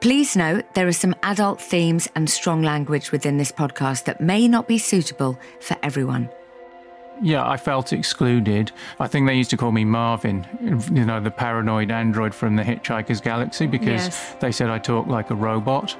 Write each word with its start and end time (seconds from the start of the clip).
Please 0.00 0.34
note 0.34 0.64
there 0.74 0.88
are 0.88 0.92
some 0.92 1.14
adult 1.22 1.60
themes 1.60 2.08
and 2.14 2.28
strong 2.28 2.62
language 2.62 3.12
within 3.12 3.36
this 3.36 3.52
podcast 3.52 4.04
that 4.04 4.18
may 4.20 4.48
not 4.48 4.66
be 4.66 4.78
suitable 4.78 5.38
for 5.60 5.76
everyone. 5.82 6.30
Yeah, 7.22 7.46
I 7.46 7.58
felt 7.58 7.92
excluded. 7.92 8.72
I 8.98 9.06
think 9.08 9.26
they 9.26 9.34
used 9.34 9.50
to 9.50 9.58
call 9.58 9.72
me 9.72 9.84
Marvin, 9.84 10.46
you 10.90 11.04
know, 11.04 11.20
the 11.20 11.30
paranoid 11.30 11.90
android 11.90 12.34
from 12.34 12.56
the 12.56 12.62
Hitchhiker's 12.62 13.20
Galaxy, 13.20 13.66
because 13.66 14.06
Yes. 14.06 14.36
they 14.40 14.52
said 14.52 14.70
I 14.70 14.78
talk 14.78 15.06
like 15.06 15.28
a 15.28 15.34
robot. 15.34 15.94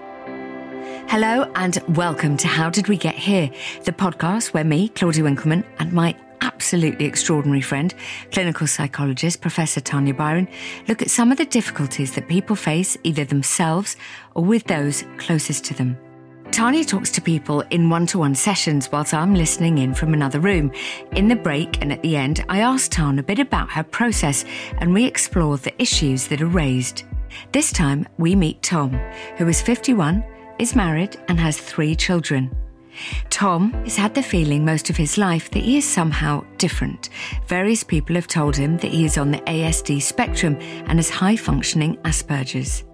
Hello 1.09 1.51
and 1.57 1.77
welcome 1.89 2.39
to 2.39 2.49
How 2.49 2.71
Did 2.71 2.89
We 2.89 2.97
Get 2.97 3.17
Here, 3.17 3.51
the 3.85 3.93
podcast 3.93 4.55
where 4.55 4.65
me, 4.65 4.89
Claudia 4.89 5.25
Winkleman, 5.25 5.63
and 5.79 5.93
my 5.93 6.15
absolutely 6.41 7.07
extraordinary 7.07 7.61
friend, 7.61 7.95
clinical 8.33 8.67
psychologist 8.67 9.41
Professor 9.41 9.81
Tanya 9.81 10.15
Byron, 10.15 10.49
look 10.89 11.03
at 11.03 11.11
some 11.11 11.33
of 11.33 11.39
the 11.39 11.45
difficulties 11.45 12.15
that 12.15 12.29
people 12.29 12.57
face 12.57 12.97
either 13.03 13.25
themselves 13.25 13.97
or 14.35 14.45
with 14.45 14.65
those 14.65 15.05
closest 15.19 15.65
to 15.67 15.75
them. 15.75 15.97
Tanya 16.51 16.85
talks 16.85 17.13
to 17.13 17.21
people 17.21 17.61
in 17.71 17.91
one 17.91 18.07
to 18.09 18.19
one 18.19 18.35
sessions 18.35 18.91
whilst 18.91 19.15
I'm 19.15 19.35
listening 19.35 19.79
in 19.79 19.95
from 19.95 20.13
another 20.13 20.41
room. 20.41 20.73
In 21.13 21.29
the 21.29 21.37
break 21.37 21.81
and 21.81 21.93
at 21.93 22.03
the 22.03 22.17
end, 22.17 22.45
I 22.49 22.61
asked 22.61 22.93
Tanya 22.93 23.21
a 23.21 23.25
bit 23.25 23.39
about 23.39 23.71
her 23.71 23.85
process 23.85 24.45
and 24.79 24.93
we 24.93 25.05
explore 25.05 25.59
the 25.59 25.81
issues 25.81 26.27
that 26.27 26.43
are 26.43 26.47
raised. 26.47 27.05
This 27.53 27.73
time, 27.73 28.07
we 28.19 28.35
meet 28.35 28.63
Tom, 28.63 28.93
who 29.37 29.47
is 29.47 29.63
51, 29.63 30.25
is 30.59 30.75
married, 30.75 31.17
and 31.29 31.39
has 31.39 31.59
three 31.59 31.95
children. 31.95 32.51
Tom 33.31 33.73
has 33.85 33.97
had 33.97 34.15
the 34.15 34.23
feeling 34.23 34.65
most 34.65 34.91
of 34.91 34.97
his 34.97 35.17
life 35.19 35.51
that 35.51 35.63
he 35.63 35.79
is 35.79 35.85
somehow 35.85 36.45
different. 36.59 37.09
Various 37.47 37.85
people 37.85 38.15
have 38.17 38.27
told 38.27 38.57
him 38.57 38.77
that 38.79 38.91
he 38.91 39.05
is 39.05 39.19
on 39.19 39.31
the 39.31 39.39
ASD 39.41 40.03
spectrum 40.03 40.57
and 40.61 40.99
has 40.99 41.11
high 41.11 41.37
functioning 41.37 41.97
Asperger's. 41.99 42.85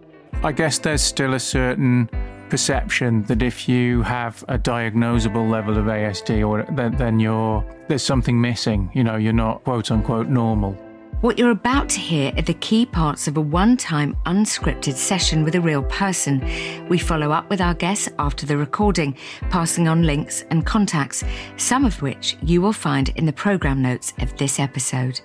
I 0.42 0.52
guess 0.52 0.78
there's 0.78 1.02
still 1.02 1.34
a 1.34 1.40
certain 1.40 2.08
perception 2.48 3.22
that 3.24 3.42
if 3.42 3.68
you 3.68 4.02
have 4.02 4.44
a 4.48 4.58
diagnosable 4.58 5.50
level 5.50 5.76
of 5.78 5.86
ASD, 5.86 6.46
or 6.46 6.64
then, 6.74 6.96
then 6.96 7.20
you're 7.20 7.64
there's 7.88 8.02
something 8.02 8.40
missing. 8.40 8.90
You 8.94 9.04
know, 9.04 9.16
you're 9.16 9.32
not 9.32 9.64
quote 9.64 9.90
unquote 9.90 10.28
normal. 10.28 10.76
What 11.22 11.38
you're 11.38 11.50
about 11.50 11.88
to 11.90 11.98
hear 11.98 12.30
are 12.36 12.42
the 12.42 12.52
key 12.52 12.84
parts 12.84 13.26
of 13.26 13.38
a 13.38 13.40
one 13.40 13.78
time 13.78 14.14
unscripted 14.26 14.96
session 14.96 15.44
with 15.44 15.54
a 15.54 15.60
real 15.62 15.82
person. 15.84 16.46
We 16.90 16.98
follow 16.98 17.32
up 17.32 17.48
with 17.48 17.58
our 17.62 17.72
guests 17.72 18.10
after 18.18 18.44
the 18.44 18.58
recording, 18.58 19.16
passing 19.48 19.88
on 19.88 20.02
links 20.02 20.44
and 20.50 20.66
contacts, 20.66 21.24
some 21.56 21.86
of 21.86 22.02
which 22.02 22.36
you 22.42 22.60
will 22.60 22.74
find 22.74 23.08
in 23.16 23.24
the 23.24 23.32
programme 23.32 23.80
notes 23.80 24.12
of 24.18 24.36
this 24.36 24.60
episode. 24.60 25.18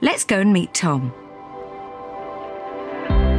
Let's 0.00 0.24
go 0.24 0.40
and 0.40 0.50
meet 0.50 0.72
Tom. 0.72 1.12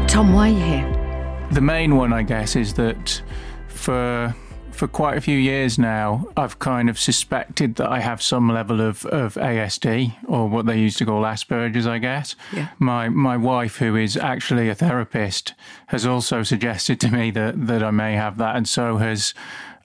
Tom, 0.07 0.31
why 0.31 0.49
are 0.49 0.53
you 0.53 0.63
here? 0.63 1.47
The 1.53 1.61
main 1.61 1.95
one, 1.95 2.13
I 2.13 2.21
guess, 2.21 2.55
is 2.55 2.75
that 2.75 3.19
for 3.67 4.35
for 4.79 4.87
quite 4.87 5.17
a 5.17 5.21
few 5.21 5.37
years 5.37 5.77
now, 5.77 6.25
I've 6.37 6.57
kind 6.59 6.89
of 6.89 6.97
suspected 6.97 7.75
that 7.75 7.89
I 7.89 7.99
have 7.99 8.21
some 8.21 8.47
level 8.47 8.79
of, 8.79 9.05
of 9.07 9.33
ASD 9.33 10.15
or 10.25 10.47
what 10.47 10.67
they 10.67 10.79
used 10.79 10.97
to 10.99 11.05
call 11.05 11.23
Asperger's, 11.23 11.85
I 11.85 11.97
guess. 11.97 12.37
Yeah. 12.53 12.69
My 12.79 13.09
my 13.09 13.35
wife, 13.35 13.75
who 13.75 13.97
is 13.97 14.15
actually 14.15 14.69
a 14.69 14.75
therapist, 14.75 15.53
has 15.87 16.05
also 16.05 16.43
suggested 16.43 17.01
to 17.01 17.11
me 17.11 17.29
that, 17.31 17.67
that 17.67 17.83
I 17.83 17.91
may 17.91 18.13
have 18.13 18.37
that, 18.37 18.55
and 18.55 18.65
so 18.69 18.95
has 18.95 19.33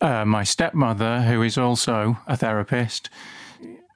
uh, 0.00 0.24
my 0.24 0.44
stepmother, 0.44 1.22
who 1.22 1.42
is 1.42 1.58
also 1.58 2.18
a 2.28 2.36
therapist. 2.36 3.10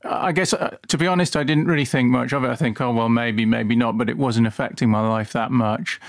I 0.03 0.33
guess, 0.33 0.53
uh, 0.53 0.79
to 0.89 0.99
be 0.99 1.07
honest, 1.07 1.37
I 1.37 1.45
didn't 1.45 1.67
really 1.67 1.85
think 1.85 2.11
much 2.11 2.33
of 2.33 2.43
it. 2.43 2.49
I 2.49 2.57
think, 2.57 2.81
oh, 2.81 2.93
well, 2.93 3.09
maybe, 3.09 3.45
maybe 3.45 3.77
not, 3.77 3.97
but 3.99 4.11
it 4.11 4.19
wasn't 4.19 4.49
affecting 4.49 4.91
my 4.91 5.07
life 5.07 5.33
that 5.33 5.53
much. 5.53 6.01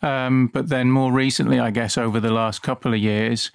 Um, 0.00 0.46
but 0.46 0.70
then 0.70 0.90
more 0.90 1.12
recently, 1.12 1.58
I 1.58 1.70
guess, 1.70 1.98
over 1.98 2.18
the 2.18 2.30
last 2.30 2.62
couple 2.62 2.94
of 2.94 3.00
years, 3.00 3.50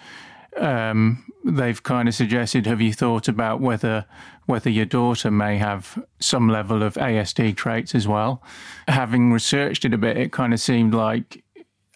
um, 0.57 1.25
they've 1.43 1.81
kind 1.81 2.07
of 2.07 2.15
suggested, 2.15 2.65
have 2.65 2.81
you 2.81 2.93
thought 2.93 3.27
about 3.27 3.61
whether 3.61 4.05
whether 4.45 4.69
your 4.69 4.85
daughter 4.85 5.31
may 5.31 5.57
have 5.57 6.03
some 6.19 6.49
level 6.49 6.83
of 6.83 6.95
ASD 6.95 7.55
traits 7.55 7.95
as 7.95 8.07
well? 8.07 8.43
Having 8.87 9.31
researched 9.31 9.85
it 9.85 9.93
a 9.93 9.97
bit, 9.97 10.17
it 10.17 10.33
kind 10.33 10.53
of 10.53 10.59
seemed 10.59 10.93
like, 10.93 11.41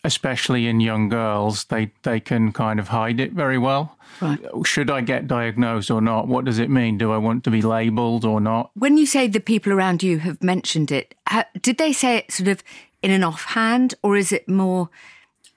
especially 0.06 0.68
in 0.68 0.79
young 0.79 1.09
girls, 1.09 1.66
they, 1.66 1.91
they 2.03 2.22
can 2.22 2.53
kind 2.53 2.79
of 2.79 2.88
hide 2.88 3.19
it 3.19 3.34
very 3.34 3.57
well. 3.57 3.97
Right. 4.22 4.40
Should 4.63 4.89
I 4.89 5.01
get 5.01 5.28
diagnosed 5.28 5.91
or 5.91 6.00
not? 6.00 6.29
What 6.29 6.45
does 6.45 6.57
it 6.57 6.69
mean? 6.69 6.97
Do 6.97 7.12
I 7.12 7.18
want 7.18 7.44
to 7.44 7.51
be 7.51 7.62
labelled 7.62 8.24
or 8.24 8.39
not? 8.39 8.72
When 8.75 8.97
you 8.97 9.06
say 9.06 9.28
the 9.28 9.41
people 9.41 9.74
around 9.74 10.01
you 10.01 10.19
have 10.19 10.41
mentioned 10.41 10.89
it, 10.89 11.13
ha- 11.28 11.47
did 11.62 11.78
they 11.78 11.91
say 11.91 12.18
it 12.18 12.31
sort 12.31 12.47
of 12.47 12.63
in 13.01 13.12
an 13.12 13.25
offhand, 13.25 13.94
or 14.01 14.16
is 14.16 14.31
it 14.31 14.47
more, 14.47 14.89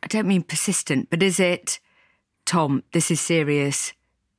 I 0.03 0.09
don't 0.09 0.27
mean 0.27 0.43
persistent, 0.43 1.09
but 1.09 1.23
is 1.23 1.39
it, 1.39 1.79
Tom, 2.51 2.83
this 2.93 3.11
is 3.11 3.21
serious. 3.21 3.93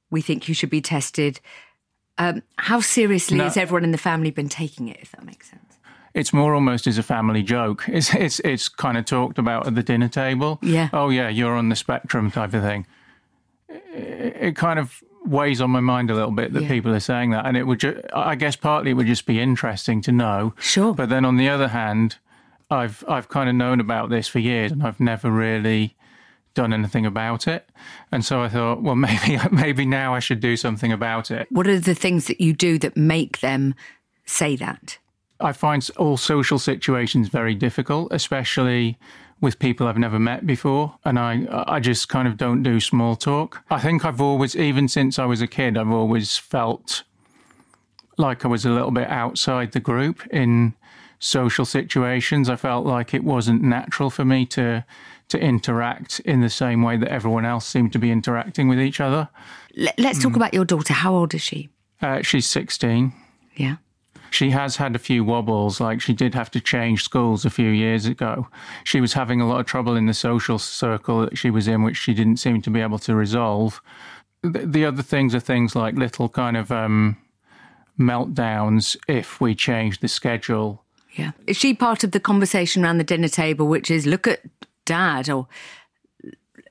We 0.10 0.22
think 0.22 0.48
you 0.50 0.54
should 0.54 0.70
be 0.70 0.82
tested. 0.82 1.40
Um, 2.18 2.44
how 2.58 2.82
seriously 2.82 3.38
No. 3.38 3.46
has 3.46 3.56
everyone 3.56 3.86
in 3.86 3.92
the 3.92 3.98
family 3.98 4.32
been 4.32 4.50
taking 4.50 4.90
it, 4.90 4.98
if 5.02 5.12
that 5.12 5.24
makes 5.26 5.50
sense? 5.50 5.62
It's 6.14 6.34
more 6.34 6.54
almost 6.54 6.88
as 6.88 6.98
a 6.98 7.04
family 7.04 7.42
joke. 7.42 7.86
It's 7.88 8.14
it's 8.14 8.42
it's 8.42 8.68
kind 8.68 8.98
of 8.98 9.06
talked 9.06 9.38
about 9.40 9.66
at 9.66 9.76
the 9.76 9.84
dinner 9.84 10.10
table. 10.10 10.60
Yeah. 10.62 10.90
Oh 10.92 11.10
yeah, 11.10 11.30
you're 11.30 11.56
on 11.56 11.70
the 11.70 11.76
spectrum 11.76 12.30
type 12.32 12.54
of 12.54 12.62
thing. 12.64 12.86
It, 13.70 14.36
it 14.48 14.56
kind 14.58 14.78
of 14.78 15.02
weighs 15.26 15.62
on 15.62 15.70
my 15.70 15.80
mind 15.80 16.12
a 16.12 16.14
little 16.14 16.32
bit 16.32 16.52
that 16.52 16.64
Yeah. 16.64 16.68
people 16.68 16.94
are 16.94 17.00
saying 17.00 17.30
that, 17.32 17.46
and 17.46 17.56
it 17.56 17.64
would. 17.64 17.80
Ju- 17.80 18.02
I 18.14 18.36
guess 18.36 18.58
partly 18.58 18.92
it 18.92 18.96
would 18.96 19.08
just 19.08 19.26
be 19.26 19.40
interesting 19.40 20.02
to 20.02 20.12
know. 20.12 20.54
Sure. 20.60 20.94
But 20.94 21.08
then 21.08 21.24
on 21.24 21.38
the 21.38 21.48
other 21.48 21.70
hand, 21.70 22.18
I've 22.70 23.06
I've 23.08 23.30
kind 23.30 23.48
of 23.50 23.56
known 23.56 23.80
about 23.80 24.10
this 24.10 24.28
for 24.28 24.40
years, 24.40 24.74
and 24.74 24.84
I've 24.84 25.00
never 25.00 25.32
really 25.32 25.96
done 26.54 26.74
anything 26.74 27.06
about 27.06 27.48
it. 27.48 27.70
And 28.12 28.26
so 28.26 28.42
I 28.42 28.50
thought, 28.50 28.82
well, 28.82 28.96
maybe 29.08 29.40
maybe 29.52 29.86
now 29.86 30.14
I 30.14 30.20
should 30.20 30.40
do 30.40 30.56
something 30.58 30.92
about 30.92 31.32
it. 31.32 31.48
What 31.52 31.68
are 31.68 31.80
the 31.80 31.96
things 31.96 32.28
that 32.28 32.42
you 32.42 32.54
do 32.54 32.78
that 32.80 32.98
make 32.98 33.40
them 33.40 33.76
say 34.26 34.56
that? 34.58 34.98
I 35.40 35.54
find 35.54 35.90
all 35.98 36.18
social 36.18 36.60
situations 36.60 37.28
very 37.28 37.56
difficult, 37.56 38.12
especially 38.12 39.00
with 39.40 39.58
people 39.58 39.88
I've 39.88 39.98
never 39.98 40.20
met 40.20 40.46
before, 40.46 40.96
and 41.04 41.18
I 41.18 41.48
I 41.68 41.80
just 41.80 42.10
kind 42.10 42.28
of 42.28 42.38
don't 42.38 42.62
do 42.62 42.80
small 42.80 43.16
talk. 43.16 43.64
I 43.72 43.80
think 43.80 44.06
I've 44.06 44.22
always, 44.22 44.56
even 44.56 44.88
since 44.88 45.18
I 45.18 45.26
was 45.26 45.42
a 45.42 45.48
kid, 45.48 45.78
I've 45.78 45.92
always 45.92 46.38
felt 46.38 47.04
like 48.18 48.46
I 48.46 48.48
was 48.48 48.66
a 48.66 48.70
little 48.70 48.92
bit 48.92 49.10
outside 49.10 49.72
the 49.72 49.80
group 49.80 50.26
in 50.28 50.76
social 51.18 51.66
situations. 51.66 52.50
I 52.50 52.56
felt 52.56 52.86
like 52.86 53.14
it 53.14 53.24
wasn't 53.24 53.64
natural 53.64 54.10
for 54.10 54.24
me 54.24 54.46
to 54.48 54.86
to 55.32 55.40
interact 55.40 56.20
in 56.22 56.42
the 56.42 56.50
same 56.50 56.82
way 56.84 56.96
that 56.98 57.10
everyone 57.10 57.46
else 57.46 57.66
seemed 57.66 57.92
to 57.94 58.00
be 58.00 58.12
interacting 58.12 58.68
with 58.70 58.80
each 58.80 59.00
other. 59.00 59.28
Let- 59.76 59.98
Let's 60.00 60.22
talk 60.22 60.36
about 60.36 60.54
your 60.54 60.66
daughter. 60.66 60.94
How 60.94 61.14
old 61.14 61.34
is 61.34 61.42
she? 61.42 61.70
Uh, 62.02 62.22
she's 62.22 62.48
16. 62.48 63.14
Yeah. 63.56 63.78
She 64.30 64.52
has 64.52 64.78
had 64.78 64.96
a 64.96 65.00
few 65.00 65.26
wobbles, 65.26 65.82
like 65.82 66.00
she 66.00 66.14
did 66.14 66.34
have 66.36 66.50
to 66.52 66.62
change 66.62 67.04
schools 67.04 67.44
a 67.44 67.50
few 67.50 67.70
years 67.70 68.06
ago. 68.06 68.48
She 68.86 69.02
was 69.02 69.12
having 69.14 69.42
a 69.42 69.48
lot 69.48 69.60
of 69.60 69.66
trouble 69.66 69.98
in 69.98 70.06
the 70.06 70.14
social 70.14 70.58
circle 70.58 71.22
that 71.22 71.38
she 71.38 71.50
was 71.50 71.68
in, 71.68 71.84
which 71.84 71.98
she 71.98 72.14
didn't 72.14 72.38
seem 72.38 72.62
to 72.62 72.70
be 72.70 72.80
able 72.80 73.00
to 73.00 73.14
resolve. 73.16 73.82
The, 74.42 74.60
the 74.66 74.86
other 74.86 75.04
things 75.04 75.36
are 75.36 75.42
things 75.42 75.76
like 75.76 75.96
little 75.96 76.30
kind 76.30 76.56
of 76.56 76.72
um, 76.72 77.18
meltdowns 78.00 78.96
if 79.08 79.40
we 79.42 79.54
change 79.56 80.00
the 80.00 80.08
schedule. 80.08 80.84
Yeah. 81.14 81.32
Is 81.46 81.58
she 81.58 81.74
part 81.74 82.04
of 82.04 82.12
the 82.12 82.20
conversation 82.20 82.84
around 82.84 82.98
the 83.00 83.04
dinner 83.04 83.28
table, 83.28 83.68
which 83.68 83.92
is 83.92 84.06
look 84.08 84.28
at 84.28 84.40
dad 84.86 85.30
or 85.30 85.48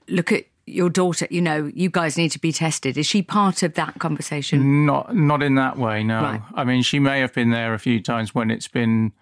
look 0.09 0.33
at 0.33 0.45
your 0.67 0.89
daughter, 0.91 1.27
you 1.31 1.41
know, 1.43 1.71
you 1.75 1.91
guys 1.91 2.17
need 2.17 2.31
to 2.31 2.39
be 2.39 2.53
tested? 2.53 2.97
Is 2.97 3.07
she 3.07 3.23
part 3.23 3.63
of 3.63 3.75
that 3.75 3.99
conversation? 3.99 4.87
Not 4.87 5.15
not 5.15 5.43
in 5.43 5.55
that 5.57 5.77
way, 5.79 6.03
no. 6.05 6.21
Right. 6.23 6.43
I 6.55 6.65
mean, 6.65 6.83
she 6.83 6.99
may 6.99 7.21
have 7.21 7.33
been 7.35 7.51
there 7.51 7.75
a 7.75 7.79
few 7.79 8.01
times 8.01 8.35
when 8.35 8.51
it's 8.51 8.69
been, 8.69 9.13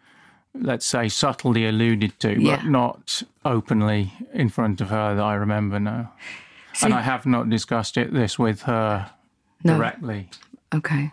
let's 0.55 0.85
say, 0.87 1.09
subtly 1.09 1.67
alluded 1.67 2.19
to, 2.21 2.41
Yeah. 2.41 2.57
but 2.57 2.67
not 2.67 3.23
openly 3.45 4.13
in 4.35 4.49
front 4.51 4.81
of 4.81 4.91
her 4.91 5.15
that 5.15 5.23
I 5.23 5.35
remember, 5.35 5.81
no. 5.81 6.09
So- 6.75 6.87
and 6.87 6.95
I 6.95 7.01
have 7.03 7.25
not 7.27 7.49
discussed 7.49 7.97
it 7.97 8.13
this 8.13 8.39
with 8.39 8.63
her 8.63 9.11
No. 9.65 9.77
directly. 9.77 10.29
Okay. 10.75 11.13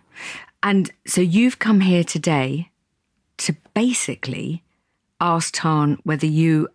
And 0.62 0.92
so 1.08 1.22
you've 1.22 1.60
come 1.60 1.80
here 1.82 2.04
today 2.04 2.72
to 3.38 3.56
basically 3.74 4.64
ask 5.22 5.54
Tarn 5.54 5.98
whether 6.04 6.26
you 6.28 6.68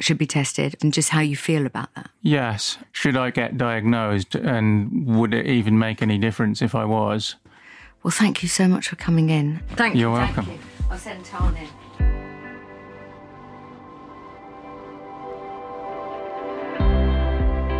should 0.00 0.18
be 0.18 0.26
tested 0.26 0.76
and 0.80 0.92
just 0.92 1.10
how 1.10 1.20
you 1.20 1.36
feel 1.36 1.66
about 1.66 1.94
that. 1.94 2.10
Yes. 2.20 2.78
Should 2.92 3.16
I 3.16 3.30
get 3.30 3.56
diagnosed 3.56 4.34
and 4.34 5.06
would 5.06 5.32
it 5.32 5.46
even 5.46 5.78
make 5.78 6.02
any 6.02 6.18
difference 6.18 6.62
if 6.62 6.74
I 6.74 6.84
was? 6.84 7.36
Well, 8.02 8.10
thank 8.10 8.42
you 8.42 8.48
so 8.48 8.68
much 8.68 8.88
for 8.88 8.96
coming 8.96 9.30
in. 9.30 9.62
Thank 9.70 9.94
You're 9.94 10.10
you. 10.10 10.16
welcome. 10.16 10.44
Thank 10.44 10.60
you. 10.60 10.66
I'll 10.90 10.98
send 10.98 11.24
Tarn 11.24 11.56
in. 11.56 11.68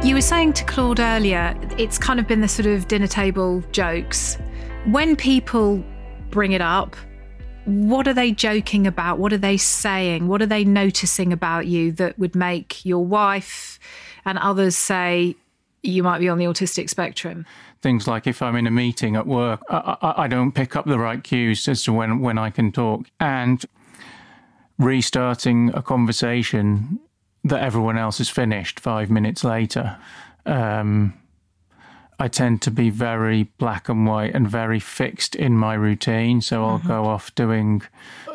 You 0.07 0.15
were 0.15 0.21
saying 0.21 0.53
to 0.55 0.65
Claude 0.65 1.01
earlier, 1.01 1.59
it's 1.79 1.97
kind 1.99 2.21
of 2.21 2.27
been 2.27 2.43
the 2.43 2.49
sort 2.49 2.67
of 2.67 2.89
dinner 2.89 3.07
table 3.07 3.63
jokes. 3.73 4.37
When 4.85 5.17
people 5.17 5.83
bring 6.31 6.53
it 6.53 6.61
up, 6.61 6.95
what 7.65 8.07
are 8.07 8.15
they 8.15 8.33
joking 8.33 8.87
about? 8.87 9.19
What 9.19 9.33
are 9.33 9.39
they 9.39 9.57
saying? 9.57 10.29
What 10.29 10.43
are 10.43 10.47
they 10.47 10.65
noticing 10.65 11.33
about 11.33 11.67
you 11.67 11.93
that 11.93 12.19
would 12.19 12.35
make 12.35 12.85
your 12.85 13.05
wife 13.05 13.79
and 14.25 14.39
others 14.39 14.77
say 14.77 15.37
you 15.83 16.03
might 16.03 16.19
be 16.19 16.29
on 16.29 16.39
the 16.39 16.45
autistic 16.45 16.89
spectrum? 16.89 17.47
Things 17.83 18.07
like 18.07 18.27
if 18.27 18.41
I'm 18.41 18.57
in 18.57 18.67
a 18.67 18.71
meeting 18.71 19.17
at 19.17 19.27
work, 19.27 19.63
I, 19.69 19.97
I, 20.01 20.25
I 20.25 20.29
don't 20.29 20.53
pick 20.53 20.77
up 20.77 20.87
the 20.87 20.99
right 20.99 21.23
cues 21.23 21.69
as 21.69 21.83
to 21.85 21.93
when, 21.93 22.21
when 22.21 22.39
I 22.39 22.51
can 22.51 22.73
talk. 22.73 23.07
And 23.21 23.65
restarting 24.79 25.71
a 25.75 25.83
conversation 25.83 26.99
that 27.45 27.63
everyone 27.63 27.99
else 27.99 28.19
has 28.19 28.29
finished 28.29 28.81
five 28.81 29.11
minutes 29.11 29.45
later. 29.45 29.97
Um, 30.47 31.15
I 32.19 32.29
tend 32.29 32.63
to 32.63 32.71
be 32.71 32.91
very 32.91 33.45
black 33.59 33.89
and 33.89 34.07
white 34.07 34.35
and 34.35 34.49
very 34.49 34.79
fixed 34.79 35.35
in 35.35 35.57
my 35.57 35.75
routine. 35.75 36.41
So 36.41 36.65
I'll 36.65 36.79
mm-hmm. 36.79 36.89
go 36.89 37.05
off 37.07 37.35
doing 37.35 37.83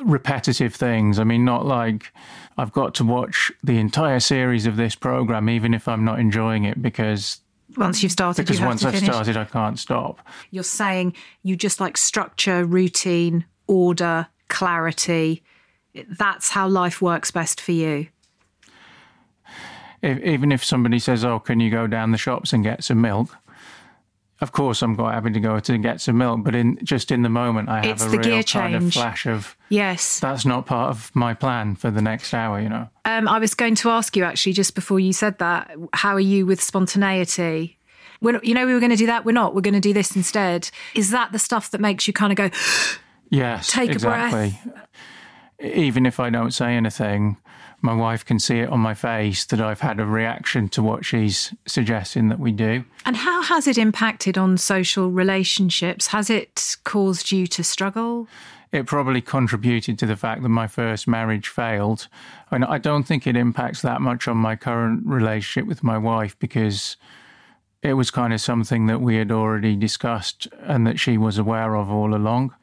repetitive 0.01 0.75
things. 0.75 1.19
I 1.19 1.23
mean, 1.23 1.45
not 1.45 1.65
like 1.65 2.11
I've 2.57 2.73
got 2.73 2.93
to 2.95 3.05
watch 3.05 3.51
the 3.63 3.77
entire 3.77 4.19
series 4.19 4.65
of 4.65 4.75
this 4.75 4.95
program, 4.95 5.49
even 5.49 5.73
if 5.73 5.87
I'm 5.87 6.03
not 6.03 6.19
enjoying 6.19 6.65
it, 6.65 6.81
because 6.81 7.39
Once 7.77 8.03
you've 8.03 8.11
started, 8.11 8.43
because 8.43 8.57
you 8.57 8.63
have 8.63 8.69
once 8.69 8.81
to 8.81 8.87
I've 8.87 8.95
finish. 8.95 9.09
started, 9.09 9.37
I 9.37 9.45
can't 9.45 9.79
stop. 9.79 10.19
You're 10.51 10.63
saying 10.63 11.15
you 11.43 11.55
just 11.55 11.79
like 11.79 11.95
structure, 11.95 12.65
routine, 12.65 13.45
order, 13.67 14.27
clarity. 14.49 15.41
That's 16.07 16.49
how 16.49 16.67
life 16.67 17.01
works 17.01 17.31
best 17.31 17.61
for 17.61 17.71
you. 17.71 18.07
if, 20.01 20.19
even 20.19 20.51
if 20.51 20.63
somebody 20.63 20.99
says, 20.99 21.23
"Oh, 21.23 21.39
can 21.39 21.59
you 21.59 21.69
go 21.71 21.87
down 21.87 22.11
the 22.11 22.17
shops 22.17 22.51
and 22.51 22.63
get 22.63 22.83
some 22.83 23.01
milk?" 23.01 23.37
Of 24.41 24.53
course, 24.53 24.81
I'm 24.81 24.95
quite 24.95 25.13
happy 25.15 25.31
to 25.31 25.39
go 25.41 25.59
to 25.59 25.77
get 25.77 25.99
some 25.99 26.17
milk, 26.17 26.43
but 26.45 26.55
in 26.55 26.79
just 26.81 27.11
in 27.11 27.23
the 27.23 27.29
moment, 27.29 27.67
I 27.67 27.77
have 27.77 27.85
It's 27.85 28.05
a 28.05 28.09
the 28.09 28.17
real 28.19 28.23
gear 28.23 28.43
kind 28.43 28.73
of 28.73 28.93
flash 28.93 29.25
of 29.25 29.57
Yes. 29.67 30.19
that's 30.21 30.45
not 30.45 30.65
part 30.65 30.91
of 30.91 31.13
my 31.13 31.33
plan 31.33 31.75
for 31.75 31.91
the 31.91 32.01
next 32.01 32.33
hour. 32.33 32.61
You 32.61 32.69
know, 32.69 32.89
Um, 33.03 33.27
I 33.27 33.37
was 33.39 33.53
going 33.53 33.75
to 33.75 33.89
ask 33.89 34.15
you 34.15 34.23
actually 34.23 34.53
just 34.53 34.75
before 34.75 34.99
you 34.99 35.11
said 35.11 35.39
that. 35.39 35.71
How 35.93 36.13
are 36.13 36.19
you 36.21 36.45
with 36.45 36.61
spontaneity? 36.61 37.77
We're 38.21 38.39
you 38.43 38.53
know, 38.53 38.65
we 38.65 38.73
were 38.73 38.79
going 38.79 38.91
to 38.91 38.95
do 38.97 39.07
that. 39.07 39.25
We're 39.25 39.31
not. 39.33 39.55
We're 39.55 39.61
going 39.61 39.73
to 39.73 39.79
do 39.81 39.93
this 39.93 40.15
instead. 40.15 40.69
Is 40.95 41.11
that 41.11 41.31
the 41.33 41.39
stuff 41.39 41.71
that 41.71 41.81
makes 41.81 42.07
you 42.07 42.13
kind 42.13 42.31
of 42.31 42.37
go? 42.37 42.49
yes, 43.29 43.71
Take 43.71 43.93
a 43.95 43.99
breath. 43.99 44.67
Even 45.61 46.05
if 46.05 46.19
I 46.21 46.29
don't 46.29 46.51
say 46.51 46.75
anything, 46.75 47.35
my 47.81 47.93
wife 47.93 48.25
can 48.25 48.39
see 48.39 48.59
it 48.59 48.69
on 48.69 48.79
my 48.79 48.93
face 48.93 49.45
that 49.45 49.61
I've 49.61 49.81
had 49.81 49.99
a 49.99 50.05
reaction 50.05 50.69
to 50.69 50.83
what 50.83 51.05
she's 51.05 51.53
suggesting 51.65 52.29
that 52.29 52.39
we 52.39 52.51
do. 52.51 52.83
And 53.05 53.15
how 53.15 53.41
has 53.41 53.67
it 53.67 53.77
impacted 53.77 54.37
on 54.37 54.57
social 54.57 55.09
relationships? 55.09 56.07
Has 56.07 56.29
it 56.29 56.77
caused 56.83 57.31
you 57.31 57.47
to 57.47 57.63
struggle? 57.63 58.27
it 58.71 58.85
probably 58.85 59.21
contributed 59.21 59.97
to 59.97 60.05
the 60.05 60.15
fact 60.15 60.43
that 60.43 60.49
my 60.49 60.67
first 60.67 61.07
marriage 61.07 61.47
failed. 61.47 62.07
And 62.51 62.63
I 62.63 62.77
don't 62.77 63.03
think 63.03 63.25
it 63.25 63.35
impacts 63.35 63.81
that 63.81 64.01
much 64.01 64.27
on 64.27 64.37
my 64.37 64.55
current 64.55 65.05
relationship 65.05 65.67
with 65.67 65.83
my 65.83 65.97
wife 65.97 66.37
because 66.37 66.95
it 67.81 67.93
was 67.93 68.11
kind 68.11 68.33
of 68.33 68.41
something 68.41 68.85
that 68.87 69.01
we 69.01 69.15
had 69.15 69.31
already 69.31 69.75
discussed 69.75 70.47
and 70.61 70.85
that 70.85 70.99
she 70.99 71.17
was 71.17 71.37
aware 71.37 71.75
of 71.75 71.89
all 71.89 72.13
along. 72.13 72.53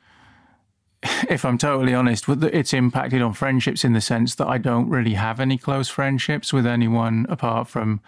If 1.28 1.44
I'm 1.44 1.58
totally 1.58 1.94
honest, 1.94 2.28
it's 2.28 2.72
impacted 2.72 3.22
on 3.22 3.32
friendships 3.32 3.84
in 3.84 3.92
the 3.92 4.00
sense 4.00 4.34
that 4.36 4.46
I 4.46 4.58
don't 4.58 4.88
really 4.88 5.14
have 5.14 5.40
any 5.40 5.58
close 5.58 5.88
friendships 5.88 6.52
with 6.52 6.66
anyone 6.66 7.26
apart 7.28 7.68
from, 7.68 8.00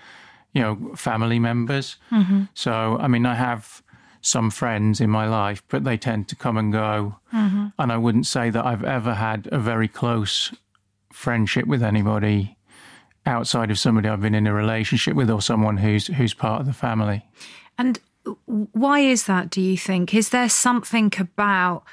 you 0.52 0.60
know, 0.60 0.94
family 0.94 1.38
members. 1.38 1.96
Mm-hmm. 2.10 2.44
So, 2.54 2.98
I 3.00 3.08
mean, 3.08 3.26
I 3.26 3.34
have 3.34 3.82
some 4.20 4.50
friends 4.50 5.00
in 5.00 5.10
my 5.10 5.26
life, 5.26 5.62
but 5.68 5.84
they 5.84 5.96
tend 5.96 6.28
to 6.28 6.36
come 6.36 6.56
and 6.56 6.72
go. 6.72 7.16
Mm-hmm. 7.32 7.68
And 7.78 7.92
I 7.92 7.96
wouldn't 7.96 8.26
say 8.26 8.50
that 8.50 8.64
I've 8.64 8.84
ever 8.84 9.14
had 9.14 9.48
a 9.52 9.58
very 9.58 9.88
close 9.88 10.54
friendship 11.12 11.66
with 11.66 11.82
anybody 11.82 12.56
outside 13.26 13.70
of 13.70 13.78
somebody 13.78 14.08
I've 14.08 14.20
been 14.20 14.34
in 14.34 14.46
a 14.46 14.54
relationship 14.54 15.14
with 15.14 15.30
or 15.30 15.42
someone 15.42 15.76
who's 15.76 16.06
who's 16.06 16.34
part 16.34 16.60
of 16.60 16.66
the 16.66 16.72
family. 16.72 17.24
And 17.76 18.00
why 18.46 19.00
is 19.00 19.24
that? 19.24 19.50
Do 19.50 19.60
you 19.60 19.76
think? 19.76 20.14
Is 20.14 20.30
there 20.30 20.48
something 20.48 21.12
about 21.18 21.84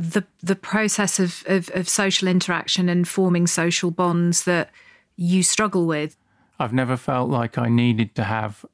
the 0.00 0.24
the 0.42 0.56
process 0.56 1.20
of, 1.20 1.44
of, 1.46 1.70
of 1.74 1.88
social 1.88 2.28
interaction 2.28 2.88
and 2.88 3.06
forming 3.06 3.46
social 3.46 3.90
bonds 3.90 4.44
that 4.44 4.70
you 5.16 5.42
struggle 5.42 5.86
with? 5.86 6.16
I've 6.58 6.72
never 6.72 6.96
felt 6.96 7.30
like 7.30 7.58
I 7.58 7.68
needed 7.68 8.14
to 8.16 8.24
have 8.24 8.64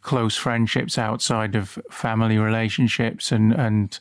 close 0.00 0.36
friendships 0.36 0.98
outside 0.98 1.54
of 1.54 1.78
family 1.90 2.38
relationships 2.38 3.32
and 3.32 3.52
and 3.52 3.98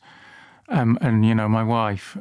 um, 0.69 0.97
and 1.01 1.25
you 1.25 1.35
know 1.35 1.49
my 1.49 1.63
wife. 1.63 2.17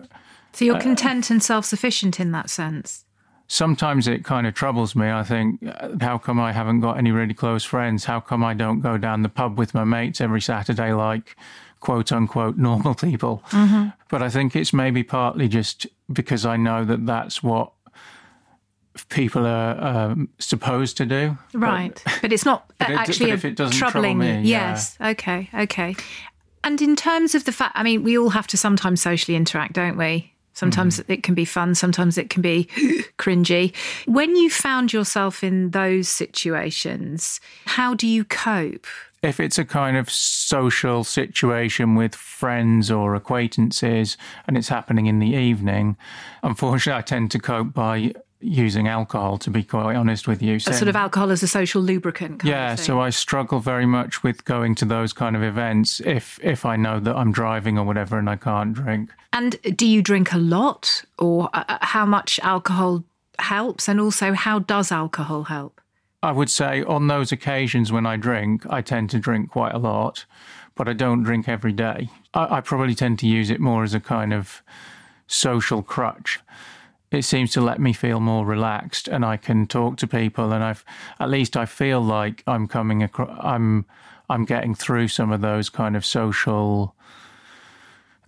So 0.52 0.64
you're 0.64 0.80
content 0.80 1.30
and 1.30 1.42
self 1.42 1.64
sufficient 1.64 2.18
in 2.18 2.32
that 2.32 2.50
sense. 2.50 3.04
sometimes 3.48 4.08
it 4.08 4.24
kind 4.24 4.46
of 4.46 4.54
troubles 4.54 4.94
me. 4.96 5.10
I 5.10 5.22
think, 5.22 5.62
uh, 5.66 5.90
how 6.00 6.18
come 6.18 6.40
I 6.40 6.52
haven't 6.52 6.80
got 6.80 6.98
any 6.98 7.10
really 7.12 7.34
close 7.34 7.64
friends? 7.64 8.04
How 8.04 8.20
come 8.20 8.44
I 8.44 8.54
don't 8.54 8.80
go 8.80 8.98
down 8.98 9.22
the 9.22 9.28
pub 9.28 9.58
with 9.58 9.74
my 9.74 9.84
mates 9.84 10.20
every 10.20 10.40
Saturday 10.40 10.92
like 10.92 11.36
quote 11.80 12.12
unquote 12.12 12.56
normal 12.56 12.94
people? 13.08 13.42
But 14.08 14.22
I 14.22 14.28
think 14.28 14.54
it's 14.56 14.72
maybe 14.72 15.02
partly 15.02 15.48
just 15.48 15.86
because 16.12 16.44
I 16.46 16.56
know 16.56 16.84
that 16.84 17.06
that's 17.06 17.42
what 17.42 17.72
people 19.08 19.46
are 19.46 19.82
um, 19.82 20.28
supposed 20.38 20.96
to 20.96 21.06
do. 21.06 21.36
Right. 21.52 22.02
But, 22.22 22.32
it's 22.32 22.44
not 22.44 22.70
But 22.78 22.90
it- 22.90 22.98
actually 22.98 23.26
but 23.30 23.34
if 23.34 23.44
it 23.44 23.56
doesn't 23.56 23.76
troubling 23.76 24.18
me, 24.18 24.26
you. 24.26 24.32
yeah. 24.40 24.70
Yes. 24.70 24.96
Okay. 25.00 25.50
Okay. 25.54 25.96
And 26.64 26.80
in 26.82 26.96
terms 26.96 27.34
of 27.34 27.44
the 27.44 27.52
fact, 27.52 27.72
I 27.76 27.82
mean, 27.82 28.02
we 28.02 28.18
all 28.18 28.30
have 28.30 28.46
to 28.48 28.56
sometimes 28.56 29.00
socially 29.02 29.36
interact, 29.36 29.74
don't 29.74 29.96
we? 29.96 30.32
Sometimes 30.54 30.98
Mm-hmm. 30.98 31.12
it 31.12 31.22
can 31.22 31.34
be 31.34 31.44
fun, 31.44 31.74
sometimes 31.74 32.16
it 32.16 32.30
can 32.30 32.40
be 32.40 32.64
cringy. 33.18 33.74
When 34.06 34.34
you 34.34 34.48
found 34.48 34.90
yourself 34.92 35.44
in 35.44 35.70
those 35.72 36.08
situations, 36.08 37.40
how 37.66 37.92
do 37.94 38.06
you 38.06 38.24
cope? 38.24 38.86
If 39.22 39.40
it's 39.40 39.58
a 39.58 39.64
kind 39.64 39.96
of 39.96 40.10
social 40.10 41.04
situation 41.04 41.94
with 41.94 42.14
friends 42.14 42.90
or 42.90 43.14
acquaintances 43.14 44.16
and 44.46 44.56
it's 44.56 44.68
happening 44.68 45.06
in 45.06 45.18
the 45.18 45.34
evening, 45.34 45.96
unfortunately, 46.42 46.98
I 46.98 47.02
tend 47.02 47.30
to 47.32 47.38
cope 47.38 47.72
by 47.72 48.12
using 48.40 48.86
alcohol, 48.86 49.38
to 49.38 49.50
be 49.50 49.62
quite 49.62 49.96
honest 49.96 50.28
with 50.28 50.42
you. 50.42 50.56
A 50.56 50.60
sort 50.60 50.88
of 50.88 50.96
alcohol 50.96 51.30
as 51.30 51.42
a 51.42 51.48
social 51.48 51.82
lubricant 51.82 52.40
kind 52.40 52.50
yeah, 52.50 52.74
so 52.74 53.00
I 53.00 53.10
struggle 53.10 53.60
very 53.60 53.86
much 53.86 54.22
with 54.22 54.44
going 54.44 54.74
to 54.76 54.84
those 54.84 55.12
kind 55.12 55.34
of 55.36 55.42
events 55.42 56.00
if 56.00 56.38
if 56.42 56.64
I 56.64 56.76
know 56.76 57.00
that 57.00 57.16
I'm 57.16 57.32
driving 57.32 57.78
or 57.78 57.84
whatever 57.84 58.18
and 58.18 58.28
I 58.28 58.36
can't 58.36 58.74
drink. 58.74 59.10
And 59.32 59.56
do 59.76 59.86
you 59.86 60.02
drink 60.02 60.32
a 60.32 60.38
lot 60.38 61.04
or 61.18 61.50
uh, 61.52 61.64
uh, 61.68 61.78
how 61.80 62.06
much 62.06 62.38
alcohol 62.42 63.04
helps? 63.38 63.88
And 63.88 64.00
also, 64.00 64.32
how 64.32 64.60
does 64.60 64.92
alcohol 64.92 65.44
help? 65.44 65.80
I 66.26 66.32
would 66.32 66.50
say 66.50 66.82
on 66.82 67.06
those 67.06 67.30
occasions 67.30 67.92
when 67.92 68.04
I 68.04 68.16
drink, 68.16 68.66
I 68.68 68.82
tend 68.82 69.10
to 69.10 69.20
drink 69.20 69.48
quite 69.48 69.72
a 69.72 69.78
lot, 69.78 70.24
but 70.74 70.88
I 70.88 70.92
don't 70.92 71.22
drink 71.22 71.48
every 71.48 71.70
day. 71.70 72.10
I, 72.34 72.56
I 72.56 72.60
probably 72.62 72.96
tend 72.96 73.20
to 73.20 73.28
use 73.28 73.48
it 73.48 73.60
more 73.60 73.84
as 73.84 73.94
a 73.94 74.00
kind 74.00 74.34
of 74.34 74.60
social 75.28 75.84
crutch. 75.84 76.40
It 77.12 77.22
seems 77.22 77.52
to 77.52 77.60
let 77.60 77.78
me 77.78 77.92
feel 77.92 78.18
more 78.18 78.44
relaxed, 78.44 79.06
and 79.06 79.24
I 79.24 79.36
can 79.36 79.68
talk 79.68 79.98
to 79.98 80.08
people, 80.08 80.52
and 80.52 80.64
I've 80.64 80.84
at 81.20 81.30
least 81.30 81.56
I 81.56 81.64
feel 81.64 82.00
like 82.00 82.42
I'm 82.48 82.66
coming 82.66 83.04
across. 83.04 83.30
I'm 83.40 83.86
I'm 84.28 84.44
getting 84.44 84.74
through 84.74 85.06
some 85.06 85.30
of 85.30 85.42
those 85.42 85.68
kind 85.68 85.94
of 85.94 86.04
social 86.04 86.96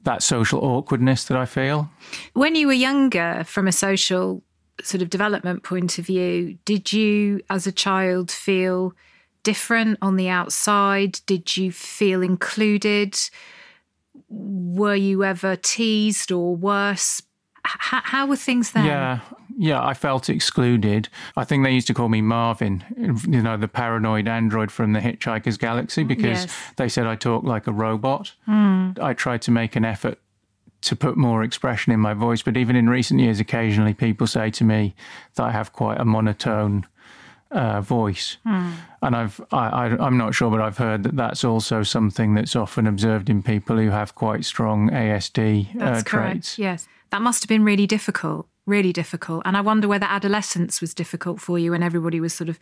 that 0.05 0.23
social 0.23 0.61
awkwardness 0.61 1.25
that 1.25 1.37
I 1.37 1.47
feel. 1.47 1.91
When 2.35 2.55
you 2.55 2.69
were 2.69 2.73
younger, 2.73 3.43
from 3.45 3.67
a 3.67 3.73
social 3.73 4.45
sort 4.83 5.03
of 5.03 5.11
development 5.11 5.63
point 5.63 5.99
of 5.99 6.07
view, 6.07 6.59
did 6.65 6.93
you 6.93 7.41
as 7.51 7.67
a 7.67 7.73
child 7.73 8.31
feel 8.31 8.95
different 9.43 9.99
on 10.03 10.17
the 10.17 10.29
outside? 10.29 11.21
Did 11.27 11.57
you 11.57 11.73
feel 11.73 12.23
included? 12.23 13.19
Were 14.29 14.95
you 14.95 15.25
ever 15.25 15.57
teased 15.57 16.31
or 16.33 16.55
worse? 16.55 17.23
H- 17.67 18.03
how 18.05 18.27
were 18.27 18.37
things 18.37 18.73
then? 18.73 18.87
Yeah, 18.87 19.21
Yeah, 19.61 19.85
I 19.85 19.93
felt 19.95 20.31
excluded. 20.31 21.09
I 21.37 21.45
think 21.45 21.65
they 21.65 21.73
used 21.73 21.87
to 21.89 21.95
call 21.95 22.09
me 22.09 22.23
Marvin, 22.23 22.85
you 23.27 23.43
know, 23.43 23.57
the 23.57 23.69
paranoid 23.69 24.29
android 24.29 24.71
from 24.71 24.93
the 24.93 25.01
Hitchhiker's 25.01 25.57
Galaxy, 25.59 26.05
because 26.05 26.45
Yes. 26.45 26.57
they 26.77 26.89
said 26.89 27.07
I 27.07 27.17
talk 27.17 27.43
like 27.45 27.67
a 27.67 27.73
robot. 27.73 28.35
Hmm. 28.47 28.91
I 29.01 29.13
tried 29.15 29.43
to 29.43 29.51
make 29.51 29.75
an 29.77 29.85
effort 29.85 30.19
to 30.83 30.95
put 30.97 31.17
more 31.17 31.43
expression 31.43 31.93
in 31.93 32.01
my 32.01 32.15
voice, 32.15 32.43
but 32.43 32.57
even 32.57 32.77
in 32.77 32.89
recent 32.89 33.21
years, 33.21 33.41
occasionally 33.41 33.95
people 33.95 34.27
say 34.27 34.51
to 34.51 34.65
me 34.65 34.95
that 35.35 35.43
I 35.45 35.51
have 35.51 35.73
quite 35.73 36.01
a 36.01 36.05
monotone 36.05 36.87
uh, 37.51 37.81
voice, 37.81 38.37
Hmm. 38.45 38.73
and 39.03 39.17
I've 39.17 39.41
I, 39.53 39.69
I, 39.69 40.07
I'm 40.07 40.19
not 40.19 40.35
sure, 40.35 40.51
but 40.51 40.61
I've 40.61 40.77
heard 40.77 41.03
that 41.05 41.17
that's 41.17 41.45
also 41.45 41.83
something 41.83 42.35
that's 42.35 42.55
often 42.55 42.87
observed 42.87 43.31
in 43.31 43.43
people 43.43 43.77
who 43.79 43.89
have 43.91 44.15
quite 44.15 44.45
strong 44.45 44.91
ASD 44.91 45.75
uh, 45.75 45.79
That's 45.79 46.03
correct. 46.03 46.33
traits. 46.33 46.59
Yes. 46.59 46.87
That 47.11 47.23
must 47.23 47.43
have 47.43 47.49
been 47.49 47.65
really 47.65 47.87
difficult, 47.87 48.47
really 48.67 48.93
difficult. 48.93 49.43
And 49.47 49.57
I 49.57 49.63
wonder 49.63 49.89
whether 49.89 50.05
adolescence 50.07 50.83
was 50.83 50.93
difficult 50.93 51.41
for 51.41 51.59
you 51.59 51.71
when 51.71 51.83
everybody 51.83 52.21
was 52.21 52.35
sort 52.35 52.51
of 52.51 52.59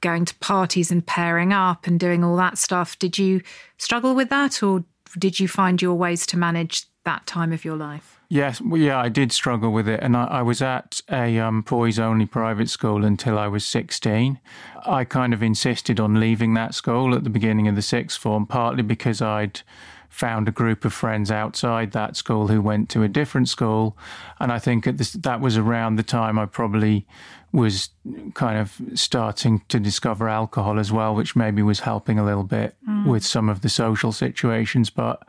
going 0.00 0.24
to 0.24 0.34
parties 0.40 0.90
and 0.90 1.06
pairing 1.06 1.52
up 1.52 1.86
and 1.86 1.98
doing 2.00 2.24
all 2.24 2.36
that 2.36 2.58
stuff. 2.58 2.98
Did 2.98 3.16
you 3.18 3.42
struggle 3.78 4.14
with 4.16 4.28
that 4.30 4.60
or 4.60 4.82
did 5.16 5.38
you 5.38 5.46
find 5.46 5.80
your 5.80 5.94
ways 5.94 6.26
to 6.26 6.36
manage 6.36 6.84
that 7.06 7.26
time 7.26 7.52
of 7.52 7.64
your 7.64 7.76
life? 7.76 8.20
Yes, 8.28 8.60
well, 8.60 8.80
yeah, 8.80 8.98
I 8.98 9.08
did 9.08 9.32
struggle 9.32 9.72
with 9.72 9.88
it, 9.88 10.00
and 10.02 10.16
I, 10.16 10.24
I 10.24 10.42
was 10.42 10.60
at 10.60 11.00
a 11.10 11.38
um, 11.38 11.62
boys-only 11.62 12.26
private 12.26 12.68
school 12.68 13.04
until 13.04 13.38
I 13.38 13.48
was 13.48 13.64
sixteen. 13.64 14.40
I 14.84 15.04
kind 15.04 15.32
of 15.32 15.42
insisted 15.42 15.98
on 15.98 16.20
leaving 16.20 16.54
that 16.54 16.74
school 16.74 17.14
at 17.14 17.24
the 17.24 17.30
beginning 17.30 17.68
of 17.68 17.76
the 17.76 17.82
sixth 17.82 18.18
form, 18.18 18.44
partly 18.46 18.82
because 18.82 19.22
I'd 19.22 19.62
found 20.08 20.48
a 20.48 20.52
group 20.52 20.84
of 20.84 20.92
friends 20.92 21.30
outside 21.30 21.92
that 21.92 22.16
school 22.16 22.48
who 22.48 22.60
went 22.60 22.88
to 22.90 23.02
a 23.02 23.08
different 23.08 23.48
school, 23.48 23.96
and 24.40 24.50
I 24.50 24.58
think 24.58 24.86
at 24.86 24.98
this, 24.98 25.12
that 25.12 25.40
was 25.40 25.56
around 25.56 25.96
the 25.96 26.02
time 26.02 26.38
I 26.38 26.46
probably 26.46 27.06
was 27.52 27.90
kind 28.34 28.58
of 28.58 28.80
starting 28.94 29.62
to 29.68 29.78
discover 29.78 30.28
alcohol 30.28 30.80
as 30.80 30.90
well, 30.90 31.14
which 31.14 31.36
maybe 31.36 31.62
was 31.62 31.80
helping 31.80 32.18
a 32.18 32.24
little 32.24 32.44
bit 32.44 32.74
with 33.06 33.24
some 33.24 33.48
of 33.48 33.60
the 33.60 33.68
social 33.68 34.12
situations, 34.12 34.90
but 34.90 35.22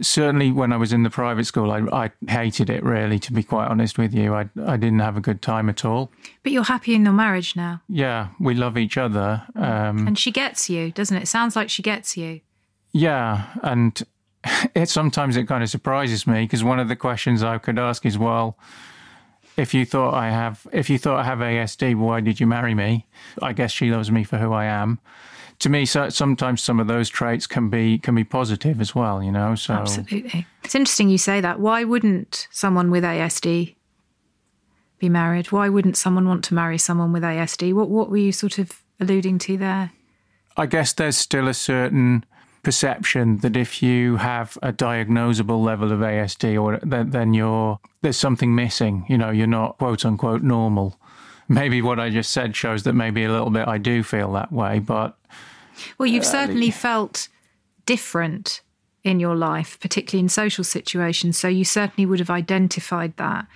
certainly 0.00 0.52
when 0.52 0.72
I 0.72 0.76
was 0.76 0.92
in 0.92 1.02
the 1.02 1.10
private 1.10 1.44
school, 1.44 1.70
I, 1.70 1.80
I 2.04 2.10
hated 2.30 2.68
it 2.70 2.82
really, 2.82 3.18
to 3.20 3.32
be 3.32 3.42
quite 3.42 3.68
honest 3.68 3.98
with 3.98 4.12
you. 4.14 4.34
I, 4.34 4.48
I 4.66 4.76
didn't 4.76 4.98
have 5.00 5.16
a 5.16 5.20
good 5.20 5.40
time 5.42 5.68
at 5.68 5.84
all. 5.84 6.10
But 6.42 6.52
you're 6.52 6.64
happy 6.64 6.94
in 6.94 7.04
your 7.04 7.14
marriage 7.14 7.56
now. 7.56 7.82
Yeah, 7.88 8.28
we 8.40 8.54
love 8.54 8.76
each 8.76 8.96
other. 8.96 9.42
Um, 9.54 10.06
And 10.06 10.18
she 10.18 10.30
gets 10.30 10.68
you, 10.68 10.90
doesn't 10.92 11.16
it? 11.16 11.22
It 11.24 11.26
sounds 11.28 11.56
like 11.56 11.70
she 11.70 11.82
gets 11.82 12.16
you. 12.16 12.40
yeah, 12.92 13.46
and 13.62 14.02
it 14.74 14.88
sometimes 14.88 15.36
it 15.36 15.48
kind 15.48 15.62
of 15.62 15.70
surprises 15.70 16.26
me 16.26 16.42
because 16.44 16.62
one 16.62 16.78
of 16.78 16.88
the 16.88 16.96
questions 16.96 17.42
I 17.42 17.58
could 17.58 17.78
ask 17.78 18.04
is, 18.06 18.16
well, 18.18 18.56
if 19.56 19.74
you 19.74 19.84
thought 19.84 20.14
I 20.14 20.30
have, 20.30 20.66
if 20.72 20.88
you 20.88 20.98
thought 20.98 21.18
I 21.18 21.24
have 21.24 21.38
ASD, 21.38 21.96
why 21.96 22.20
did 22.20 22.38
you 22.38 22.46
marry 22.46 22.74
me? 22.74 23.06
I 23.42 23.52
guess 23.52 23.72
she 23.72 23.90
loves 23.90 24.10
me 24.10 24.22
for 24.24 24.38
who 24.38 24.52
I 24.52 24.66
am. 24.66 25.00
To 25.60 25.68
me, 25.68 25.86
so, 25.86 26.08
sometimes 26.08 26.62
some 26.62 26.78
of 26.78 26.86
those 26.86 27.08
traits 27.08 27.46
can 27.46 27.68
be 27.68 27.98
can 27.98 28.14
be 28.14 28.24
positive 28.24 28.80
as 28.80 28.94
well. 28.94 29.22
You 29.22 29.32
know, 29.32 29.54
so 29.54 29.74
Absolutely. 29.74 30.46
It's 30.64 30.74
interesting 30.74 31.08
you 31.08 31.18
say 31.18 31.40
that. 31.40 31.58
Why 31.58 31.84
wouldn't 31.84 32.46
someone 32.50 32.90
with 32.90 33.04
ASD 33.04 33.74
be 34.98 35.08
married? 35.08 35.50
Why 35.50 35.68
wouldn't 35.68 35.96
someone 35.96 36.28
want 36.28 36.44
to 36.44 36.54
marry 36.54 36.78
someone 36.78 37.12
with 37.12 37.22
ASD? 37.22 37.72
What 37.72 37.88
what 37.88 38.10
were 38.10 38.18
you 38.18 38.32
sort 38.32 38.58
of 38.58 38.82
alluding 39.00 39.38
to 39.40 39.56
there? 39.56 39.92
I 40.56 40.66
guess 40.66 40.92
there's 40.92 41.16
still 41.16 41.48
a 41.48 41.54
certain 41.54 42.24
perception 42.62 43.38
that 43.38 43.56
if 43.56 43.82
you 43.82 44.16
have 44.16 44.58
a 44.62 44.72
diagnosable 44.72 45.64
level 45.64 45.92
of 45.92 46.00
ASD, 46.00 46.60
or 46.60 46.78
then, 46.82 47.10
then 47.10 47.32
you're 47.32 47.78
there's 48.02 48.16
something 48.16 48.54
missing. 48.54 49.06
You 49.08 49.18
know, 49.18 49.30
you're 49.30 49.46
not 49.46 49.78
quote 49.78 50.04
unquote 50.04 50.42
normal. 50.42 50.98
Maybe 51.48 51.80
what 51.82 51.98
I 51.98 52.10
just 52.10 52.30
said 52.30 52.54
shows 52.54 52.82
that 52.82 52.92
maybe 52.92 53.24
a 53.24 53.32
little 53.32 53.50
bit 53.50 53.66
I 53.66 53.78
do 53.78 54.02
feel 54.02 54.32
that 54.32 54.52
way, 54.52 54.78
but 54.78 55.16
Well, 55.98 56.06
you've 56.06 56.26
certainly 56.26 56.70
felt 56.70 57.28
different 57.86 58.60
in 59.04 59.20
your 59.20 59.36
life, 59.36 59.78
particularly 59.80 60.22
in 60.22 60.28
social 60.28 60.64
situations. 60.64 61.38
So 61.38 61.48
you 61.48 61.64
certainly 61.64 62.04
would 62.04 62.18
have 62.18 62.30
identified 62.30 63.16
that. 63.16 63.46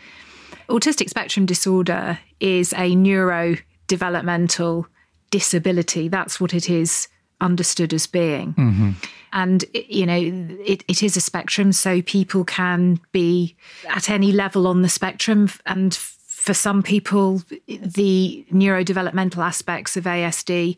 Autistic 0.69 1.11
spectrum 1.11 1.45
disorder 1.47 2.19
is 2.41 2.73
a 2.73 2.97
neurodevelopmental 2.97 4.87
disability. 5.31 6.09
That's 6.09 6.41
what 6.41 6.55
it 6.55 6.71
is 6.71 7.09
understood 7.41 7.93
as 7.93 8.07
being. 8.07 8.55
Mm-hmm. 8.55 8.91
And, 9.35 9.65
you 9.75 10.07
know, 10.07 10.19
it, 10.65 10.85
it 10.89 11.03
is 11.03 11.17
a 11.17 11.21
spectrum. 11.21 11.73
So 11.73 12.03
people 12.03 12.45
can 12.45 13.01
be 13.13 13.57
at 13.89 14.09
any 14.09 14.31
level 14.31 14.67
on 14.67 14.83
the 14.83 14.89
spectrum. 14.89 15.49
And 15.67 15.99
for 16.43 16.55
some 16.55 16.83
people, 16.83 17.41
the 17.69 18.45
neurodevelopmental 18.53 19.39
aspects 19.39 19.97
of 19.97 20.05
ASD 20.05 20.77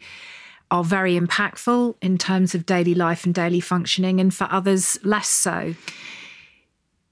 are 0.70 0.84
very 0.84 1.18
impactful 1.18 1.94
in 2.02 2.18
terms 2.18 2.54
of 2.54 2.66
daily 2.66 2.94
life 2.94 3.24
and 3.24 3.34
daily 3.34 3.60
functioning, 3.60 4.20
and 4.20 4.34
for 4.34 4.46
others, 4.50 4.98
less 5.04 5.26
so. 5.26 5.74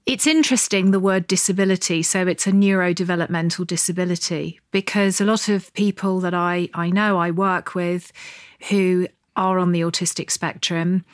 It's 0.05 0.27
interesting 0.27 0.91
the 0.91 0.99
word 0.99 1.25
disability. 1.25 2.03
So 2.03 2.27
it's 2.27 2.45
a 2.45 2.51
neurodevelopmental 2.51 3.65
disability 3.65 4.59
because 4.69 5.19
a 5.19 5.25
lot 5.25 5.49
of 5.49 5.73
people 5.73 6.19
that 6.19 6.35
I, 6.35 6.69
I 6.75 6.91
know, 6.91 7.17
I 7.17 7.31
work 7.31 7.73
with 7.73 8.11
who 8.69 9.07
are 9.35 9.57
on 9.57 9.71
the 9.71 9.81
autistic 9.81 10.29
spectrum 10.29 11.05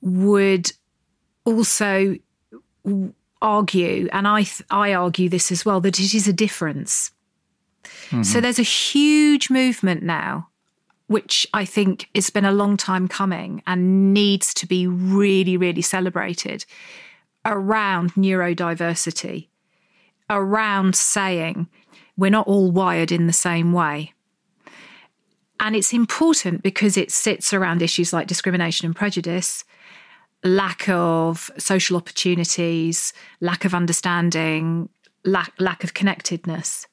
would 0.00 0.72
also 1.44 2.16
argue, 3.42 4.08
and 4.12 4.26
I, 4.26 4.42
th- 4.42 4.62
I 4.70 4.94
argue 4.94 5.28
this 5.28 5.52
as 5.52 5.64
well, 5.64 5.80
that 5.80 6.00
it 6.00 6.14
is 6.14 6.26
a 6.26 6.32
difference. 6.32 7.10
Mm-hmm. 7.84 8.22
So 8.22 8.40
there's 8.40 8.58
a 8.58 8.62
huge 8.62 9.50
movement 9.50 10.02
now 10.02 10.48
which 11.08 11.46
I 11.54 11.64
think 11.64 12.08
has 12.14 12.30
been 12.30 12.44
a 12.44 12.52
long 12.52 12.76
time 12.76 13.06
coming 13.08 13.62
and 13.66 14.12
needs 14.12 14.52
to 14.54 14.66
be 14.66 14.86
really, 14.86 15.56
really 15.56 15.82
celebrated 15.82 16.64
around 17.44 18.14
neurodiversity, 18.14 19.48
around 20.28 20.96
saying 20.96 21.68
we're 22.16 22.30
not 22.30 22.48
all 22.48 22.72
wired 22.72 23.12
in 23.12 23.26
the 23.26 23.32
same 23.32 23.72
way. 23.72 24.12
And 25.60 25.76
it's 25.76 25.92
important 25.92 26.62
because 26.62 26.96
it 26.96 27.12
sits 27.12 27.54
around 27.54 27.82
issues 27.82 28.12
like 28.12 28.26
discrimination 28.26 28.86
and 28.86 28.96
prejudice, 28.96 29.64
lack 30.46 30.88
of 30.88 31.50
social 31.58 31.96
opportunities, 31.96 33.12
lack 33.40 33.64
of 33.64 33.74
understanding, 33.74 34.88
lack, 35.24 35.52
lack 35.58 35.84
of 35.84 35.94
connectedness. 35.94 36.86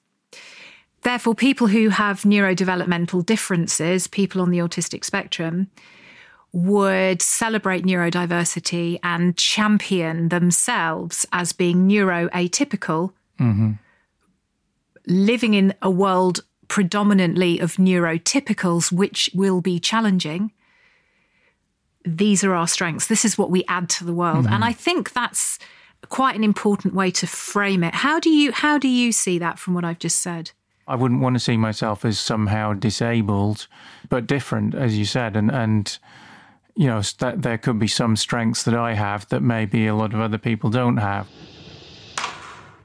Therefore, 1.02 1.36
people 1.36 1.68
who 1.68 1.90
have 1.90 2.22
neurodevelopmental 2.22 3.26
differences, 3.26 4.08
people 4.08 4.42
on 4.42 4.52
the 4.52 4.60
autistic 4.60 5.04
spectrum, 5.04 5.68
would 6.54 7.22
celebrate 7.22 7.84
neurodiversity 7.84 9.00
and 9.04 9.36
champion 9.36 10.30
themselves 10.30 11.26
as 11.34 11.52
being 11.52 11.90
neuroatypical, 11.90 13.12
mm-hmm. 13.40 13.72
living 15.08 15.56
in 15.56 15.74
a 15.82 15.90
world 15.90 16.42
predominantly 16.70 17.60
of 17.60 17.76
neurotypicals, 17.76 18.92
which 18.92 19.30
will 19.34 19.60
be 19.62 19.80
challenging. 19.80 20.52
These 22.06 22.44
are 22.44 22.54
our 22.54 22.68
strengths. 22.68 23.08
This 23.08 23.26
is 23.26 23.38
what 23.38 23.50
we 23.50 23.64
add 23.68 23.90
to 23.92 24.04
the 24.04 24.14
world. 24.14 24.46
And 24.46 24.56
mm-hmm. 24.56 24.64
I 24.64 24.74
think 24.74 25.14
that's 25.14 25.60
quite 26.10 26.36
an 26.36 26.44
important 26.44 26.94
way 26.94 27.12
to 27.12 27.28
frame 27.28 27.84
it. 27.84 27.94
How 27.94 28.20
do 28.20 28.30
you 28.30 28.52
how 28.52 28.78
do 28.78 28.88
you 28.88 29.12
see 29.12 29.40
that 29.40 29.60
from 29.60 29.74
what 29.74 29.86
I've 29.86 30.00
just 30.00 30.18
said? 30.18 30.52
I 30.88 30.96
wouldn't 30.96 31.22
want 31.22 31.36
to 31.36 31.40
see 31.40 31.58
myself 31.58 32.04
as 32.04 32.20
somehow 32.20 32.74
disabled, 32.74 33.68
but 34.10 34.28
different, 34.28 34.76
as 34.76 34.98
you 34.98 35.06
said, 35.06 35.36
and 35.36 35.50
and 35.50 35.98
you 36.76 36.88
know 36.88 37.02
that 37.20 37.42
there 37.42 37.58
could 37.58 37.80
be 37.80 37.88
some 37.88 38.16
strengths 38.16 38.64
that 38.64 38.76
I 38.76 38.94
have 38.94 39.28
that 39.30 39.42
maybe 39.42 39.88
a 39.88 39.96
lot 39.96 40.14
of 40.14 40.20
other 40.20 40.38
people 40.38 40.70
don't 40.70 40.98
have. 40.98 41.28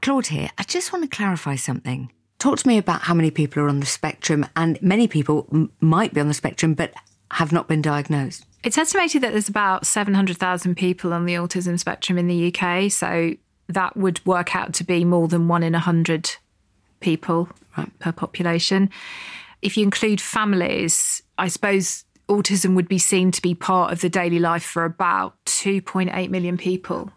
Claude 0.00 0.28
here. 0.28 0.50
I 0.56 0.62
just 0.62 0.92
want 0.92 1.10
to 1.10 1.16
clarify 1.16 1.56
something. 1.56 2.12
Talk 2.38 2.58
to 2.58 2.68
me 2.68 2.78
about 2.78 3.02
how 3.02 3.14
many 3.14 3.32
people 3.32 3.62
are 3.64 3.68
on 3.68 3.80
the 3.80 3.86
spectrum, 3.86 4.46
and 4.54 4.80
many 4.80 5.08
people 5.08 5.48
m- 5.52 5.72
might 5.80 6.14
be 6.14 6.20
on 6.20 6.28
the 6.28 6.34
spectrum 6.34 6.74
but 6.74 6.94
have 7.32 7.50
not 7.52 7.66
been 7.66 7.82
diagnosed. 7.82 8.46
It's 8.64 8.78
estimated 8.78 9.22
that 9.22 9.32
there's 9.32 9.48
about 9.48 9.86
700,000 9.86 10.74
people 10.74 11.12
on 11.12 11.26
the 11.26 11.34
autism 11.34 11.78
spectrum 11.78 12.18
in 12.18 12.26
the 12.26 12.52
UK. 12.52 12.90
So 12.90 13.34
that 13.68 13.96
would 13.96 14.24
work 14.26 14.56
out 14.56 14.72
to 14.74 14.84
be 14.84 15.04
more 15.04 15.28
than 15.28 15.48
one 15.48 15.62
in 15.62 15.74
a 15.74 15.78
100 15.78 16.36
people 17.00 17.48
per 18.00 18.12
population. 18.12 18.90
If 19.62 19.76
you 19.76 19.84
include 19.84 20.20
families, 20.20 21.22
I 21.36 21.48
suppose 21.48 22.04
autism 22.28 22.74
would 22.74 22.88
be 22.88 22.98
seen 22.98 23.30
to 23.32 23.42
be 23.42 23.54
part 23.54 23.92
of 23.92 24.00
the 24.00 24.08
daily 24.08 24.38
life 24.38 24.64
for 24.64 24.84
about 24.84 25.34
2.8 25.46 26.30
million 26.30 26.56
people. 26.56 27.10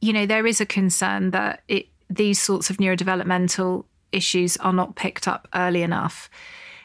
You 0.00 0.12
know, 0.12 0.26
there 0.26 0.46
is 0.46 0.60
a 0.60 0.66
concern 0.66 1.30
that 1.30 1.62
it, 1.68 1.86
these 2.08 2.40
sorts 2.40 2.70
of 2.70 2.76
neurodevelopmental 2.76 3.84
issues 4.12 4.56
are 4.58 4.72
not 4.72 4.94
picked 4.94 5.26
up 5.26 5.48
early 5.54 5.82
enough. 5.82 6.30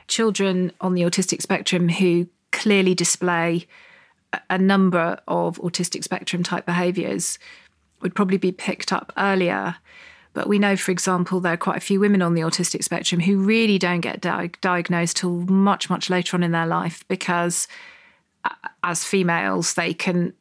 Children 0.07 0.71
on 0.81 0.93
the 0.93 1.03
autistic 1.03 1.41
spectrum 1.41 1.89
who 1.89 2.27
clearly 2.51 2.93
display 2.93 3.67
a- 4.49 4.57
number 4.57 5.19
of 5.27 5.57
autistic 5.57 6.03
spectrum 6.03 6.43
type 6.43 6.65
behaviours 6.65 7.39
would 8.01 8.15
probably 8.15 8.37
be 8.37 8.51
picked 8.51 8.91
up 8.91 9.11
earlier. 9.17 9.75
But 10.33 10.47
we 10.47 10.59
know, 10.59 10.77
for 10.77 10.91
example, 10.91 11.39
there 11.39 11.53
are 11.53 11.57
quite 11.57 11.77
a 11.77 11.81
few 11.81 11.99
women 11.99 12.21
on 12.21 12.33
the 12.33 12.41
autistic 12.41 12.83
spectrum 12.83 13.19
who 13.19 13.37
really 13.37 13.77
don't 13.77 13.99
get 13.99 14.21
di- 14.21 14.51
diagnosed 14.61 15.17
till 15.17 15.41
much, 15.41 15.89
much 15.89 16.09
later 16.09 16.37
on 16.37 16.43
in 16.43 16.51
their 16.51 16.67
life 16.67 17.03
because 17.07 17.67
as 18.83 19.03
females, 19.03 19.73
they 19.73 19.93
can 19.93 20.33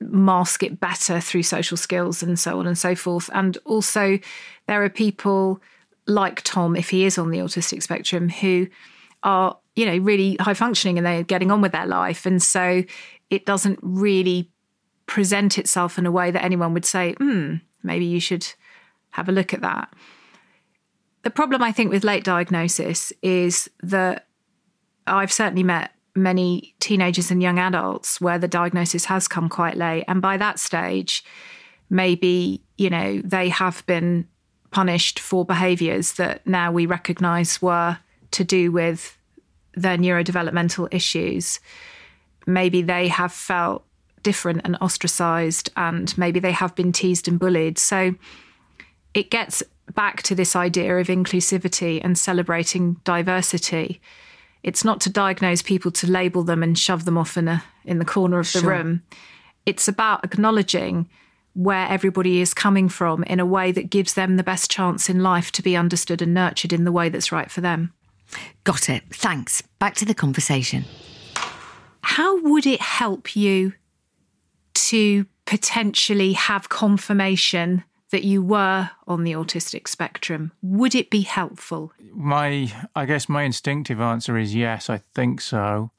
mask 0.00 0.62
it 0.62 0.80
better 0.80 1.20
through 1.20 1.42
social 1.42 1.76
skills 1.76 2.22
and 2.22 2.38
so 2.38 2.58
on 2.58 2.66
and 2.66 2.78
so 2.78 2.94
forth. 2.94 3.28
And 3.32 3.58
also, 3.64 4.18
there 4.66 4.82
are 4.82 4.88
people 4.88 5.60
like 6.06 6.42
Tom, 6.42 6.76
if 6.76 6.90
he 6.90 7.04
is 7.04 7.18
on 7.18 7.30
the 7.30 7.38
autistic 7.38 7.82
spectrum, 7.82 8.28
who 8.28 8.68
are, 9.22 9.56
you 9.76 9.86
know, 9.86 9.96
really 9.98 10.36
high 10.40 10.54
functioning 10.54 10.98
and 10.98 11.06
they're 11.06 11.22
getting 11.22 11.50
on 11.50 11.60
with 11.60 11.72
their 11.72 11.86
life. 11.86 12.26
And 12.26 12.42
so 12.42 12.84
it 13.30 13.46
doesn't 13.46 13.78
really 13.82 14.50
present 15.06 15.58
itself 15.58 15.98
in 15.98 16.06
a 16.06 16.12
way 16.12 16.30
that 16.30 16.44
anyone 16.44 16.74
would 16.74 16.84
say, 16.84 17.14
hmm, 17.14 17.56
maybe 17.82 18.04
you 18.04 18.20
should 18.20 18.46
have 19.10 19.28
a 19.28 19.32
look 19.32 19.52
at 19.52 19.60
that. 19.62 19.92
The 21.22 21.30
problem, 21.30 21.62
I 21.62 21.72
think, 21.72 21.90
with 21.90 22.04
late 22.04 22.24
diagnosis 22.24 23.12
is 23.22 23.70
that 23.82 24.26
I've 25.06 25.32
certainly 25.32 25.62
met 25.62 25.90
many 26.14 26.74
teenagers 26.80 27.30
and 27.30 27.42
young 27.42 27.58
adults 27.58 28.20
where 28.20 28.38
the 28.38 28.48
diagnosis 28.48 29.06
has 29.06 29.26
come 29.26 29.48
quite 29.48 29.76
late. 29.76 30.04
And 30.06 30.22
by 30.22 30.36
that 30.36 30.58
stage, 30.58 31.24
maybe, 31.90 32.62
you 32.76 32.90
know, 32.90 33.20
they 33.24 33.48
have 33.48 33.84
been 33.86 34.28
punished 34.70 35.18
for 35.18 35.44
behaviors 35.44 36.14
that 36.14 36.46
now 36.46 36.70
we 36.72 36.86
recognize 36.86 37.60
were 37.62 37.98
to 38.32 38.44
do 38.44 38.70
with 38.70 39.16
their 39.76 39.96
neurodevelopmental 39.96 40.92
issues. 40.92 41.60
Maybe 42.46 42.82
they 42.82 43.08
have 43.08 43.32
felt 43.32 43.84
different 44.22 44.62
and 44.64 44.76
ostracized, 44.80 45.70
and 45.76 46.16
maybe 46.18 46.40
they 46.40 46.52
have 46.52 46.74
been 46.74 46.92
teased 46.92 47.28
and 47.28 47.38
bullied. 47.38 47.78
So 47.78 48.14
it 49.12 49.30
gets 49.30 49.62
back 49.94 50.22
to 50.24 50.34
this 50.34 50.56
idea 50.56 50.96
of 50.98 51.08
inclusivity 51.08 52.00
and 52.02 52.18
celebrating 52.18 52.94
diversity. 53.04 54.00
It's 54.62 54.84
not 54.84 55.00
to 55.02 55.10
diagnose 55.10 55.62
people 55.62 55.90
to 55.92 56.10
label 56.10 56.42
them 56.42 56.62
and 56.62 56.78
shove 56.78 57.04
them 57.04 57.18
off 57.18 57.36
in 57.36 57.48
a 57.48 57.62
in 57.84 57.98
the 57.98 58.04
corner 58.04 58.38
of 58.38 58.50
the 58.52 58.60
sure. 58.60 58.70
room. 58.70 59.02
It's 59.66 59.88
about 59.88 60.24
acknowledging 60.24 61.08
where 61.54 61.86
everybody 61.86 62.40
is 62.40 62.52
coming 62.52 62.88
from 62.88 63.22
in 63.24 63.38
a 63.38 63.46
way 63.46 63.70
that 63.72 63.90
gives 63.90 64.14
them 64.14 64.36
the 64.36 64.42
best 64.42 64.70
chance 64.70 65.08
in 65.08 65.22
life 65.22 65.52
to 65.52 65.62
be 65.62 65.76
understood 65.76 66.20
and 66.20 66.34
nurtured 66.34 66.72
in 66.72 66.84
the 66.84 66.92
way 66.92 67.08
that's 67.08 67.30
right 67.30 67.50
for 67.50 67.60
them. 67.60 67.92
Got 68.64 68.88
it. 68.88 69.02
Thanks. 69.10 69.62
Back 69.78 69.94
to 69.96 70.04
the 70.04 70.14
conversation. 70.14 70.84
How 72.02 72.40
would 72.42 72.66
it 72.66 72.80
help 72.80 73.34
you 73.34 73.72
to 74.74 75.26
potentially 75.46 76.32
have 76.32 76.68
confirmation 76.68 77.84
that 78.10 78.24
you 78.24 78.42
were 78.42 78.90
on 79.06 79.24
the 79.24 79.32
autistic 79.32 79.88
spectrum? 79.88 80.52
Would 80.62 80.94
it 80.94 81.10
be 81.10 81.22
helpful? 81.22 81.92
My, 82.12 82.72
I 82.94 83.06
guess 83.06 83.28
my 83.28 83.42
instinctive 83.42 84.00
answer 84.00 84.38
is 84.38 84.54
yes, 84.54 84.88
I 84.88 84.98
think 84.98 85.40
so. 85.40 85.90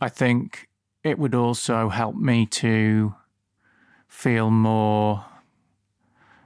I 0.00 0.08
think 0.08 0.68
it 1.02 1.18
would 1.18 1.34
also 1.34 1.90
help 1.90 2.16
me 2.16 2.46
to 2.46 3.14
feel 4.08 4.50
more 4.50 5.24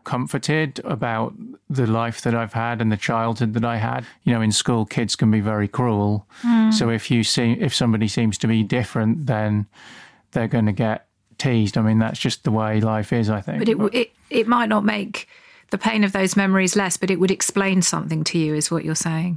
comforted 0.09 0.81
about 0.85 1.35
the 1.69 1.87
life 1.87 2.23
that 2.23 2.35
I've 2.35 2.55
had 2.55 2.81
and 2.81 2.91
the 2.91 2.97
childhood 2.97 3.53
that 3.53 3.65
I 3.65 3.77
had. 3.77 4.07
You 4.23 4.33
know, 4.33 4.41
in 4.41 4.53
school, 4.53 4.87
kids 4.87 5.15
can 5.15 5.31
be 5.31 5.41
very 5.41 5.69
cruel. 5.69 6.27
Mm. 6.43 6.73
So 6.73 6.89
if 6.89 7.11
you 7.11 7.23
see, 7.23 7.53
if 7.61 7.75
somebody 7.75 8.09
seems 8.09 8.39
to 8.39 8.47
be 8.47 8.63
different, 8.63 9.27
then 9.27 9.67
they're 10.31 10.49
going 10.49 10.65
to 10.65 10.73
get 10.73 11.09
teased. 11.37 11.77
I 11.77 11.83
mean, 11.83 11.99
that's 11.99 12.19
just 12.19 12.45
the 12.45 12.51
way 12.51 12.81
life 12.81 13.13
is, 13.13 13.29
I 13.29 13.43
think. 13.43 13.59
But 13.59 13.69
it, 13.69 13.77
it, 13.93 14.13
it 14.31 14.49
might 14.49 14.71
not 14.71 14.83
make 14.83 15.29
the 15.69 15.79
pain 15.79 16.05
of 16.05 16.13
those 16.13 16.37
memories 16.37 16.75
less, 16.75 16.97
but 16.97 17.11
it 17.11 17.21
would 17.21 17.31
explain 17.31 17.83
something 17.83 18.25
to 18.25 18.39
you, 18.39 18.55
is 18.55 18.71
what 18.71 18.87
you're 18.87 18.95
saying. 18.95 19.37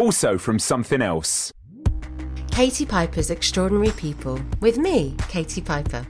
Also 0.00 0.38
from 0.38 0.58
Somethin' 0.58 1.02
Else. 1.02 1.52
Katie 2.50 2.86
Piper's 2.86 3.28
Extraordinary 3.28 3.90
People 3.92 4.40
with 4.60 4.78
me, 4.78 5.14
Katie 5.28 5.60
Piper. 5.60 6.06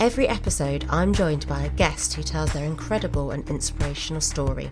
Every 0.00 0.26
episode, 0.26 0.86
I'm 0.88 1.12
joined 1.12 1.46
by 1.46 1.64
a 1.64 1.68
guest 1.68 2.14
who 2.14 2.22
tells 2.22 2.54
their 2.54 2.64
incredible 2.64 3.32
and 3.32 3.46
inspirational 3.50 4.22
story, 4.22 4.70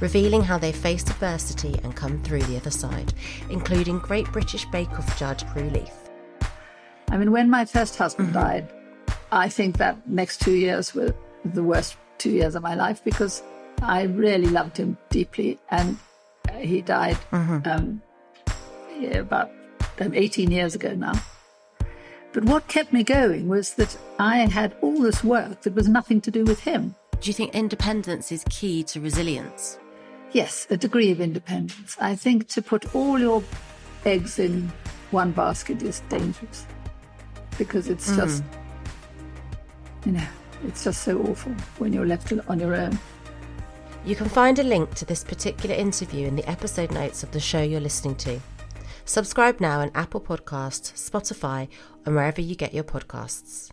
revealing 0.00 0.42
how 0.42 0.58
they 0.58 0.70
faced 0.70 1.08
adversity 1.08 1.80
and 1.82 1.96
come 1.96 2.22
through 2.22 2.42
the 2.42 2.58
other 2.58 2.70
side, 2.70 3.14
including 3.48 4.00
Great 4.00 4.30
British 4.32 4.66
Bake 4.66 4.92
Off 4.98 5.18
judge 5.18 5.46
Prue 5.46 5.70
Leith. 5.70 6.10
I 7.10 7.16
mean, 7.16 7.32
when 7.32 7.48
my 7.48 7.64
first 7.64 7.96
husband 7.96 8.34
mm-hmm. 8.34 8.38
died, 8.38 8.72
I 9.32 9.48
think 9.48 9.78
that 9.78 10.06
next 10.06 10.42
two 10.42 10.56
years 10.56 10.94
were 10.94 11.14
the 11.42 11.62
worst 11.62 11.96
two 12.18 12.32
years 12.32 12.54
of 12.54 12.62
my 12.62 12.74
life 12.74 13.02
because 13.02 13.42
I 13.80 14.02
really 14.02 14.48
loved 14.50 14.76
him 14.76 14.98
deeply 15.08 15.58
and 15.70 15.96
he 16.56 16.80
died 16.82 17.16
mm-hmm. 17.32 17.68
um, 17.68 18.02
yeah, 18.98 19.18
about 19.18 19.50
um, 20.00 20.14
18 20.14 20.50
years 20.50 20.74
ago 20.74 20.94
now. 20.94 21.14
But 22.32 22.44
what 22.44 22.68
kept 22.68 22.92
me 22.92 23.02
going 23.02 23.48
was 23.48 23.74
that 23.74 23.96
I 24.18 24.38
had 24.38 24.76
all 24.82 25.00
this 25.00 25.24
work 25.24 25.62
that 25.62 25.74
was 25.74 25.88
nothing 25.88 26.20
to 26.22 26.30
do 26.30 26.44
with 26.44 26.60
him. 26.60 26.94
Do 27.20 27.28
you 27.28 27.34
think 27.34 27.54
independence 27.54 28.30
is 28.30 28.44
key 28.48 28.82
to 28.84 29.00
resilience? 29.00 29.78
Yes, 30.32 30.66
a 30.70 30.76
degree 30.76 31.10
of 31.10 31.20
independence. 31.20 31.96
I 32.00 32.14
think 32.14 32.48
to 32.48 32.62
put 32.62 32.94
all 32.94 33.18
your 33.18 33.42
eggs 34.04 34.38
in 34.38 34.70
one 35.10 35.32
basket 35.32 35.82
is 35.82 36.00
dangerous 36.08 36.66
because 37.56 37.88
it's 37.88 38.10
mm. 38.10 38.16
just, 38.16 38.44
you 40.04 40.12
know, 40.12 40.26
it's 40.66 40.84
just 40.84 41.02
so 41.02 41.18
awful 41.22 41.52
when 41.78 41.92
you're 41.92 42.06
left 42.06 42.32
on 42.48 42.60
your 42.60 42.74
own. 42.74 42.98
You 44.04 44.16
can 44.16 44.28
find 44.28 44.58
a 44.58 44.62
link 44.62 44.94
to 44.94 45.04
this 45.04 45.24
particular 45.24 45.74
interview 45.74 46.26
in 46.26 46.36
the 46.36 46.48
episode 46.48 46.90
notes 46.92 47.22
of 47.22 47.30
the 47.32 47.40
show 47.40 47.62
you're 47.62 47.80
listening 47.80 48.16
to. 48.16 48.40
Subscribe 49.04 49.60
now 49.60 49.80
on 49.80 49.90
Apple 49.94 50.20
Podcasts, 50.20 50.92
Spotify, 51.10 51.68
and 52.06 52.14
wherever 52.14 52.40
you 52.40 52.54
get 52.54 52.74
your 52.74 52.84
podcasts. 52.84 53.70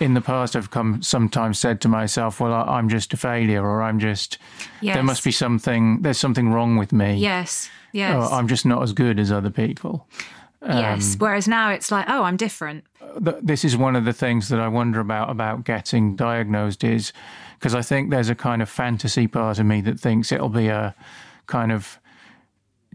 in 0.00 0.14
the 0.14 0.20
past 0.20 0.56
I've 0.56 0.70
come 0.70 1.02
sometimes 1.02 1.58
said 1.58 1.80
to 1.82 1.88
myself, 1.88 2.40
well, 2.40 2.54
I'm 2.54 2.88
just 2.88 3.12
a 3.12 3.16
failure 3.16 3.62
or 3.62 3.82
I'm 3.82 3.98
just, 3.98 4.38
yes. 4.80 4.96
there 4.96 5.02
must 5.02 5.22
be 5.22 5.30
something, 5.30 6.00
there's 6.00 6.18
something 6.18 6.48
wrong 6.48 6.76
with 6.76 6.92
me. 6.92 7.16
Yes, 7.16 7.70
yes. 7.92 8.14
Or 8.14 8.32
I'm 8.32 8.48
just 8.48 8.64
not 8.64 8.82
as 8.82 8.92
good 8.92 9.20
as 9.20 9.30
other 9.30 9.50
people. 9.50 10.08
Um, 10.62 10.78
yes. 10.78 11.16
Whereas 11.18 11.48
now 11.48 11.70
it's 11.70 11.90
like, 11.90 12.06
oh, 12.08 12.24
I'm 12.24 12.36
different. 12.36 12.84
This 13.18 13.64
is 13.64 13.76
one 13.76 13.96
of 13.96 14.04
the 14.04 14.12
things 14.12 14.48
that 14.50 14.60
I 14.60 14.68
wonder 14.68 15.00
about 15.00 15.30
about 15.30 15.64
getting 15.64 16.16
diagnosed 16.16 16.84
is 16.84 17.12
because 17.58 17.74
I 17.74 17.82
think 17.82 18.10
there's 18.10 18.28
a 18.28 18.34
kind 18.34 18.62
of 18.62 18.68
fantasy 18.68 19.26
part 19.26 19.58
of 19.58 19.66
me 19.66 19.80
that 19.82 19.98
thinks 19.98 20.32
it'll 20.32 20.48
be 20.48 20.68
a 20.68 20.94
kind 21.46 21.72
of 21.72 21.98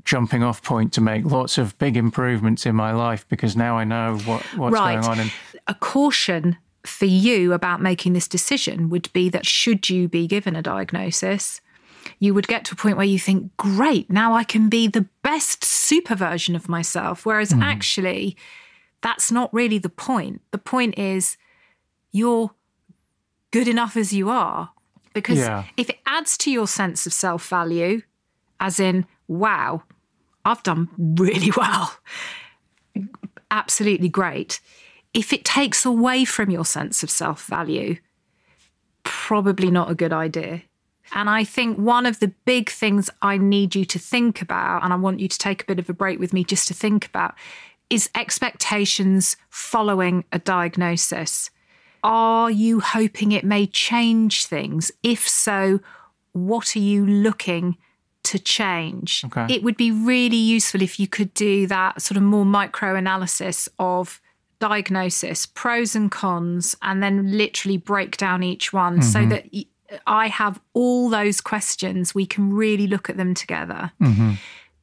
jumping 0.05 0.43
off 0.43 0.61
point 0.61 0.93
to 0.93 1.01
make 1.01 1.25
lots 1.25 1.57
of 1.57 1.77
big 1.79 1.97
improvements 1.97 2.65
in 2.65 2.75
my 2.75 2.91
life 2.91 3.27
because 3.27 3.55
now 3.55 3.77
I 3.77 3.83
know 3.83 4.17
what 4.25 4.43
what's 4.55 4.73
right. 4.73 5.01
going 5.01 5.05
on. 5.05 5.19
And 5.19 5.31
a 5.67 5.73
caution 5.73 6.57
for 6.85 7.05
you 7.05 7.53
about 7.53 7.81
making 7.81 8.13
this 8.13 8.27
decision 8.27 8.89
would 8.89 9.11
be 9.11 9.29
that 9.29 9.45
should 9.45 9.89
you 9.89 10.07
be 10.07 10.27
given 10.27 10.55
a 10.55 10.61
diagnosis, 10.61 11.59
you 12.19 12.33
would 12.33 12.47
get 12.47 12.65
to 12.65 12.73
a 12.73 12.77
point 12.77 12.97
where 12.97 13.05
you 13.05 13.19
think, 13.19 13.55
great, 13.57 14.09
now 14.09 14.33
I 14.33 14.43
can 14.43 14.69
be 14.69 14.87
the 14.87 15.07
best 15.21 15.63
super 15.63 16.15
version 16.15 16.55
of 16.55 16.69
myself. 16.69 17.25
Whereas 17.25 17.51
mm. 17.51 17.61
actually, 17.61 18.37
that's 19.01 19.31
not 19.31 19.53
really 19.53 19.77
the 19.77 19.89
point. 19.89 20.41
The 20.51 20.57
point 20.57 20.97
is 20.97 21.37
you're 22.11 22.51
good 23.51 23.67
enough 23.67 23.95
as 23.97 24.13
you 24.13 24.29
are. 24.29 24.71
Because 25.13 25.39
yeah. 25.39 25.63
if 25.77 25.89
it 25.89 25.99
adds 26.05 26.37
to 26.39 26.51
your 26.51 26.67
sense 26.67 27.05
of 27.05 27.13
self 27.13 27.47
value, 27.47 28.01
as 28.59 28.79
in, 28.79 29.05
wow, 29.27 29.83
I've 30.43 30.63
done 30.63 30.89
really 30.97 31.51
well, 31.57 31.95
absolutely 33.51 34.09
great. 34.09 34.59
If 35.13 35.31
it 35.31 35.45
takes 35.45 35.85
away 35.85 36.25
from 36.25 36.49
your 36.49 36.65
sense 36.65 37.01
of 37.01 37.09
self 37.09 37.45
value, 37.45 37.97
probably 39.03 39.71
not 39.71 39.89
a 39.89 39.95
good 39.95 40.11
idea. 40.11 40.63
And 41.13 41.29
I 41.29 41.43
think 41.43 41.77
one 41.77 42.05
of 42.05 42.19
the 42.19 42.29
big 42.45 42.69
things 42.69 43.09
I 43.21 43.37
need 43.37 43.75
you 43.75 43.85
to 43.85 43.99
think 43.99 44.41
about, 44.41 44.83
and 44.83 44.91
I 44.91 44.95
want 44.95 45.19
you 45.19 45.27
to 45.27 45.37
take 45.37 45.63
a 45.63 45.65
bit 45.65 45.79
of 45.79 45.89
a 45.89 45.93
break 45.93 46.19
with 46.19 46.33
me 46.33 46.43
just 46.43 46.67
to 46.69 46.73
think 46.73 47.05
about, 47.05 47.35
is 47.89 48.09
expectations 48.15 49.37
following 49.49 50.23
a 50.31 50.39
diagnosis. 50.39 51.51
Are 52.03 52.51
you 52.51 52.79
hoping 52.79 53.31
it 53.31 53.43
may 53.43 53.67
change 53.67 54.45
things? 54.45 54.91
If 55.03 55.27
so, 55.27 55.79
what 56.33 56.75
are 56.75 56.79
you 56.79 57.05
looking 57.05 57.77
to 58.23 58.39
change? 58.39 59.23
Okay. 59.25 59.53
It 59.53 59.63
would 59.63 59.77
be 59.77 59.91
really 59.91 60.35
useful 60.35 60.81
if 60.81 60.99
you 60.99 61.07
could 61.07 61.33
do 61.33 61.67
that 61.67 62.01
sort 62.01 62.17
of 62.17 62.23
more 62.23 62.45
micro 62.45 62.95
analysis 62.95 63.69
of 63.79 64.21
diagnosis, 64.59 65.45
pros 65.45 65.95
and 65.95 66.11
cons, 66.11 66.75
and 66.81 67.01
then 67.01 67.37
literally 67.37 67.77
break 67.77 68.17
down 68.17 68.43
each 68.43 68.73
one 68.73 68.99
mm-hmm. 68.99 69.09
so 69.09 69.25
that 69.25 69.45
I 70.07 70.27
have 70.27 70.59
all 70.73 71.09
those 71.09 71.41
questions. 71.41 72.15
We 72.15 72.25
can 72.25 72.53
really 72.53 72.87
look 72.87 73.09
at 73.09 73.17
them 73.17 73.33
together. 73.33 73.91
Mm-hmm. 74.01 74.33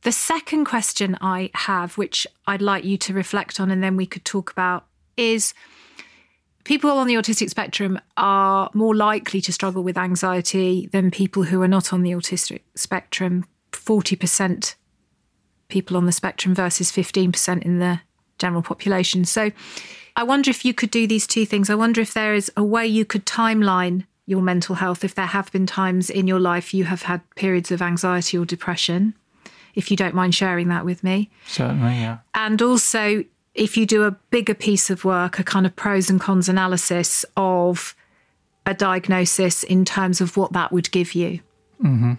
The 0.02 0.12
second 0.12 0.64
question 0.64 1.16
I 1.20 1.50
have, 1.54 1.96
which 1.96 2.26
I'd 2.46 2.62
like 2.62 2.84
you 2.84 2.96
to 2.98 3.14
reflect 3.14 3.60
on 3.60 3.70
and 3.70 3.82
then 3.82 3.96
we 3.96 4.06
could 4.06 4.24
talk 4.24 4.50
about, 4.50 4.86
is 5.16 5.54
people 6.64 6.90
on 6.90 7.06
the 7.06 7.14
autistic 7.14 7.50
spectrum 7.50 8.00
are 8.16 8.68
more 8.74 8.94
likely 8.94 9.40
to 9.42 9.52
struggle 9.52 9.82
with 9.82 9.96
anxiety 9.96 10.88
than 10.92 11.10
people 11.10 11.44
who 11.44 11.62
are 11.62 11.68
not 11.68 11.92
on 11.92 12.02
the 12.02 12.12
autistic 12.12 12.62
spectrum. 12.74 13.44
40% 13.72 14.74
people 15.68 15.96
on 15.96 16.06
the 16.06 16.12
spectrum 16.12 16.54
versus 16.54 16.92
15% 16.92 17.62
in 17.62 17.78
the 17.78 18.00
general 18.38 18.62
population. 18.62 19.24
So 19.24 19.52
I 20.16 20.24
wonder 20.24 20.50
if 20.50 20.64
you 20.64 20.74
could 20.74 20.90
do 20.90 21.06
these 21.06 21.26
two 21.26 21.46
things. 21.46 21.70
I 21.70 21.74
wonder 21.74 22.00
if 22.00 22.12
there 22.12 22.34
is 22.34 22.52
a 22.56 22.64
way 22.64 22.86
you 22.86 23.04
could 23.04 23.24
timeline 23.24 24.04
your 24.32 24.42
mental 24.42 24.74
health, 24.74 25.04
if 25.04 25.14
there 25.14 25.26
have 25.26 25.52
been 25.52 25.66
times 25.66 26.10
in 26.10 26.26
your 26.26 26.40
life 26.40 26.74
you 26.74 26.84
have 26.84 27.02
had 27.02 27.20
periods 27.36 27.70
of 27.70 27.80
anxiety 27.80 28.36
or 28.36 28.44
depression, 28.44 29.14
if 29.74 29.90
you 29.90 29.96
don't 29.96 30.14
mind 30.14 30.34
sharing 30.34 30.68
that 30.68 30.84
with 30.84 31.04
me. 31.04 31.30
Certainly, 31.46 31.92
yeah. 31.92 32.18
And 32.34 32.60
also, 32.60 33.24
if 33.54 33.76
you 33.76 33.86
do 33.86 34.04
a 34.04 34.10
bigger 34.30 34.54
piece 34.54 34.90
of 34.90 35.04
work, 35.04 35.38
a 35.38 35.44
kind 35.44 35.66
of 35.66 35.76
pros 35.76 36.10
and 36.10 36.20
cons 36.20 36.48
analysis 36.48 37.24
of 37.36 37.94
a 38.66 38.74
diagnosis 38.74 39.62
in 39.62 39.84
terms 39.84 40.20
of 40.20 40.36
what 40.36 40.52
that 40.52 40.72
would 40.72 40.90
give 40.90 41.14
you. 41.14 41.40
Mm-hmm. 41.82 42.14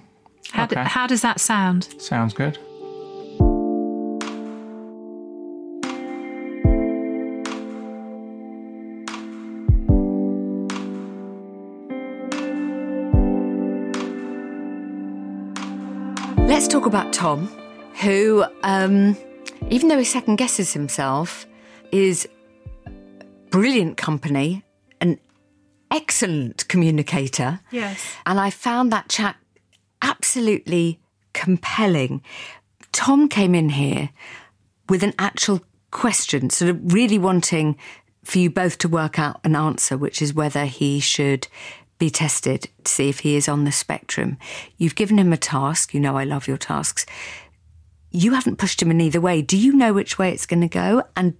How, 0.52 0.65
okay. 0.65 0.84
how 0.84 1.08
does 1.08 1.21
that 1.21 1.39
sound? 1.39 1.89
Sounds 1.99 2.34
good. 2.34 2.58
Let's 16.63 16.71
talk 16.71 16.86
about 16.86 17.12
Tom, 17.12 17.47
who, 18.02 18.45
um, 18.63 19.17
even 19.69 19.89
though 19.89 19.97
he 19.97 20.06
second 20.06 20.38
guesses 20.38 20.71
himself, 20.71 21.45
is 21.91 22.26
brilliant 23.49 23.97
company, 23.97 24.63
an 25.02 25.19
excellent 25.91 26.65
communicator. 26.69 27.60
Yes. 27.69 28.02
And 28.26 28.39
I 28.39 28.49
found 28.49 28.93
that 28.93 29.10
chat 29.10 29.36
absolutely 30.02 31.02
compelling. 31.34 32.21
Tom 32.93 33.28
came 33.28 33.54
in 33.54 33.67
here 33.67 34.12
with 34.88 35.04
an 35.04 35.15
actual 35.19 35.65
question, 35.91 36.49
sort 36.49 36.69
of 36.69 36.93
really 36.93 37.19
wanting 37.19 37.78
for 38.23 38.39
you 38.39 38.49
both 38.49 38.78
to 38.78 38.88
work 38.88 39.19
out 39.19 39.41
an 39.43 39.58
answer, 39.58 39.97
which 39.97 40.21
is 40.21 40.34
whether 40.34 40.63
he 40.63 41.02
should 41.02 41.49
be 42.04 42.10
tested 42.10 42.68
to 42.84 42.92
see 42.92 43.08
if 43.08 43.20
he 43.20 43.38
is 43.38 43.48
on 43.48 43.63
the 43.63 43.72
spectrum. 43.72 44.38
You've 44.78 44.96
given 44.96 45.18
him 45.18 45.32
a 45.32 45.38
task. 45.38 45.94
You 45.94 46.02
know, 46.02 46.18
I 46.18 46.26
love 46.26 46.50
your 46.50 46.58
tasks. 46.58 47.06
You 48.12 48.34
haven't 48.34 48.58
pushed 48.58 48.82
him 48.82 48.92
in 48.92 49.00
either 49.00 49.22
way. 49.22 49.42
Do 49.42 49.58
you 49.58 49.72
know 49.72 49.94
which 49.94 50.20
way 50.20 50.30
it's 50.32 50.46
going 50.46 50.60
to 50.60 50.68
go? 50.68 51.04
And 51.16 51.36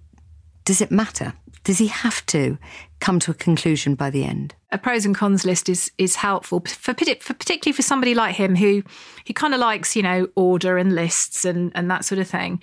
does 0.64 0.80
it 0.80 0.90
matter? 0.90 1.34
Does 1.64 1.76
he 1.76 1.88
have 1.88 2.24
to 2.26 2.56
come 2.98 3.18
to 3.20 3.30
a 3.30 3.34
conclusion 3.34 3.94
by 3.94 4.08
the 4.08 4.24
end? 4.24 4.54
A 4.72 4.78
pros 4.78 5.04
and 5.04 5.14
cons 5.14 5.44
list 5.44 5.68
is 5.68 5.92
is 5.98 6.16
helpful 6.16 6.60
for, 6.66 6.94
for 6.94 7.34
particularly 7.34 7.76
for 7.76 7.82
somebody 7.82 8.14
like 8.14 8.34
him 8.34 8.56
who 8.56 8.82
he 9.24 9.34
kind 9.34 9.52
of 9.52 9.60
likes, 9.60 9.94
you 9.94 10.02
know, 10.02 10.28
order 10.34 10.78
and 10.78 10.94
lists 10.94 11.44
and 11.44 11.72
and 11.74 11.90
that 11.90 12.06
sort 12.06 12.20
of 12.20 12.26
thing. 12.26 12.62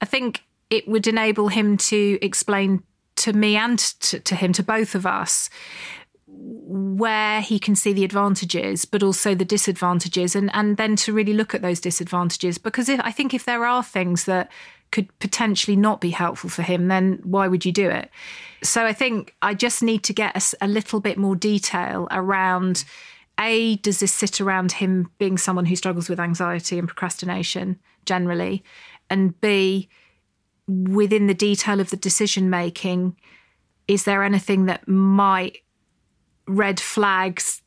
I 0.00 0.04
think 0.04 0.44
it 0.70 0.86
would 0.86 1.08
enable 1.08 1.48
him 1.48 1.76
to 1.78 2.18
explain 2.22 2.84
to 3.16 3.32
me 3.32 3.56
and 3.56 3.78
to, 3.78 4.20
to 4.20 4.34
him, 4.34 4.52
to 4.54 4.62
both 4.62 4.94
of 4.94 5.04
us, 5.04 5.50
where 6.70 7.40
he 7.40 7.58
can 7.58 7.74
see 7.74 7.92
the 7.92 8.04
advantages 8.04 8.84
but 8.84 9.02
also 9.02 9.34
the 9.34 9.44
disadvantages 9.44 10.36
and 10.36 10.54
and 10.54 10.76
then 10.76 10.94
to 10.94 11.12
really 11.12 11.32
look 11.32 11.52
at 11.52 11.62
those 11.62 11.80
disadvantages. 11.80 12.58
Because 12.58 12.88
if, 12.88 13.00
I 13.02 13.10
think 13.10 13.34
if 13.34 13.44
there 13.44 13.64
are 13.64 13.82
things 13.82 14.24
that 14.26 14.52
could 14.92 15.08
potentially 15.18 15.76
not 15.76 16.00
be 16.00 16.10
helpful 16.10 16.48
for 16.48 16.62
him 16.62 16.86
then 16.86 17.18
why 17.24 17.48
would 17.48 17.64
you 17.64 17.72
do 17.72 17.90
it? 17.90 18.08
So 18.62 18.84
I 18.84 18.92
think 18.92 19.34
I 19.42 19.52
just 19.52 19.82
need 19.82 20.04
to 20.04 20.12
get 20.12 20.36
a, 20.36 20.64
a 20.64 20.68
little 20.68 21.00
bit 21.00 21.18
more 21.18 21.34
detail 21.34 22.06
around 22.12 22.84
a 23.40 23.76
does 23.76 23.98
this 23.98 24.12
sit 24.12 24.40
around 24.40 24.70
him 24.70 25.10
being 25.18 25.38
someone 25.38 25.66
who 25.66 25.74
struggles 25.74 26.08
with 26.08 26.20
anxiety 26.20 26.78
and 26.78 26.86
procrastination 26.86 27.80
generally? 28.06 28.62
And 29.08 29.38
b 29.40 29.88
within 30.68 31.26
the 31.26 31.34
detail 31.34 31.80
of 31.80 31.90
the 31.90 31.96
decision 31.96 32.48
making 32.48 33.16
is 33.88 34.04
there 34.04 34.22
anything 34.22 34.66
that 34.66 34.86
might 34.86 35.64
red 36.50 36.80
flags 36.80 37.62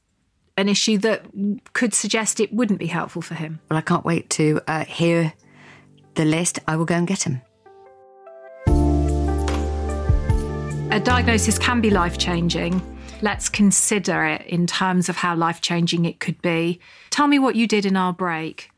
an 0.57 0.69
issue 0.69 0.97
that 0.99 1.25
could 1.73 1.93
suggest 1.93 2.39
it 2.39 2.53
wouldn't 2.53 2.79
be 2.79 2.87
helpful 2.87 3.21
for 3.21 3.33
him. 3.33 3.59
Well, 3.69 3.77
I 3.77 3.81
can't 3.81 4.05
wait 4.05 4.29
to 4.31 4.61
uh, 4.67 4.85
hear 4.85 5.33
the 6.15 6.25
list. 6.25 6.59
I 6.67 6.75
will 6.75 6.85
go 6.85 6.95
and 6.95 7.07
get 7.07 7.23
him. 7.23 7.41
A 10.91 10.99
diagnosis 10.99 11.57
can 11.57 11.81
be 11.81 11.89
life 11.89 12.19
changing. 12.19 12.81
Let's 13.23 13.49
consider 13.49 14.25
it 14.25 14.45
in 14.45 14.67
terms 14.67 15.09
of 15.09 15.15
how 15.15 15.35
life 15.35 15.61
changing 15.61 16.05
it 16.05 16.19
could 16.19 16.39
be. 16.41 16.79
Tell 17.09 17.27
me 17.27 17.39
what 17.39 17.55
you 17.55 17.67
did 17.67 17.85
in 17.85 17.95
our 17.95 18.13
break. 18.13 18.69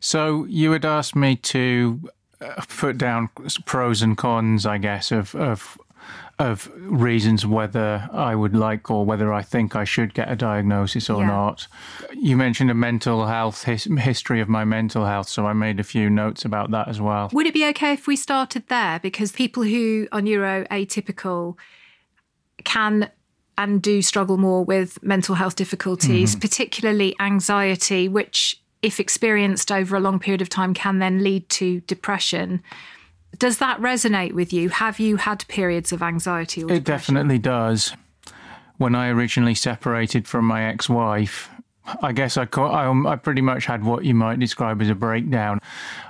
So, 0.00 0.46
you 0.46 0.72
had 0.72 0.84
asked 0.84 1.14
me 1.14 1.36
to 1.36 2.00
uh, 2.40 2.62
put 2.68 2.96
down 2.96 3.28
pros 3.66 4.02
and 4.02 4.16
cons, 4.16 4.64
I 4.66 4.78
guess, 4.78 5.12
of, 5.12 5.34
of 5.34 5.78
of 6.38 6.70
reasons 6.76 7.46
whether 7.46 8.08
I 8.12 8.34
would 8.34 8.54
like 8.56 8.90
or 8.90 9.04
whether 9.04 9.32
I 9.32 9.42
think 9.42 9.76
I 9.76 9.84
should 9.84 10.14
get 10.14 10.30
a 10.30 10.36
diagnosis 10.36 11.08
or 11.08 11.20
yeah. 11.20 11.28
not. 11.28 11.66
You 12.14 12.36
mentioned 12.36 12.70
a 12.70 12.74
mental 12.74 13.26
health 13.26 13.64
his, 13.64 13.84
history 13.84 14.40
of 14.40 14.48
my 14.48 14.64
mental 14.64 15.06
health, 15.06 15.28
so 15.28 15.46
I 15.46 15.52
made 15.52 15.78
a 15.78 15.84
few 15.84 16.10
notes 16.10 16.44
about 16.44 16.70
that 16.72 16.88
as 16.88 17.00
well. 17.00 17.30
Would 17.32 17.46
it 17.46 17.54
be 17.54 17.66
okay 17.68 17.92
if 17.92 18.06
we 18.06 18.16
started 18.16 18.66
there? 18.68 18.98
Because 19.00 19.30
people 19.30 19.62
who 19.62 20.08
are 20.10 20.20
neuroatypical 20.20 21.56
can 22.64 23.10
and 23.58 23.82
do 23.82 24.02
struggle 24.02 24.38
more 24.38 24.64
with 24.64 25.02
mental 25.02 25.34
health 25.34 25.56
difficulties, 25.56 26.32
mm-hmm. 26.32 26.40
particularly 26.40 27.14
anxiety, 27.20 28.08
which, 28.08 28.60
if 28.80 28.98
experienced 28.98 29.70
over 29.70 29.94
a 29.94 30.00
long 30.00 30.18
period 30.18 30.40
of 30.40 30.48
time, 30.48 30.74
can 30.74 30.98
then 30.98 31.22
lead 31.22 31.48
to 31.50 31.80
depression. 31.82 32.62
Does 33.38 33.58
that 33.58 33.80
resonate 33.80 34.32
with 34.32 34.52
you? 34.52 34.68
Have 34.68 35.00
you 35.00 35.16
had 35.16 35.46
periods 35.48 35.92
of 35.92 36.02
anxiety? 36.02 36.64
Or 36.64 36.72
it 36.72 36.84
definitely 36.84 37.38
does. 37.38 37.94
When 38.76 38.94
I 38.94 39.08
originally 39.08 39.54
separated 39.54 40.26
from 40.26 40.44
my 40.44 40.64
ex-wife, 40.64 41.48
I 42.00 42.12
guess 42.12 42.36
I, 42.36 42.46
I, 42.56 42.86
um, 42.86 43.06
I 43.06 43.16
pretty 43.16 43.40
much 43.40 43.66
had 43.66 43.84
what 43.84 44.04
you 44.04 44.14
might 44.14 44.38
describe 44.38 44.80
as 44.80 44.88
a 44.88 44.94
breakdown, 44.94 45.60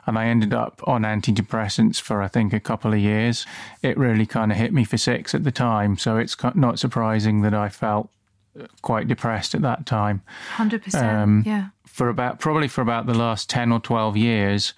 and 0.07 0.19
I 0.19 0.27
ended 0.27 0.53
up 0.53 0.83
on 0.87 1.03
antidepressants 1.03 2.01
for 2.01 2.23
I 2.23 2.29
think 2.29 2.53
a 2.53 2.61
couple 2.61 2.93
of 2.93 2.99
years. 2.99 3.47
It 3.83 3.97
really 3.97 4.27
kind 4.27 4.53
of 4.53 4.59
hit 4.59 4.73
me 4.73 4.85
for 4.85 4.99
six 4.99 5.35
at 5.35 5.45
the 5.45 5.51
time, 5.51 5.97
so 5.97 6.19
it's 6.19 6.37
not 6.55 6.79
surprising 6.79 7.43
that 7.43 7.55
I 7.55 7.69
felt 7.69 8.11
quite 8.83 9.09
depressed 9.09 9.55
at 9.55 9.63
that 9.63 9.87
time. 9.87 10.23
Hundred 10.51 10.81
um, 10.81 10.85
percent. 10.85 11.47
Yeah. 11.47 11.67
For 11.87 12.09
about 12.09 12.39
probably 12.39 12.69
for 12.69 12.83
about 12.83 13.07
the 13.07 13.15
last 13.15 13.49
ten 13.49 13.73
or 13.73 13.81
twelve 13.81 14.17
years, 14.17 14.75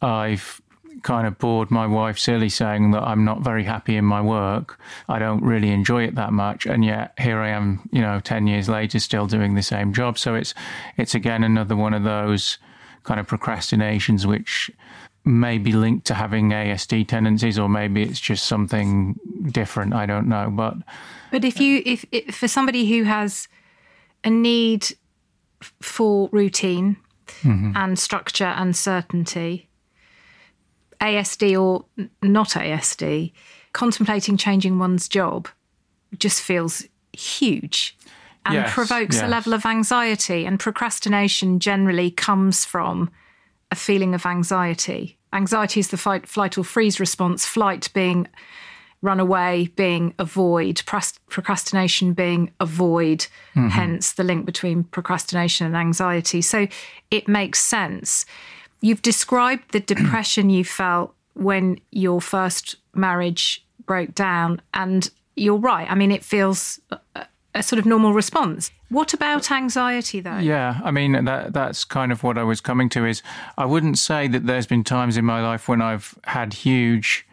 I've 0.00 0.60
kind 1.02 1.26
of 1.26 1.38
bored 1.38 1.70
my 1.70 1.86
wife 1.86 2.18
silly 2.18 2.48
saying 2.48 2.90
that 2.92 3.02
I'm 3.02 3.24
not 3.24 3.40
very 3.40 3.64
happy 3.64 3.96
in 3.96 4.04
my 4.04 4.20
work. 4.20 4.78
I 5.08 5.18
don't 5.18 5.42
really 5.42 5.70
enjoy 5.70 6.04
it 6.04 6.14
that 6.16 6.32
much, 6.32 6.66
and 6.66 6.84
yet 6.84 7.14
here 7.18 7.40
I 7.40 7.50
am, 7.50 7.88
you 7.92 8.00
know, 8.00 8.20
ten 8.20 8.46
years 8.46 8.68
later, 8.68 8.98
still 8.98 9.26
doing 9.26 9.54
the 9.54 9.62
same 9.62 9.92
job. 9.92 10.18
So 10.18 10.34
it's 10.34 10.54
it's 10.96 11.14
again 11.14 11.44
another 11.44 11.76
one 11.76 11.94
of 11.94 12.04
those 12.04 12.58
kind 13.04 13.20
of 13.20 13.26
procrastinations 13.26 14.26
which 14.26 14.70
may 15.24 15.58
be 15.58 15.72
linked 15.72 16.06
to 16.06 16.14
having 16.14 16.50
ASD 16.50 17.06
tendencies, 17.06 17.58
or 17.58 17.68
maybe 17.68 18.02
it's 18.02 18.20
just 18.20 18.46
something 18.46 19.18
different. 19.50 19.94
I 19.94 20.06
don't 20.06 20.28
know, 20.28 20.50
but 20.50 20.74
but 21.30 21.44
if 21.44 21.60
you 21.60 21.82
if, 21.84 22.04
if 22.10 22.34
for 22.34 22.48
somebody 22.48 22.88
who 22.90 23.04
has 23.04 23.48
a 24.24 24.30
need 24.30 24.88
for 25.80 26.28
routine 26.32 26.96
mm-hmm. 27.42 27.72
and 27.76 27.98
structure 27.98 28.44
and 28.44 28.74
certainty, 28.74 29.67
ASD 31.00 31.60
or 31.60 31.84
not 32.22 32.50
ASD, 32.50 33.32
contemplating 33.72 34.36
changing 34.36 34.78
one's 34.78 35.08
job 35.08 35.48
just 36.18 36.40
feels 36.40 36.84
huge 37.12 37.96
and 38.46 38.54
yes, 38.54 38.72
provokes 38.72 39.16
yes. 39.16 39.24
a 39.24 39.28
level 39.28 39.52
of 39.52 39.66
anxiety. 39.66 40.46
And 40.46 40.58
procrastination 40.58 41.60
generally 41.60 42.10
comes 42.10 42.64
from 42.64 43.10
a 43.70 43.76
feeling 43.76 44.14
of 44.14 44.24
anxiety. 44.24 45.18
Anxiety 45.32 45.80
is 45.80 45.88
the 45.88 45.98
fight, 45.98 46.26
flight 46.26 46.56
or 46.56 46.64
freeze 46.64 46.98
response, 46.98 47.44
flight 47.44 47.90
being 47.92 48.26
run 49.00 49.20
away 49.20 49.70
being 49.76 50.12
avoid, 50.18 50.82
procrastination 50.84 52.14
being 52.14 52.50
avoid, 52.58 53.20
mm-hmm. 53.54 53.68
hence 53.68 54.14
the 54.14 54.24
link 54.24 54.44
between 54.44 54.84
procrastination 54.84 55.66
and 55.66 55.76
anxiety. 55.76 56.42
So 56.42 56.66
it 57.10 57.28
makes 57.28 57.60
sense. 57.60 58.26
You've 58.80 59.02
described 59.02 59.72
the 59.72 59.80
depression 59.94 60.50
you 60.50 60.64
felt 60.64 61.14
when 61.34 61.80
your 61.90 62.20
first 62.20 62.76
marriage 62.94 63.64
broke 63.86 64.14
down, 64.14 64.60
and 64.74 65.10
you're 65.36 65.56
right. 65.56 65.90
I 65.90 65.94
mean, 65.94 66.10
it 66.10 66.24
feels 66.24 66.80
a, 66.90 67.26
a 67.54 67.62
sort 67.62 67.78
of 67.78 67.86
normal 67.86 68.12
response. 68.12 68.70
What 68.90 69.12
about 69.14 69.50
anxiety, 69.50 70.20
though? 70.20 70.38
Yeah, 70.38 70.80
I 70.82 70.90
mean 70.90 71.24
that 71.24 71.52
that's 71.52 71.84
kind 71.84 72.10
of 72.10 72.22
what 72.22 72.38
I 72.38 72.42
was 72.42 72.60
coming 72.60 72.88
to. 72.90 73.04
Is 73.04 73.22
I 73.56 73.66
wouldn't 73.66 73.98
say 73.98 74.28
that 74.28 74.46
there's 74.46 74.66
been 74.66 74.84
times 74.84 75.16
in 75.16 75.24
my 75.24 75.42
life 75.42 75.68
when 75.68 75.82
I've 75.82 76.18
had 76.24 76.54
huge 76.54 77.26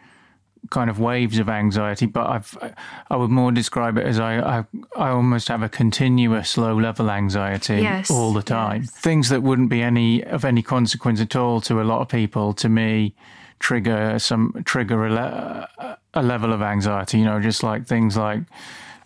kind 0.70 0.90
of 0.90 0.98
waves 0.98 1.38
of 1.38 1.48
anxiety, 1.48 2.06
but 2.06 2.26
I've 2.28 2.74
I 3.10 3.16
would 3.16 3.30
more 3.30 3.52
describe 3.52 3.98
it 3.98 4.06
as 4.06 4.18
I 4.18 4.38
I, 4.38 4.64
I 4.96 5.08
almost 5.10 5.48
have 5.48 5.62
a 5.62 5.68
continuous 5.68 6.56
low 6.56 6.76
level 6.76 7.10
anxiety 7.10 7.82
yes, 7.82 8.10
all 8.10 8.32
the 8.32 8.42
time. 8.42 8.82
Yes. 8.82 8.90
Things 8.90 9.28
that 9.28 9.42
wouldn't 9.42 9.68
be 9.68 9.82
any 9.82 10.24
of 10.24 10.44
any 10.44 10.62
consequence 10.62 11.20
at 11.20 11.36
all 11.36 11.60
to 11.62 11.80
a 11.80 11.84
lot 11.84 12.00
of 12.00 12.08
people, 12.08 12.52
to 12.54 12.68
me, 12.68 13.14
trigger 13.58 14.18
some 14.18 14.62
trigger 14.64 15.06
a, 15.06 15.12
le- 15.12 15.98
a 16.14 16.22
level 16.22 16.52
of 16.52 16.62
anxiety. 16.62 17.18
You 17.18 17.24
know, 17.24 17.40
just 17.40 17.62
like 17.62 17.86
things 17.86 18.16
like 18.16 18.40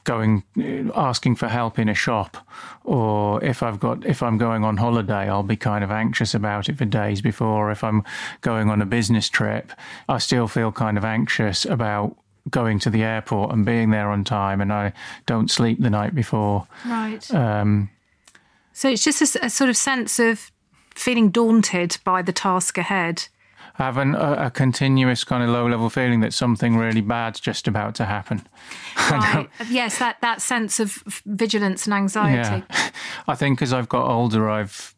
going 0.04 0.42
asking 0.94 1.36
for 1.36 1.48
help 1.48 1.78
in 1.78 1.88
a 1.88 1.94
shop 1.94 2.36
or 2.84 3.42
if 3.44 3.62
I've 3.62 3.78
got 3.78 4.04
if 4.06 4.22
I'm 4.22 4.38
going 4.38 4.64
on 4.64 4.76
holiday 4.76 5.28
I'll 5.28 5.42
be 5.42 5.56
kind 5.56 5.84
of 5.84 5.90
anxious 5.90 6.34
about 6.34 6.68
it 6.68 6.78
for 6.78 6.84
days 6.84 7.20
before. 7.20 7.70
If 7.70 7.84
I'm 7.84 8.04
going 8.40 8.70
on 8.70 8.80
a 8.80 8.86
business 8.86 9.28
trip 9.28 9.72
I 10.08 10.18
still 10.18 10.48
feel 10.48 10.72
kind 10.72 10.96
of 10.96 11.04
anxious 11.04 11.64
about 11.64 12.16
going 12.48 12.78
to 12.80 12.90
the 12.90 13.02
airport 13.02 13.52
and 13.52 13.64
being 13.64 13.90
there 13.90 14.10
on 14.10 14.24
time 14.24 14.60
and 14.60 14.72
I 14.72 14.92
don't 15.26 15.50
sleep 15.50 15.80
the 15.80 15.90
night 15.90 16.14
before. 16.14 16.66
Right. 16.86 17.32
Um, 17.34 17.90
so 18.72 18.88
it's 18.88 19.04
just 19.04 19.36
a, 19.36 19.46
a 19.46 19.50
sort 19.50 19.68
of 19.68 19.76
sense 19.76 20.18
of 20.18 20.50
feeling 20.94 21.30
daunted 21.30 21.98
by 22.04 22.22
the 22.22 22.32
task 22.32 22.78
ahead 22.78 23.28
have 23.74 23.96
an, 23.96 24.14
a, 24.14 24.46
a, 24.46 24.50
continuous 24.50 25.24
kind 25.24 25.42
of 25.42 25.50
low 25.50 25.66
level 25.66 25.88
feeling 25.90 26.20
that 26.20 26.34
something 26.34 26.76
really 26.76 27.00
bad's 27.00 27.40
just 27.40 27.66
about 27.68 27.94
to 27.96 28.04
happen. 28.04 28.46
Right. 29.10 29.48
yes, 29.68 29.98
that, 29.98 30.20
that 30.20 30.40
sense 30.40 30.78
of 30.78 31.02
vigilance 31.26 31.86
and 31.86 31.94
anxiety. 31.94 32.64
Yeah. 32.70 32.90
I 33.26 33.34
think 33.34 33.60
as 33.60 33.72
I've 33.72 33.88
got 33.88 34.08
older, 34.08 34.48
I've 34.48 34.94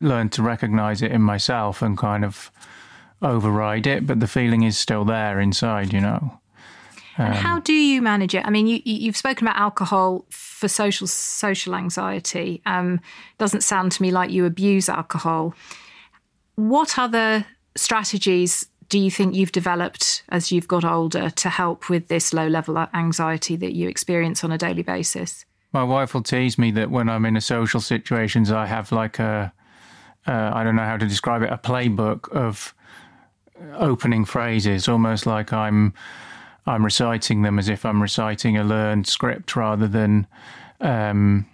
learned 0.00 0.32
to 0.32 0.42
recognize 0.42 1.00
it 1.00 1.12
in 1.12 1.22
myself 1.22 1.80
and 1.80 1.96
kind 1.96 2.24
of 2.24 2.50
override 3.22 3.86
it, 3.86 4.06
but 4.06 4.18
the 4.18 4.26
feeling 4.26 4.62
is 4.64 4.76
still 4.76 5.04
there 5.04 5.38
inside, 5.38 5.92
you 5.92 6.00
know. 6.00 6.40
Um, 7.18 7.26
and 7.26 7.34
how 7.34 7.60
do 7.60 7.72
you 7.72 8.02
manage 8.02 8.34
it? 8.34 8.44
I 8.44 8.50
mean, 8.50 8.66
you, 8.66 8.80
you've 8.84 9.16
spoken 9.16 9.46
about 9.46 9.58
alcohol 9.58 10.26
for 10.30 10.68
social 10.68 11.06
social 11.06 11.74
anxiety. 11.74 12.62
Um, 12.66 13.00
doesn't 13.38 13.62
sound 13.62 13.92
to 13.92 14.02
me 14.02 14.10
like 14.10 14.30
you 14.30 14.44
abuse 14.44 14.88
alcohol. 14.88 15.54
What 16.56 16.98
other 16.98 17.46
strategies 17.76 18.66
do 18.88 18.98
you 18.98 19.10
think 19.10 19.34
you've 19.34 19.52
developed 19.52 20.22
as 20.28 20.52
you've 20.52 20.68
got 20.68 20.84
older 20.84 21.30
to 21.30 21.48
help 21.48 21.88
with 21.88 22.08
this 22.08 22.32
low 22.32 22.46
level 22.46 22.78
anxiety 22.94 23.56
that 23.56 23.74
you 23.74 23.88
experience 23.88 24.44
on 24.44 24.52
a 24.52 24.58
daily 24.58 24.82
basis? 24.82 25.44
My 25.72 25.82
wife 25.82 26.14
will 26.14 26.22
tease 26.22 26.56
me 26.56 26.70
that 26.72 26.90
when 26.90 27.08
I'm 27.08 27.24
in 27.24 27.36
a 27.36 27.40
social 27.40 27.80
situations, 27.80 28.52
I 28.52 28.66
have 28.66 28.92
like 28.92 29.18
a 29.18 29.52
uh, 30.26 30.50
I 30.54 30.64
don't 30.64 30.74
know 30.74 30.84
how 30.84 30.96
to 30.96 31.06
describe 31.06 31.42
it, 31.42 31.52
a 31.52 31.58
playbook 31.58 32.28
of 32.30 32.74
opening 33.74 34.24
phrases, 34.24 34.88
almost 34.88 35.26
like 35.26 35.52
I'm 35.52 35.92
I'm 36.66 36.84
reciting 36.84 37.42
them 37.42 37.58
as 37.58 37.68
if 37.68 37.84
I'm 37.84 38.02
reciting 38.02 38.56
a 38.56 38.64
learned 38.64 39.06
script 39.06 39.54
rather 39.54 39.86
than 39.86 40.26
um, 40.80 41.46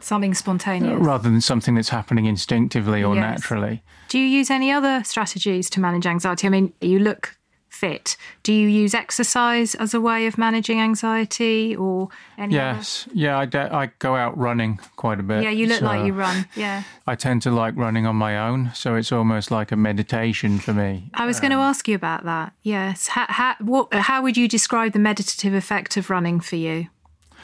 something 0.00 0.34
spontaneous, 0.34 1.00
rather 1.00 1.30
than 1.30 1.40
something 1.40 1.74
that's 1.74 1.88
happening 1.90 2.26
instinctively 2.26 3.02
or 3.02 3.14
yes. 3.14 3.22
naturally. 3.22 3.82
Do 4.08 4.18
you 4.18 4.26
use 4.26 4.50
any 4.50 4.70
other 4.70 5.02
strategies 5.04 5.68
to 5.70 5.80
manage 5.80 6.06
anxiety? 6.06 6.46
I 6.46 6.50
mean, 6.50 6.72
you 6.80 6.98
look 6.98 7.36
fit. 7.68 8.16
Do 8.42 8.52
you 8.52 8.68
use 8.68 8.94
exercise 8.94 9.74
as 9.74 9.92
a 9.92 10.00
way 10.00 10.26
of 10.26 10.38
managing 10.38 10.80
anxiety 10.80 11.76
or 11.76 12.08
any 12.38 12.54
Yes. 12.54 13.06
Other? 13.06 13.18
Yeah, 13.18 13.38
I, 13.38 13.44
de- 13.44 13.74
I 13.74 13.90
go 13.98 14.16
out 14.16 14.36
running 14.38 14.78
quite 14.96 15.20
a 15.20 15.22
bit. 15.22 15.42
Yeah, 15.42 15.50
you 15.50 15.66
look 15.66 15.80
so 15.80 15.84
like 15.84 16.06
you 16.06 16.14
run. 16.14 16.46
Yeah. 16.56 16.84
I 17.06 17.16
tend 17.16 17.42
to 17.42 17.50
like 17.50 17.76
running 17.76 18.06
on 18.06 18.16
my 18.16 18.38
own, 18.38 18.70
so 18.74 18.94
it's 18.94 19.12
almost 19.12 19.50
like 19.50 19.72
a 19.72 19.76
meditation 19.76 20.58
for 20.58 20.72
me. 20.72 21.10
I 21.14 21.26
was 21.26 21.36
um, 21.36 21.42
going 21.42 21.52
to 21.52 21.58
ask 21.58 21.86
you 21.86 21.94
about 21.94 22.24
that. 22.24 22.52
Yes. 22.62 23.08
How, 23.08 23.26
how, 23.28 23.56
what, 23.60 23.92
how 23.92 24.22
would 24.22 24.36
you 24.36 24.48
describe 24.48 24.92
the 24.92 24.98
meditative 24.98 25.52
effect 25.52 25.96
of 25.96 26.08
running 26.08 26.40
for 26.40 26.56
you? 26.56 26.88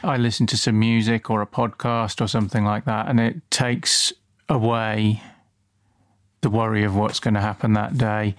I 0.03 0.17
listen 0.17 0.45
to 0.47 0.57
some 0.57 0.79
music 0.79 1.29
or 1.29 1.41
a 1.41 1.47
podcast 1.47 2.21
or 2.21 2.27
something 2.27 2.63
like 2.65 2.85
that, 2.85 3.07
and 3.07 3.19
it 3.19 3.49
takes 3.49 4.13
away 4.49 5.21
the 6.41 6.49
worry 6.49 6.83
of 6.83 6.95
what's 6.95 7.19
going 7.19 7.33
to 7.33 7.41
happen 7.41 7.73
that 7.73 7.97
day. 7.97 8.35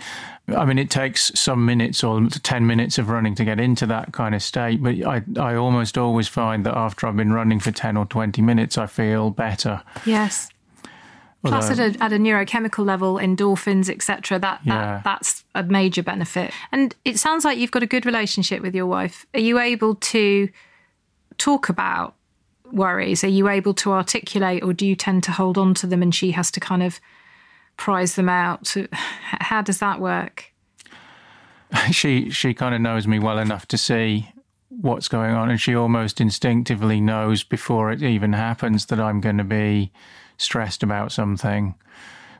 I 0.48 0.64
mean, 0.66 0.78
it 0.78 0.90
takes 0.90 1.32
some 1.34 1.64
minutes 1.64 2.04
or 2.04 2.28
10 2.28 2.66
minutes 2.66 2.98
of 2.98 3.08
running 3.08 3.34
to 3.36 3.44
get 3.44 3.58
into 3.58 3.86
that 3.86 4.12
kind 4.12 4.34
of 4.34 4.42
state, 4.42 4.82
but 4.82 4.94
I, 5.04 5.22
I 5.40 5.54
almost 5.54 5.96
always 5.96 6.28
find 6.28 6.64
that 6.66 6.76
after 6.76 7.06
I've 7.06 7.16
been 7.16 7.32
running 7.32 7.60
for 7.60 7.72
10 7.72 7.96
or 7.96 8.04
20 8.04 8.42
minutes, 8.42 8.76
I 8.76 8.86
feel 8.86 9.30
better. 9.30 9.82
Yes. 10.04 10.50
Although, 11.42 11.58
Plus, 11.58 11.78
at 11.78 11.96
a, 11.96 12.02
at 12.02 12.12
a 12.12 12.16
neurochemical 12.16 12.86
level, 12.86 13.16
endorphins, 13.16 13.90
etc. 13.90 14.38
That, 14.38 14.60
that 14.64 15.04
that's 15.04 15.44
a 15.54 15.62
major 15.62 16.02
benefit. 16.02 16.52
And 16.72 16.94
it 17.04 17.18
sounds 17.18 17.44
like 17.44 17.58
you've 17.58 17.70
got 17.70 17.82
a 17.82 17.86
good 17.86 18.06
relationship 18.06 18.62
with 18.62 18.74
your 18.74 18.86
wife. 18.86 19.26
Are 19.34 19.40
you 19.40 19.58
able 19.58 19.96
to 19.96 20.48
talk 21.38 21.68
about 21.68 22.14
worries? 22.72 23.24
Are 23.24 23.28
you 23.28 23.48
able 23.48 23.74
to 23.74 23.92
articulate, 23.92 24.62
or 24.62 24.72
do 24.72 24.86
you 24.86 24.96
tend 24.96 25.22
to 25.24 25.32
hold 25.32 25.58
on 25.58 25.74
to 25.74 25.86
them 25.86 26.02
and 26.02 26.14
she 26.14 26.32
has 26.32 26.50
to 26.52 26.60
kind 26.60 26.82
of 26.82 27.00
prize 27.76 28.14
them 28.14 28.28
out? 28.28 28.74
How 28.92 29.62
does 29.62 29.78
that 29.78 30.00
work? 30.00 30.52
She 31.90 32.30
she 32.30 32.54
kind 32.54 32.72
of 32.72 32.80
knows 32.80 33.08
me 33.08 33.18
well 33.18 33.38
enough 33.38 33.66
to 33.66 33.76
see 33.76 34.28
what's 34.68 35.08
going 35.08 35.34
on, 35.34 35.50
and 35.50 35.60
she 35.60 35.74
almost 35.74 36.20
instinctively 36.20 37.00
knows 37.00 37.42
before 37.42 37.90
it 37.90 38.00
even 38.00 38.32
happens 38.32 38.86
that 38.86 39.00
I'm 39.00 39.20
going 39.20 39.38
to 39.38 39.44
be 39.44 39.90
stressed 40.36 40.84
about 40.84 41.10
something 41.10 41.74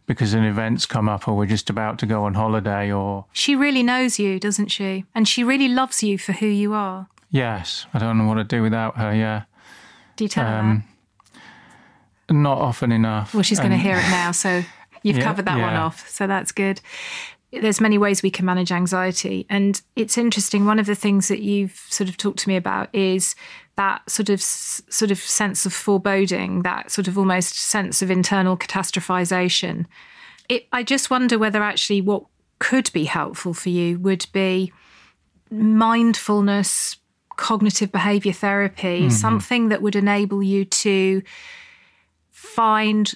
because 0.06 0.34
an 0.34 0.44
event's 0.44 0.86
come 0.86 1.08
up 1.08 1.26
or 1.26 1.34
we're 1.36 1.46
just 1.46 1.70
about 1.70 1.98
to 1.98 2.06
go 2.06 2.24
on 2.24 2.34
holiday 2.34 2.92
or 2.92 3.24
she 3.32 3.56
really 3.56 3.82
knows 3.82 4.18
you 4.18 4.38
doesn't 4.38 4.68
she 4.68 5.04
and 5.14 5.26
she 5.26 5.42
really 5.42 5.68
loves 5.68 6.02
you 6.02 6.18
for 6.18 6.32
who 6.32 6.46
you 6.46 6.74
are 6.74 7.06
yes 7.34 7.86
i 7.92 7.98
don't 7.98 8.16
know 8.16 8.26
what 8.26 8.36
to 8.36 8.44
do 8.44 8.62
without 8.62 8.96
her 8.96 9.14
yeah 9.14 9.42
do 10.16 10.24
you 10.24 10.28
tell 10.28 10.46
um, 10.46 10.80
her 10.80 11.40
that? 12.28 12.34
not 12.34 12.58
often 12.58 12.92
enough 12.92 13.34
well 13.34 13.42
she's 13.42 13.58
going 13.58 13.70
to 13.70 13.76
hear 13.76 13.96
it 13.96 14.08
now 14.10 14.30
so 14.30 14.62
You've 15.04 15.18
yeah, 15.18 15.24
covered 15.24 15.44
that 15.44 15.58
yeah. 15.58 15.66
one 15.66 15.74
off, 15.74 16.08
so 16.08 16.26
that's 16.26 16.50
good. 16.50 16.80
There's 17.52 17.80
many 17.80 17.98
ways 17.98 18.22
we 18.22 18.30
can 18.30 18.46
manage 18.46 18.72
anxiety, 18.72 19.46
and 19.50 19.80
it's 19.94 20.18
interesting. 20.18 20.64
One 20.64 20.78
of 20.78 20.86
the 20.86 20.94
things 20.94 21.28
that 21.28 21.40
you've 21.40 21.86
sort 21.90 22.08
of 22.08 22.16
talked 22.16 22.38
to 22.40 22.48
me 22.48 22.56
about 22.56 22.92
is 22.94 23.36
that 23.76 24.10
sort 24.10 24.30
of 24.30 24.40
sort 24.40 25.10
of 25.10 25.18
sense 25.18 25.66
of 25.66 25.74
foreboding, 25.74 26.62
that 26.62 26.90
sort 26.90 27.06
of 27.06 27.18
almost 27.18 27.54
sense 27.54 28.00
of 28.00 28.10
internal 28.10 28.56
catastrophization. 28.56 29.84
It, 30.48 30.66
I 30.72 30.82
just 30.82 31.10
wonder 31.10 31.38
whether 31.38 31.62
actually 31.62 32.00
what 32.00 32.24
could 32.58 32.90
be 32.94 33.04
helpful 33.04 33.52
for 33.52 33.68
you 33.68 33.98
would 33.98 34.26
be 34.32 34.72
mindfulness, 35.50 36.96
cognitive 37.36 37.92
behavior 37.92 38.32
therapy, 38.32 39.00
mm-hmm. 39.02 39.10
something 39.10 39.68
that 39.68 39.82
would 39.82 39.96
enable 39.96 40.42
you 40.42 40.64
to 40.64 41.22
find 42.30 43.14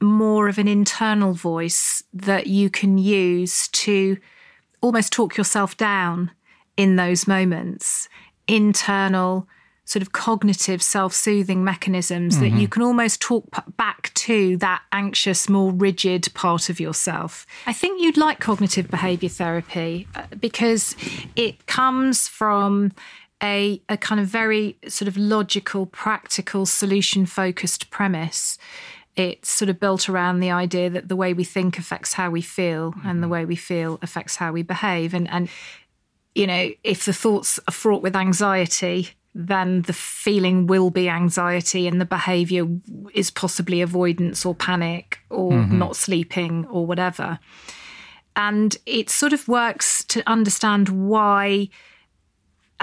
more 0.00 0.48
of 0.48 0.58
an 0.58 0.68
internal 0.68 1.32
voice 1.32 2.02
that 2.12 2.46
you 2.46 2.68
can 2.68 2.98
use 2.98 3.68
to 3.68 4.18
almost 4.80 5.12
talk 5.12 5.36
yourself 5.36 5.76
down 5.76 6.30
in 6.76 6.96
those 6.96 7.26
moments, 7.26 8.08
internal 8.46 9.48
sort 9.86 10.02
of 10.02 10.12
cognitive 10.12 10.82
self-soothing 10.82 11.62
mechanisms 11.62 12.38
that 12.40 12.48
you 12.52 12.66
can 12.66 12.80
almost 12.80 13.20
talk 13.20 13.50
p- 13.50 13.60
back 13.76 14.12
to 14.14 14.56
that 14.56 14.80
anxious 14.92 15.46
more 15.46 15.70
rigid 15.70 16.26
part 16.32 16.70
of 16.70 16.80
yourself. 16.80 17.46
I 17.66 17.74
think 17.74 18.00
you'd 18.00 18.16
like 18.16 18.40
cognitive 18.40 18.90
behavior 18.90 19.28
therapy 19.28 20.08
uh, 20.14 20.22
because 20.40 20.96
it 21.36 21.66
comes 21.66 22.28
from 22.28 22.92
a, 23.42 23.82
a 23.88 23.96
kind 23.96 24.20
of 24.20 24.26
very 24.26 24.76
sort 24.88 25.08
of 25.08 25.16
logical 25.16 25.86
practical 25.86 26.66
solution 26.66 27.26
focused 27.26 27.90
premise. 27.90 28.58
It's 29.16 29.50
sort 29.50 29.68
of 29.68 29.78
built 29.78 30.08
around 30.08 30.40
the 30.40 30.50
idea 30.50 30.90
that 30.90 31.08
the 31.08 31.16
way 31.16 31.32
we 31.34 31.44
think 31.44 31.78
affects 31.78 32.14
how 32.14 32.30
we 32.30 32.40
feel 32.40 32.94
and 33.04 33.22
the 33.22 33.26
mm-hmm. 33.26 33.32
way 33.32 33.44
we 33.44 33.56
feel 33.56 33.98
affects 34.02 34.36
how 34.36 34.52
we 34.52 34.62
behave. 34.62 35.14
And 35.14 35.30
and 35.30 35.48
you 36.34 36.46
know 36.46 36.70
if 36.82 37.04
the 37.04 37.12
thoughts 37.12 37.60
are 37.68 37.72
fraught 37.72 38.02
with 38.02 38.16
anxiety 38.16 39.10
then 39.34 39.82
the 39.82 39.92
feeling 39.92 40.66
will 40.66 40.90
be 40.90 41.08
anxiety 41.08 41.88
and 41.88 42.00
the 42.00 42.04
behavior 42.04 42.66
is 43.12 43.30
possibly 43.30 43.80
avoidance 43.80 44.46
or 44.46 44.54
panic 44.54 45.18
or 45.28 45.50
mm-hmm. 45.50 45.76
not 45.76 45.96
sleeping 45.96 46.64
or 46.66 46.86
whatever. 46.86 47.40
And 48.36 48.76
it 48.86 49.10
sort 49.10 49.32
of 49.32 49.48
works 49.48 50.04
to 50.04 50.22
understand 50.28 50.88
why 50.88 51.68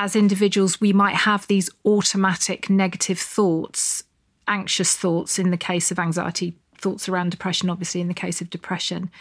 as 0.01 0.15
individuals 0.15 0.81
we 0.81 0.91
might 0.91 1.13
have 1.13 1.45
these 1.45 1.69
automatic 1.85 2.71
negative 2.71 3.19
thoughts 3.19 4.03
anxious 4.47 4.97
thoughts 4.97 5.37
in 5.37 5.51
the 5.51 5.57
case 5.57 5.91
of 5.91 5.99
anxiety 5.99 6.55
thoughts 6.75 7.07
around 7.07 7.29
depression 7.29 7.69
obviously 7.69 8.01
in 8.01 8.07
the 8.07 8.13
case 8.13 8.41
of 8.41 8.49
depression. 8.49 9.11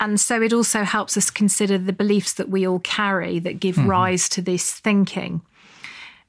And 0.00 0.20
so 0.20 0.42
it 0.42 0.52
also 0.52 0.82
helps 0.82 1.16
us 1.16 1.30
consider 1.30 1.78
the 1.78 1.92
beliefs 1.92 2.34
that 2.34 2.48
we 2.48 2.66
all 2.66 2.80
carry 2.80 3.38
that 3.40 3.60
give 3.60 3.76
mm-hmm. 3.76 3.90
rise 3.90 4.28
to 4.30 4.42
this 4.42 4.72
thinking. 4.72 5.40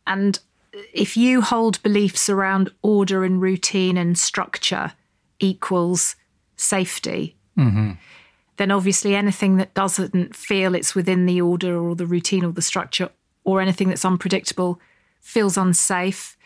And 0.08 0.40
if 0.94 1.18
you 1.18 1.42
hold 1.42 1.82
beliefs 1.84 2.30
around 2.30 2.72
order 2.82 3.24
and 3.24 3.42
routine 3.42 3.98
and 3.98 4.18
structure 4.18 4.94
equals 5.40 6.16
safety, 6.56 7.36
mm-hmm. 7.58 7.92
then 8.58 8.72
obviously 8.72 9.16
anything 9.16 9.58
that 9.58 9.74
doesn't 9.74 10.36
feel 10.36 10.74
it's 10.74 10.96
within 10.96 11.26
the 11.28 11.42
order 11.42 11.78
or 11.78 11.96
the 11.96 12.08
routine 12.08 12.44
or 12.44 12.52
the 12.52 12.62
structure 12.62 13.10
or 13.44 13.62
anything 13.62 13.90
that's 13.90 14.06
unpredictable 14.06 14.80
feels 15.20 15.58
unsafe. 15.58 16.38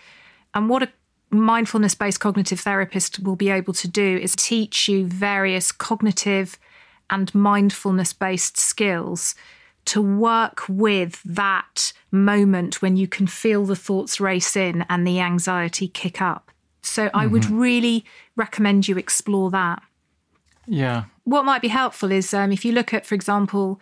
And 0.53 0.69
what 0.69 0.83
a 0.83 0.89
mindfulness 1.29 1.95
based 1.95 2.19
cognitive 2.19 2.59
therapist 2.59 3.19
will 3.19 3.35
be 3.35 3.49
able 3.49 3.73
to 3.73 3.87
do 3.87 4.17
is 4.17 4.35
teach 4.35 4.87
you 4.87 5.05
various 5.05 5.71
cognitive 5.71 6.57
and 7.09 7.33
mindfulness 7.33 8.13
based 8.13 8.57
skills 8.57 9.35
to 9.85 10.01
work 10.01 10.63
with 10.69 11.21
that 11.23 11.91
moment 12.11 12.81
when 12.81 12.95
you 12.95 13.07
can 13.07 13.27
feel 13.27 13.65
the 13.65 13.75
thoughts 13.75 14.19
race 14.19 14.55
in 14.55 14.85
and 14.89 15.05
the 15.05 15.19
anxiety 15.19 15.87
kick 15.87 16.21
up. 16.21 16.51
So 16.81 17.09
I 17.13 17.27
would 17.27 17.45
really 17.49 18.05
recommend 18.35 18.87
you 18.87 18.97
explore 18.97 19.49
that. 19.51 19.81
Yeah. 20.67 21.05
What 21.23 21.45
might 21.45 21.61
be 21.61 21.69
helpful 21.69 22.11
is 22.11 22.33
um, 22.33 22.51
if 22.51 22.63
you 22.63 22.71
look 22.71 22.93
at, 22.93 23.05
for 23.05 23.15
example, 23.15 23.79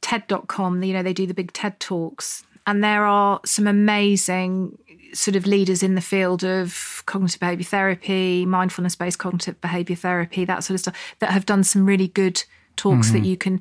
TED.com, 0.00 0.82
you 0.82 0.92
know, 0.92 1.02
they 1.02 1.12
do 1.12 1.26
the 1.26 1.34
big 1.34 1.52
TED 1.52 1.78
Talks, 1.80 2.44
and 2.66 2.82
there 2.82 3.04
are 3.04 3.40
some 3.44 3.66
amazing 3.66 4.78
sort 5.12 5.36
of 5.36 5.46
leaders 5.46 5.82
in 5.82 5.94
the 5.94 6.00
field 6.00 6.42
of 6.44 7.02
cognitive 7.06 7.40
behavior 7.40 7.64
therapy, 7.64 8.46
mindfulness 8.46 8.96
based 8.96 9.18
cognitive 9.18 9.60
behavior 9.60 9.96
therapy, 9.96 10.44
that 10.44 10.64
sort 10.64 10.74
of 10.74 10.80
stuff, 10.80 11.14
that 11.20 11.30
have 11.30 11.46
done 11.46 11.62
some 11.62 11.86
really 11.86 12.08
good 12.08 12.42
talks 12.76 13.10
that 13.10 13.18
mm-hmm. 13.18 13.26
you 13.26 13.36
can 13.36 13.60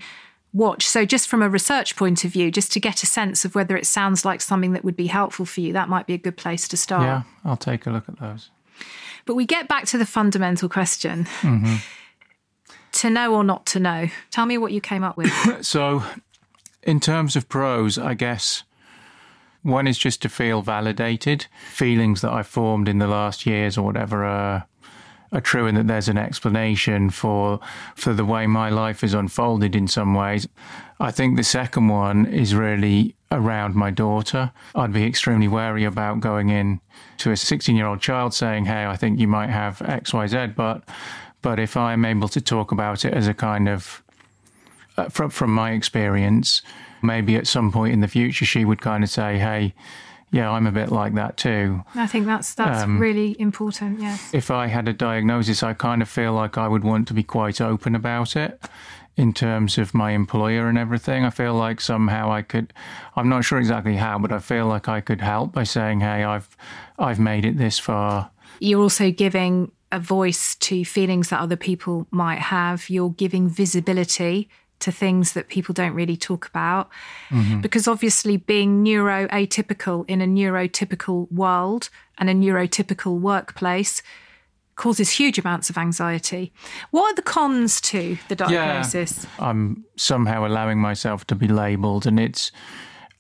watch. 0.54 0.88
So, 0.88 1.06
just 1.06 1.28
from 1.28 1.42
a 1.42 1.50
research 1.50 1.96
point 1.96 2.24
of 2.24 2.32
view, 2.32 2.52
just 2.52 2.72
to 2.74 2.80
get 2.80 3.04
a 3.04 3.06
sense 3.06 3.46
of 3.46 3.56
whether 3.56 3.76
it 3.76 3.86
sounds 3.86 4.26
like 4.26 4.42
something 4.42 4.74
that 4.74 4.84
would 4.84 4.96
be 4.96 5.08
helpful 5.08 5.46
for 5.46 5.62
you, 5.62 5.74
that 5.74 5.90
might 5.90 6.08
be 6.08 6.14
a 6.14 6.18
good 6.18 6.38
place 6.38 6.68
to 6.70 6.78
start. 6.78 7.04
Yeah. 7.04 7.24
I'll 7.44 7.58
take 7.58 7.86
a 7.86 7.92
look 7.92 8.08
at 8.08 8.20
those. 8.20 8.50
But 9.26 9.36
we 9.36 9.46
get 9.46 9.68
back 9.68 9.86
to 9.86 9.98
the 9.98 10.06
fundamental 10.06 10.68
question 10.68 11.26
mm-hmm. 11.42 11.76
to 12.94 13.10
know 13.10 13.34
or 13.34 13.44
not 13.44 13.66
to 13.68 13.80
know. 13.80 14.08
Tell 14.32 14.46
me 14.46 14.58
what 14.58 14.72
you 14.72 14.82
came 14.82 15.04
up 15.04 15.18
with. 15.18 15.32
So, 15.64 16.04
in 16.82 17.00
terms 17.00 17.36
of 17.36 17.48
pros, 17.48 17.98
I 17.98 18.14
guess 18.14 18.64
one 19.64 19.88
is 19.88 19.98
just 19.98 20.22
to 20.22 20.30
feel 20.30 20.62
validated. 20.62 21.48
Feelings 21.72 22.22
that 22.22 22.32
I 22.32 22.44
formed 22.44 22.88
in 22.88 23.00
the 23.00 23.08
last 23.08 23.46
years 23.46 23.78
or 23.78 23.82
whatever 23.84 24.24
are 24.24 24.68
are 25.32 25.42
true, 25.42 25.66
and 25.66 25.76
that 25.76 25.88
there's 25.88 26.10
an 26.10 26.18
explanation 26.18 27.10
for 27.10 27.60
for 27.96 28.14
the 28.14 28.26
way 28.26 28.46
my 28.46 28.70
life 28.70 29.02
has 29.02 29.14
unfolded 29.14 29.76
in 29.76 29.88
some 29.88 30.14
ways. 30.14 30.48
I 31.00 31.12
think 31.12 31.36
the 31.36 31.44
second 31.44 31.88
one 31.88 32.28
is 32.28 32.54
really 32.54 33.16
around 33.32 33.74
my 33.76 33.90
daughter. 33.90 34.52
I'd 34.76 34.94
be 34.94 35.06
extremely 35.06 35.48
wary 35.48 35.86
about 35.86 36.20
going 36.20 36.50
in 36.50 36.80
to 37.18 37.32
a 37.32 37.38
16 37.38 37.76
year 37.76 37.88
old 37.88 38.00
child 38.00 38.34
saying, 38.34 38.66
"Hey, 38.66 38.86
I 38.86 38.96
think 38.96 39.20
you 39.20 39.28
might 39.28 39.50
have 39.50 39.82
X, 39.82 40.14
Y, 40.14 40.28
Z," 40.28 40.48
but 40.56 40.84
but 41.42 41.60
if 41.60 41.76
I'm 41.76 42.06
able 42.06 42.30
to 42.30 42.42
talk 42.42 42.72
about 42.72 43.04
it 43.04 43.14
as 43.14 43.28
a 43.28 43.34
kind 43.34 43.68
of 43.68 44.04
uh, 44.98 45.10
from 45.10 45.30
from 45.30 45.54
my 45.54 45.72
experience, 45.72 46.62
maybe 47.04 47.36
at 47.36 47.48
some 47.48 47.72
point 47.72 47.94
in 47.94 48.02
the 48.02 48.08
future 48.08 48.46
she 48.46 48.66
would 48.66 48.82
kind 48.82 49.04
of 49.04 49.10
say, 49.10 49.38
"Hey, 49.38 49.74
yeah, 50.32 50.50
I'm 50.52 50.66
a 50.68 50.72
bit 50.72 50.92
like 50.92 51.14
that 51.16 51.38
too." 51.38 51.84
I 51.96 52.08
think 52.08 52.26
that's 52.26 52.54
that's 52.56 52.84
Um, 52.84 53.00
really 53.00 53.36
important. 53.40 54.00
Yeah. 54.02 54.18
If 54.32 54.50
I 54.50 54.68
had 54.68 54.88
a 54.88 54.94
diagnosis, 54.94 55.62
I 55.64 55.74
kind 55.74 56.02
of 56.02 56.10
feel 56.10 56.34
like 56.34 56.58
I 56.58 56.68
would 56.68 56.84
want 56.84 57.08
to 57.10 57.14
be 57.14 57.24
quite 57.24 57.62
open 57.62 57.96
about 57.96 58.36
it 58.36 58.60
in 59.16 59.32
terms 59.32 59.78
of 59.78 59.94
my 59.94 60.12
employer 60.12 60.68
and 60.68 60.78
everything. 60.78 61.24
I 61.24 61.30
feel 61.30 61.54
like 61.54 61.80
somehow 61.80 62.32
I 62.32 62.42
could 62.42 62.74
I'm 63.16 63.30
not 63.30 63.46
sure 63.46 63.60
exactly 63.60 63.98
how, 63.98 64.18
but 64.18 64.32
I 64.32 64.40
feel 64.40 64.66
like 64.66 64.88
I 64.88 65.02
could 65.02 65.22
help 65.22 65.54
by 65.54 65.64
saying, 65.66 66.00
"Hey, 66.02 66.24
I've 66.24 66.50
I've 66.98 67.20
made 67.20 67.46
it 67.46 67.58
this 67.58 67.78
far." 67.80 68.32
You're 68.60 68.82
also 68.82 69.12
giving 69.12 69.72
a 69.92 70.00
voice 70.00 70.56
to 70.56 70.84
feelings 70.84 71.30
that 71.30 71.40
other 71.40 71.56
people 71.56 72.08
might 72.10 72.40
have. 72.40 72.90
You're 72.90 73.12
giving 73.12 73.48
visibility 73.48 74.50
to 74.84 74.92
things 74.92 75.34
that 75.34 75.48
people 75.48 75.74
don't 75.74 75.94
really 75.94 76.18
talk 76.18 76.48
about. 76.48 76.90
Mm-hmm. 77.30 77.62
Because 77.62 77.88
obviously, 77.88 78.38
being 78.38 78.84
neuroatypical 78.84 80.06
in 80.08 80.22
a 80.22 80.26
neurotypical 80.26 81.32
world 81.32 81.90
and 82.18 82.30
a 82.30 82.34
neurotypical 82.34 83.20
workplace 83.20 84.04
causes 84.76 85.12
huge 85.12 85.38
amounts 85.38 85.70
of 85.70 85.78
anxiety. 85.78 86.52
What 86.92 87.12
are 87.12 87.16
the 87.16 87.22
cons 87.22 87.80
to 87.82 88.18
the 88.28 88.36
diagnosis? 88.36 89.26
I'm 89.40 89.86
somehow 89.98 90.46
allowing 90.46 90.80
myself 90.80 91.26
to 91.28 91.36
be 91.36 91.48
labeled, 91.48 92.06
and 92.06 92.20
it's 92.20 92.52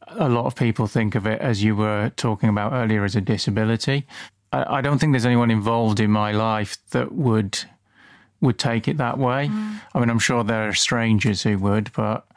a 0.07 0.29
lot 0.29 0.45
of 0.45 0.55
people 0.55 0.87
think 0.87 1.15
of 1.15 1.25
it 1.25 1.39
as 1.41 1.63
you 1.63 1.75
were 1.75 2.11
talking 2.17 2.49
about 2.49 2.73
earlier 2.73 3.03
as 3.03 3.15
a 3.15 3.21
disability. 3.21 4.05
I, 4.51 4.77
I 4.77 4.81
don't 4.81 4.99
think 4.99 5.13
there's 5.13 5.25
anyone 5.25 5.51
involved 5.51 5.99
in 5.99 6.11
my 6.11 6.31
life 6.31 6.77
that 6.91 7.13
would 7.13 7.63
would 8.43 8.59
take 8.59 8.87
it 8.87 8.97
that 8.97 9.17
way. 9.17 9.47
Mm. 9.47 9.81
I 9.95 9.99
mean, 9.99 10.09
I'm 10.09 10.19
sure 10.19 10.43
there 10.43 10.67
are 10.67 10.73
strangers 10.73 11.41
who 11.41 11.57
would, 11.57 11.91
but, 11.93 12.27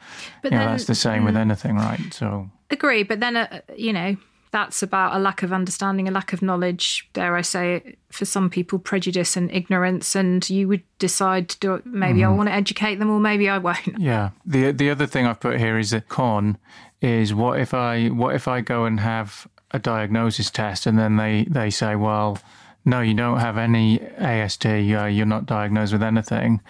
But 0.41 0.51
you 0.51 0.57
know, 0.57 0.63
then- 0.63 0.71
that's 0.71 0.85
the 0.85 0.95
same 0.95 1.25
with 1.25 1.35
mm. 1.35 1.41
anything, 1.41 1.75
right? 1.75 1.99
So 2.11 2.49
Agree, 2.69 3.03
but 3.03 3.19
then 3.19 3.37
uh, 3.37 3.61
you 3.77 3.93
know 3.93 4.17
that's 4.51 4.81
about 4.83 5.15
a 5.15 5.19
lack 5.19 5.43
of 5.43 5.53
understanding, 5.53 6.07
a 6.07 6.11
lack 6.11 6.33
of 6.33 6.41
knowledge. 6.41 7.07
Dare 7.13 7.35
I 7.35 7.41
say 7.41 7.75
it? 7.75 7.99
For 8.11 8.25
some 8.25 8.49
people, 8.49 8.79
prejudice 8.79 9.37
and 9.37 9.51
ignorance, 9.51 10.15
and 10.15 10.49
you 10.49 10.67
would 10.67 10.83
decide 10.99 11.47
to 11.49 11.59
do 11.59 11.75
it. 11.75 11.85
Maybe 11.85 12.23
I 12.23 12.27
mm-hmm. 12.27 12.37
want 12.37 12.49
to 12.49 12.53
educate 12.53 12.95
them, 12.95 13.09
or 13.09 13.19
maybe 13.19 13.49
I 13.49 13.57
won't. 13.57 13.77
Yeah. 13.99 14.31
The 14.45 14.71
the 14.71 14.89
other 14.89 15.05
thing 15.05 15.25
I've 15.25 15.39
put 15.39 15.59
here 15.59 15.77
is 15.77 15.93
a 15.93 16.01
con 16.01 16.57
is 17.01 17.33
what 17.33 17.59
if 17.59 17.73
I 17.73 18.07
what 18.07 18.35
if 18.35 18.47
I 18.47 18.61
go 18.61 18.85
and 18.85 18.99
have 18.99 19.47
a 19.71 19.79
diagnosis 19.79 20.49
test 20.49 20.85
and 20.85 20.97
then 20.97 21.17
they 21.17 21.45
they 21.49 21.69
say, 21.69 21.95
well, 21.95 22.39
no, 22.87 23.01
you 23.01 23.13
don't 23.13 23.39
have 23.39 23.57
any 23.57 23.99
ASD, 23.99 24.99
uh, 24.99 25.05
you're 25.07 25.25
not 25.25 25.45
diagnosed 25.45 25.91
with 25.91 26.01
anything. 26.01 26.61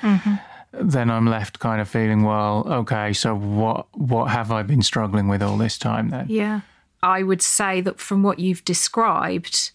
Then 0.74 1.10
I'm 1.10 1.28
left 1.28 1.60
kind 1.60 1.80
of 1.80 1.88
feeling, 1.88 2.24
well, 2.24 2.66
okay, 2.68 3.14
so 3.14 3.36
what 3.36 3.88
what 3.94 4.26
have 4.32 4.52
I 4.52 4.64
been 4.64 4.82
struggling 4.82 5.28
with 5.28 5.42
all 5.42 5.58
this 5.58 5.78
time 5.78 6.10
then? 6.10 6.26
Yeah, 6.28 6.62
I 7.04 7.24
would 7.24 7.42
say 7.42 7.82
that 7.82 8.00
from 8.00 8.24
what 8.24 8.40
you've 8.40 8.66
described, 8.66 9.72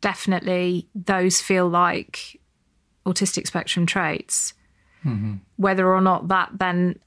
definitely 0.00 0.88
those 0.94 1.40
feel 1.40 1.68
like 1.68 2.40
autistic 3.06 3.46
spectrum 3.46 3.86
traits. 3.86 4.54
Whether 5.56 5.86
or 5.94 6.00
not 6.00 6.26
that 6.28 6.50
then 6.52 6.98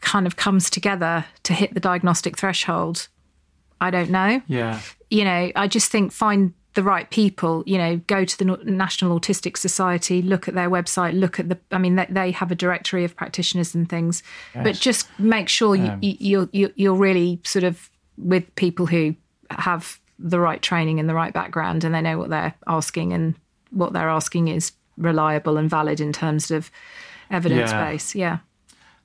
kind 0.00 0.24
of 0.24 0.36
comes 0.36 0.70
together 0.70 1.24
to 1.42 1.52
hit 1.52 1.74
the 1.74 1.80
diagnostic 1.80 2.38
threshold, 2.38 3.08
I 3.80 3.90
don't 3.90 4.10
know. 4.10 4.40
Yeah. 4.46 4.80
you 5.10 5.24
know, 5.24 5.50
I 5.56 5.66
just 5.66 5.90
think 5.90 6.12
find 6.12 6.54
the 6.74 6.82
right 6.82 7.08
people. 7.10 7.62
You 7.66 7.78
know, 7.78 7.96
go 8.06 8.24
to 8.24 8.38
the 8.38 8.44
National 8.64 9.18
Autistic 9.18 9.56
Society, 9.56 10.22
look 10.22 10.48
at 10.48 10.54
their 10.54 10.70
website, 10.70 11.18
look 11.18 11.38
at 11.40 11.48
the. 11.48 11.58
I 11.70 11.78
mean, 11.78 11.96
they, 11.96 12.06
they 12.08 12.30
have 12.32 12.50
a 12.50 12.54
directory 12.54 13.04
of 13.04 13.16
practitioners 13.16 13.74
and 13.74 13.88
things, 13.88 14.22
but 14.54 14.74
just 14.74 15.08
make 15.18 15.48
sure 15.48 15.74
you, 15.76 15.86
um, 15.86 15.98
you, 16.02 16.48
you're 16.52 16.70
you're 16.74 16.94
really 16.94 17.40
sort 17.44 17.64
of 17.64 17.90
with 18.18 18.54
people 18.56 18.86
who 18.86 19.14
have 19.50 19.98
the 20.18 20.38
right 20.38 20.62
training 20.62 21.00
and 21.00 21.08
the 21.08 21.14
right 21.14 21.32
background, 21.32 21.84
and 21.84 21.94
they 21.94 22.00
know 22.00 22.18
what 22.18 22.30
they're 22.30 22.54
asking, 22.66 23.12
and 23.12 23.34
what 23.70 23.92
they're 23.92 24.10
asking 24.10 24.48
is 24.48 24.72
reliable 24.98 25.56
and 25.56 25.70
valid 25.70 26.00
in 26.00 26.12
terms 26.12 26.50
of 26.50 26.70
evidence 27.30 27.70
Yeah. 27.70 27.90
base. 27.90 28.14
Yeah. 28.14 28.38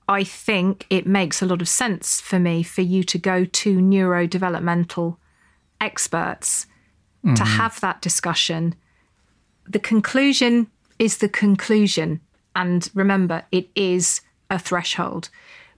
I 0.09 0.24
think 0.24 0.86
it 0.89 1.05
makes 1.05 1.41
a 1.41 1.45
lot 1.45 1.61
of 1.61 1.68
sense 1.68 2.22
for 2.22 2.39
me 2.39 2.63
for 2.63 2.82
you 2.82 3.03
to 3.05 3.18
go 3.18 3.43
to 3.45 3.78
neurodevelopmental 3.78 5.18
experts 5.82 6.65
to 7.36 7.43
mm-hmm. 7.43 7.57
have 7.57 7.80
that 7.82 8.01
discussion. 8.01 8.75
The 9.67 9.80
conclusion 9.80 10.67
is 10.99 11.17
the 11.17 11.30
conclusion. 11.30 12.21
And 12.55 12.89
remember, 12.93 13.43
it 13.51 13.69
is 13.75 14.21
a 14.49 14.57
threshold. 14.57 15.30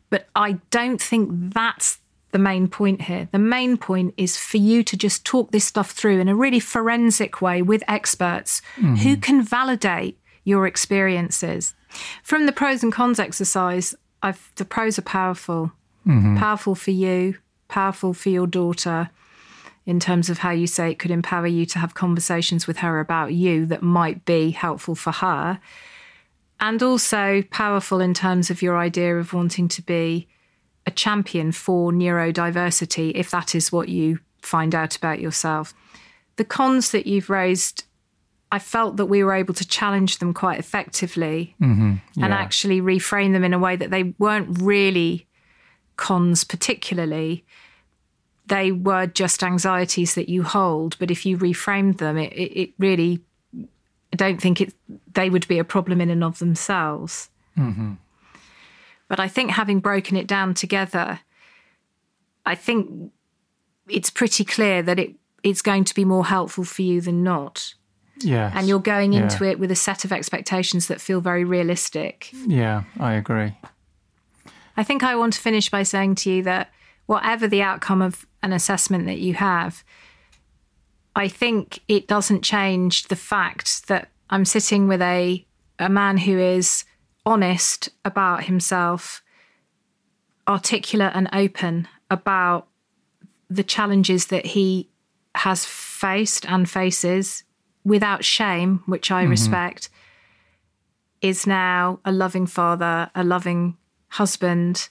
But 0.10 0.28
I 0.36 0.54
don't 0.72 1.02
think 1.02 1.54
that's 1.54 2.00
the 2.32 2.39
main 2.39 2.68
point 2.68 3.02
here. 3.02 3.28
The 3.32 3.39
main 3.39 3.78
point 3.78 4.14
is 4.18 4.38
for 4.38 4.58
you 4.58 4.84
to 4.84 4.95
just 4.95 5.26
talk 5.26 5.52
this 5.52 5.66
stuff 5.66 5.91
through 5.91 6.20
in 6.20 6.30
a 6.30 6.36
really 6.36 6.60
forensic 6.60 7.41
way 7.41 7.62
with 7.62 7.84
experts 7.88 8.62
who 8.76 8.84
mm-hmm. 8.84 9.20
can 9.22 9.41
validate 9.41 10.20
your 10.43 10.68
experiences. 10.68 11.74
From 12.24 12.45
the 12.45 12.52
pros 12.52 12.84
and 12.84 12.93
cons 12.93 13.20
exercise, 13.20 13.95
I've, 14.22 14.52
the 14.56 14.66
pros 14.66 15.00
are 15.00 15.04
powerful. 15.04 15.72
Mm-hmm. 16.08 16.38
Powerful 16.38 16.76
for 16.76 16.91
you, 16.91 17.38
powerful 17.68 18.14
for 18.14 18.30
your 18.30 18.47
daughter, 18.47 19.10
in 19.90 20.00
terms 20.00 20.30
of 20.30 20.38
how 20.38 20.52
you 20.52 20.68
say 20.68 20.92
it 20.92 21.00
could 21.00 21.10
empower 21.10 21.48
you 21.48 21.66
to 21.66 21.80
have 21.80 21.96
conversations 21.96 22.68
with 22.68 22.78
her 22.78 23.00
about 23.00 23.34
you 23.34 23.66
that 23.66 23.82
might 23.82 24.24
be 24.24 24.52
helpful 24.52 24.94
for 24.94 25.12
her. 25.12 25.60
And 26.60 26.84
also 26.84 27.42
powerful 27.50 28.00
in 28.00 28.14
terms 28.14 28.52
of 28.52 28.62
your 28.62 28.78
idea 28.78 29.18
of 29.18 29.34
wanting 29.34 29.68
to 29.70 29.82
be 29.82 30.28
a 30.86 30.92
champion 30.92 31.52
for 31.52 31.92
neurodiversity, 31.92 33.14
if 33.16 33.32
that 33.32 33.56
is 33.56 33.72
what 33.72 33.90
you 33.90 34.20
find 34.44 34.76
out 34.76 34.96
about 34.96 35.22
yourself. 35.22 35.74
The 36.36 36.46
cons 36.46 36.92
that 36.92 37.08
you've 37.08 37.32
raised, 37.32 37.86
I 38.52 38.60
felt 38.60 38.98
that 38.98 39.08
we 39.08 39.24
were 39.24 39.34
able 39.34 39.56
to 39.56 39.68
challenge 39.68 40.20
them 40.20 40.36
quite 40.36 40.60
effectively 40.60 41.56
mm-hmm. 41.60 41.96
and 41.96 42.02
Yeah. 42.16 42.28
actually 42.28 42.80
reframe 42.80 43.34
them 43.34 43.44
in 43.44 43.56
a 43.56 43.60
way 43.60 43.76
that 43.76 43.90
they 43.90 44.14
weren't 44.20 44.62
really 44.62 45.26
cons, 45.96 46.44
particularly. 46.44 47.44
They 48.50 48.72
were 48.72 49.06
just 49.08 49.43
anxieties 49.43 50.16
that 50.16 50.28
you 50.30 50.43
hold, 50.43 50.97
but 51.00 51.10
if 51.12 51.26
you 51.26 51.38
reframed 51.38 51.97
them, 51.97 52.18
it, 52.18 52.34
it, 52.34 52.60
it 52.62 52.70
really, 52.78 53.22
I 54.14 54.16
don't 54.16 54.41
think 54.41 54.60
it, 54.62 54.74
they 55.14 55.30
would 55.30 55.47
be 55.47 55.60
a 55.60 55.64
problem 55.64 56.02
in 56.02 56.10
and 56.10 56.24
of 56.24 56.39
themselves. 56.39 57.30
Mm-hmm. 57.58 57.93
But 59.08 59.20
I 59.20 59.28
think 59.28 59.52
having 59.52 59.80
broken 59.80 60.18
it 60.18 60.28
down 60.28 60.54
together, 60.54 61.20
I 62.45 62.56
think 62.56 63.12
it's 63.88 64.10
pretty 64.10 64.43
clear 64.45 64.82
that 64.84 65.00
it, 65.00 65.16
it's 65.43 65.62
going 65.62 65.84
to 65.86 65.95
be 65.95 66.06
more 66.06 66.26
helpful 66.26 66.64
for 66.64 66.82
you 66.82 67.02
than 67.02 67.24
not. 67.24 67.74
Yes. 68.22 68.54
And 68.56 68.68
you're 68.68 68.80
going 68.80 69.14
Yeah. 69.14 69.24
into 69.24 69.43
it 69.45 69.60
with 69.60 69.72
a 69.72 69.76
set 69.76 70.06
of 70.06 70.12
expectations 70.12 70.88
that 70.88 71.02
feel 71.02 71.22
very 71.22 71.43
realistic. 71.43 72.30
Yeah, 72.47 72.84
I 73.00 73.14
agree. 73.14 73.54
I 74.76 74.84
think 74.84 75.04
I 75.04 75.16
want 75.16 75.34
to 75.34 75.39
finish 75.39 75.70
by 75.70 75.84
saying 75.84 76.16
to 76.16 76.32
you 76.32 76.43
that 76.43 76.72
whatever 77.06 77.47
the 77.47 77.62
outcome 77.62 78.02
of 78.02 78.26
an 78.42 78.54
assessment 78.54 79.06
that 79.06 79.20
you 79.20 79.34
have, 79.36 79.84
I 81.16 81.28
think 81.28 81.80
it 81.88 82.08
doesn't 82.08 82.42
change 82.44 83.08
the 83.08 83.16
fact 83.16 83.88
that 83.88 84.10
I'm 84.30 84.46
sitting 84.46 84.88
with 84.88 85.02
a 85.02 85.46
a 85.80 85.90
man 85.90 86.18
who 86.18 86.38
is 86.38 86.84
honest 87.26 87.90
about 88.04 88.44
himself, 88.44 89.24
articulate 90.48 91.14
and 91.16 91.30
open 91.32 91.88
about 92.12 92.68
the 93.50 93.64
challenges 93.64 94.28
that 94.28 94.46
he 94.46 94.90
has 95.36 95.66
faced 95.66 96.46
and 96.50 96.70
faces 96.70 97.44
without 97.84 98.26
shame, 98.26 98.84
which 98.86 99.10
I 99.10 99.24
mm-hmm. 99.24 99.32
respect, 99.32 99.90
is 101.22 101.48
now 101.48 102.00
a 102.04 102.12
loving 102.12 102.46
father, 102.46 103.10
a 103.16 103.24
loving 103.24 103.78
husband, 104.10 104.90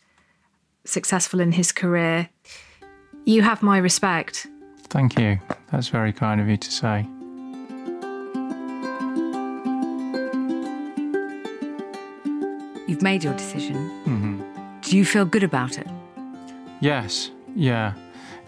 successful 0.85 1.41
in 1.41 1.53
his 1.53 1.73
career. 1.73 2.31
You 3.29 3.43
have 3.43 3.63
my 3.63 3.77
respect. 3.77 4.47
Thank 4.85 5.19
you. 5.19 5.39
That's 5.71 5.89
very 5.89 6.15
kind 6.15 6.41
of 6.41 6.49
you 6.49 6.57
to 6.57 6.71
say. 6.73 7.07
You've 12.87 13.03
made 13.03 13.23
your 13.23 13.35
decision. 13.35 13.77
Mm-hmm. 14.07 14.81
Do 14.81 14.97
you 14.97 15.05
feel 15.05 15.27
good 15.27 15.43
about 15.43 15.77
it? 15.77 15.87
Yes, 16.81 17.31
yeah. 17.55 17.93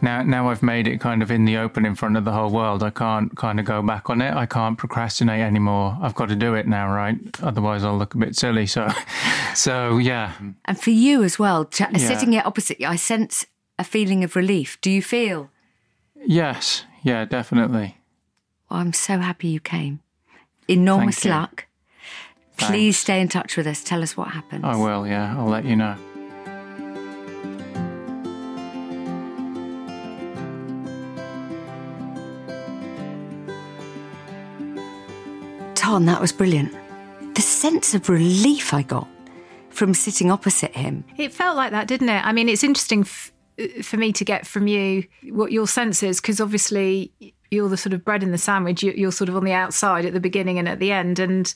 Now, 0.00 0.22
now 0.22 0.48
I've 0.48 0.62
made 0.62 0.86
it 0.86 0.98
kind 0.98 1.22
of 1.22 1.30
in 1.30 1.44
the 1.44 1.58
open 1.58 1.84
in 1.84 1.94
front 1.94 2.16
of 2.16 2.24
the 2.24 2.32
whole 2.32 2.48
world. 2.50 2.82
I 2.82 2.88
can't 2.88 3.36
kind 3.36 3.60
of 3.60 3.66
go 3.66 3.82
back 3.82 4.08
on 4.08 4.22
it. 4.22 4.32
I 4.34 4.46
can't 4.46 4.78
procrastinate 4.78 5.42
anymore. 5.42 5.98
I've 6.00 6.14
got 6.14 6.30
to 6.30 6.36
do 6.36 6.54
it 6.54 6.66
now, 6.66 6.90
right? 6.90 7.18
Otherwise, 7.42 7.84
I'll 7.84 7.98
look 7.98 8.14
a 8.14 8.18
bit 8.18 8.34
silly. 8.34 8.66
So, 8.66 8.88
so 9.54 9.98
yeah, 9.98 10.32
And 10.64 10.80
for 10.80 10.88
you 10.90 11.22
as 11.22 11.38
well, 11.38 11.66
ch- 11.66 11.80
Yeah. 11.82 11.98
sitting 11.98 12.32
here 12.32 12.42
opposite 12.46 12.80
you, 12.80 12.86
I 12.86 12.96
sense 12.96 13.44
a 13.80 13.84
feeling 13.84 14.22
of 14.22 14.36
relief. 14.36 14.78
Do 14.82 14.90
you 14.90 15.02
feel? 15.02 15.50
yes, 16.26 16.84
yeah, 17.02 17.24
definitely. 17.24 17.96
Oh, 18.70 18.76
I'm 18.76 18.92
so 18.92 19.18
happy 19.18 19.48
you 19.48 19.58
came. 19.58 20.00
Enormous 20.68 21.20
Thank 21.20 21.24
you. 21.24 21.30
luck. 21.40 21.66
Please 22.58 22.98
stay 22.98 23.22
in 23.22 23.28
touch 23.28 23.56
with 23.56 23.66
us. 23.66 23.82
Tell 23.82 24.02
us 24.02 24.16
what 24.18 24.28
happens. 24.28 24.62
I 24.64 24.76
will. 24.76 25.06
Yeah, 25.06 25.34
I'll 25.38 25.48
let 25.48 25.64
you 25.64 25.76
know. 25.76 25.96
Tom, 35.74 36.06
that 36.06 36.20
was 36.20 36.32
brilliant. 36.32 36.72
The 37.34 37.42
sense 37.42 37.94
of 37.94 38.08
relief 38.08 38.74
I 38.74 38.82
got 38.82 39.08
from 39.70 39.94
sitting 39.94 40.30
opposite 40.30 40.74
him. 40.76 41.04
It 41.16 41.32
felt 41.32 41.56
like 41.56 41.70
that, 41.72 41.88
didn't 41.88 42.08
it? 42.10 42.24
I 42.24 42.32
mean, 42.32 42.48
it's 42.48 42.62
interesting 42.64 43.00
f- 43.00 43.32
for 43.82 43.96
me 43.96 44.12
to 44.12 44.24
get 44.24 44.46
from 44.46 44.66
you 44.66 45.04
what 45.30 45.52
your 45.52 45.66
sense 45.66 46.02
is, 46.02 46.20
because 46.20 46.40
obviously 46.40 47.12
you're 47.50 47.68
the 47.68 47.76
sort 47.76 47.92
of 47.92 48.04
bread 48.04 48.22
in 48.22 48.30
the 48.30 48.38
sandwich. 48.38 48.82
You- 48.82 48.92
You're 48.96 49.12
sort 49.12 49.28
of 49.28 49.36
on 49.36 49.44
the 49.44 49.52
outside 49.52 50.04
at 50.04 50.12
the 50.12 50.20
beginning 50.20 50.58
and 50.58 50.68
at 50.68 50.78
the 50.78 50.92
end. 50.92 51.18
And 51.18 51.52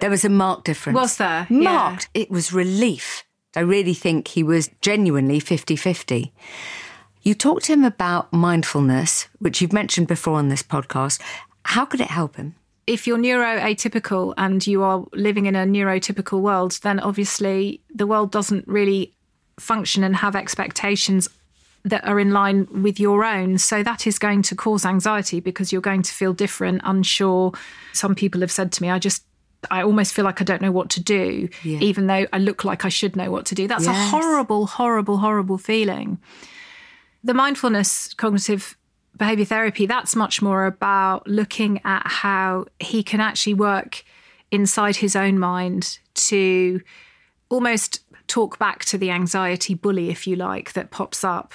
There 0.00 0.10
was 0.10 0.24
a 0.24 0.28
marked 0.28 0.64
difference. 0.64 0.96
Was 0.96 1.16
there? 1.16 1.46
Yeah. 1.50 1.58
Marked. 1.72 2.08
It 2.14 2.30
was 2.30 2.52
relief. 2.52 3.24
I 3.54 3.60
really 3.60 3.94
think 3.94 4.28
he 4.28 4.42
was 4.42 4.70
genuinely 4.80 5.38
50 5.40 5.76
50. 5.76 6.32
You 7.22 7.34
talked 7.34 7.64
to 7.66 7.72
him 7.74 7.84
about 7.84 8.32
mindfulness, 8.32 9.28
which 9.38 9.60
you've 9.60 9.72
mentioned 9.72 10.08
before 10.08 10.38
on 10.38 10.48
this 10.48 10.62
podcast. 10.62 11.20
How 11.64 11.84
could 11.84 12.00
it 12.00 12.08
help 12.08 12.36
him? 12.36 12.54
if 12.88 13.06
you're 13.06 13.16
neuroatypical 13.16 14.34
and 14.36 14.66
you 14.66 14.82
are 14.82 15.04
living 15.12 15.46
in 15.46 15.54
a 15.54 15.64
neurotypical 15.64 16.40
world, 16.40 16.78
then 16.82 16.98
obviously 16.98 17.80
the 17.94 18.08
world 18.08 18.32
doesn't 18.32 18.66
really 18.66 19.14
function 19.60 20.02
and 20.02 20.16
have 20.16 20.34
expectations 20.34 21.28
that 21.84 22.04
are 22.06 22.20
in 22.20 22.30
line 22.30 22.68
with 22.82 23.00
your 23.00 23.24
own. 23.24 23.58
So 23.58 23.82
that 23.82 24.06
is 24.06 24.18
going 24.18 24.42
to 24.42 24.54
cause 24.54 24.84
anxiety 24.84 25.40
because 25.40 25.72
you're 25.72 25.80
going 25.80 26.02
to 26.02 26.12
feel 26.12 26.32
different, 26.32 26.80
unsure. 26.84 27.52
Some 27.92 28.14
people 28.14 28.40
have 28.42 28.52
said 28.52 28.70
to 28.72 28.82
me, 28.82 28.90
I 28.90 28.98
just 28.98 29.24
I 29.70 29.82
almost 29.82 30.12
feel 30.12 30.24
like 30.24 30.40
I 30.40 30.44
don't 30.44 30.60
know 30.60 30.72
what 30.72 30.90
to 30.90 31.00
do, 31.00 31.48
Yeah. 31.62 31.78
even 31.78 32.08
though 32.08 32.26
I 32.32 32.38
look 32.38 32.64
like 32.64 32.84
I 32.84 32.88
should 32.88 33.14
know 33.14 33.30
what 33.30 33.46
to 33.46 33.54
do. 33.54 33.68
That's 33.68 33.86
a 33.86 33.92
horrible, 33.92 34.66
horrible, 34.66 35.18
horrible 35.18 35.56
feeling. 35.58 36.18
The 37.22 37.32
mindfulness 37.34 38.12
cognitive 38.14 38.76
behavior 39.16 39.44
therapy, 39.44 39.86
that's 39.86 40.16
much 40.16 40.42
more 40.42 40.66
about 40.66 41.28
looking 41.28 41.80
at 41.84 42.02
how 42.04 42.66
he 42.80 43.04
can 43.04 43.20
actually 43.20 43.54
work 43.54 44.02
inside 44.50 44.96
his 44.96 45.14
own 45.14 45.38
mind 45.38 45.98
to 46.14 46.80
almost 47.48 48.00
talk 48.26 48.58
back 48.58 48.84
to 48.86 48.98
the 48.98 49.10
anxiety 49.10 49.74
bully, 49.74 50.10
if 50.10 50.26
you 50.26 50.36
like, 50.36 50.72
that 50.72 50.90
pops 50.90 51.24
up. 51.24 51.54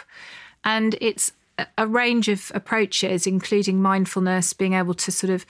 And 0.63 0.95
it's 1.01 1.32
a- 1.78 1.88
range 1.88 2.28
of 2.28 2.51
approaches, 2.53 3.26
including 3.26 3.82
mindfulness, 3.82 4.53
being 4.53 4.74
able 4.74 4.93
to 4.95 5.11
sort 5.11 5.32
of 5.32 5.45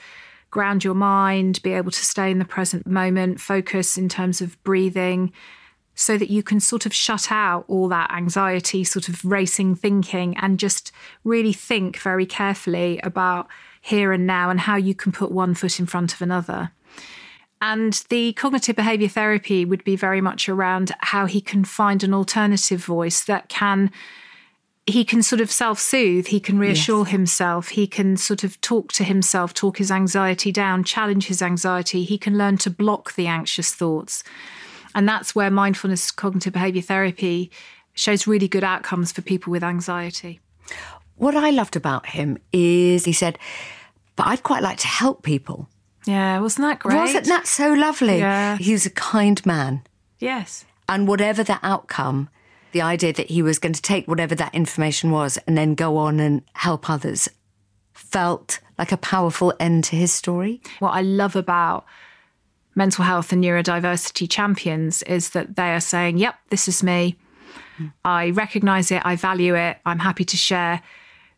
ground 0.50 0.84
your 0.84 0.94
mind, 0.94 1.60
be 1.62 1.72
able 1.72 1.90
to 1.90 2.04
stay 2.04 2.30
in 2.30 2.38
the 2.38 2.44
present 2.44 2.86
moment, 2.86 3.40
focus 3.40 3.98
in 3.98 4.08
terms 4.08 4.40
of 4.40 4.62
breathing, 4.64 5.32
so 5.94 6.16
that 6.16 6.30
you 6.30 6.42
can 6.42 6.60
sort 6.60 6.86
of 6.86 6.94
shut 6.94 7.30
out 7.32 7.64
all 7.66 7.88
that 7.88 8.10
anxiety, 8.12 8.84
sort 8.84 9.08
of 9.08 9.24
racing 9.24 9.74
thinking, 9.74 10.36
and 10.36 10.58
just 10.58 10.92
really 11.24 11.52
think 11.52 11.98
very 11.98 12.24
carefully 12.24 13.00
about 13.02 13.48
here 13.80 14.12
and 14.12 14.26
now 14.26 14.48
and 14.48 14.60
how 14.60 14.76
you 14.76 14.94
can 14.94 15.12
put 15.12 15.30
one 15.30 15.54
foot 15.54 15.80
in 15.80 15.86
front 15.86 16.14
of 16.14 16.22
another. 16.22 16.70
And 17.60 18.04
the 18.08 18.32
cognitive 18.34 18.76
behavior 18.76 19.08
therapy 19.08 19.64
would 19.64 19.82
be 19.82 19.96
very 19.96 20.20
much 20.20 20.48
around 20.48 20.92
how 21.00 21.26
he 21.26 21.40
can 21.40 21.64
find 21.64 22.04
an 22.04 22.14
alternative 22.14 22.84
voice 22.84 23.24
that 23.24 23.48
can 23.48 23.90
he 24.86 25.04
can 25.04 25.22
sort 25.22 25.42
of 25.42 25.50
self-soothe 25.50 26.28
he 26.28 26.40
can 26.40 26.58
reassure 26.58 27.04
himself 27.04 27.68
he 27.68 27.86
can 27.86 28.16
sort 28.16 28.42
of 28.42 28.58
talk 28.62 28.90
to 28.90 29.04
himself 29.04 29.52
talk 29.52 29.76
his 29.76 29.90
anxiety 29.90 30.50
down 30.50 30.82
challenge 30.82 31.26
his 31.26 31.42
anxiety 31.42 32.04
he 32.04 32.16
can 32.16 32.38
learn 32.38 32.56
to 32.56 32.70
block 32.70 33.14
the 33.14 33.26
anxious 33.26 33.74
thoughts. 33.74 34.24
And 34.94 35.08
that's 35.08 35.34
where 35.34 35.50
mindfulness 35.50 36.10
cognitive 36.10 36.54
behavior 36.54 36.82
therapy 36.82 37.50
shows 37.94 38.26
really 38.26 38.48
good 38.48 38.64
outcomes 38.64 39.12
for 39.12 39.22
people 39.22 39.50
with 39.50 39.62
anxiety. 39.62 40.40
What 41.16 41.34
I 41.34 41.50
loved 41.50 41.76
about 41.76 42.06
him 42.06 42.38
is 42.52 43.04
he 43.04 43.12
said, 43.12 43.38
but 44.16 44.26
I'd 44.26 44.42
quite 44.42 44.62
like 44.62 44.78
to 44.78 44.86
help 44.86 45.22
people. 45.22 45.68
Yeah 46.08 46.40
wasn't 46.40 46.66
that 46.66 46.78
great 46.80 46.96
Wasn't 46.96 47.26
that 47.26 47.46
so 47.46 47.72
lovely? 47.72 48.18
Yeah. 48.18 48.56
He 48.56 48.72
was 48.72 48.86
a 48.86 48.90
kind 48.90 49.44
man. 49.46 49.82
yes 50.18 50.64
And 50.88 51.06
whatever 51.06 51.44
the 51.44 51.60
outcome, 51.62 52.28
the 52.72 52.82
idea 52.82 53.12
that 53.12 53.30
he 53.30 53.42
was 53.42 53.58
going 53.58 53.74
to 53.74 53.82
take 53.82 54.08
whatever 54.08 54.34
that 54.34 54.54
information 54.54 55.10
was 55.10 55.38
and 55.46 55.56
then 55.56 55.74
go 55.74 55.96
on 55.96 56.18
and 56.18 56.42
help 56.54 56.88
others 56.90 57.28
felt 57.92 58.60
like 58.78 58.92
a 58.92 58.96
powerful 58.96 59.52
end 59.58 59.84
to 59.84 59.96
his 59.96 60.12
story. 60.12 60.60
What 60.78 60.92
I 60.92 61.02
love 61.02 61.36
about 61.36 61.84
mental 62.74 63.04
health 63.04 63.32
and 63.32 63.42
neurodiversity 63.42 64.30
champions 64.30 65.02
is 65.02 65.30
that 65.30 65.56
they 65.56 65.74
are 65.74 65.80
saying, 65.80 66.18
yep, 66.18 66.36
this 66.48 66.68
is 66.68 66.82
me. 66.82 67.16
Hmm. 67.76 67.86
I 68.04 68.30
recognize 68.30 68.90
it, 68.90 69.02
I 69.04 69.16
value 69.16 69.54
it, 69.56 69.78
I'm 69.84 69.98
happy 69.98 70.24
to 70.24 70.36
share 70.36 70.80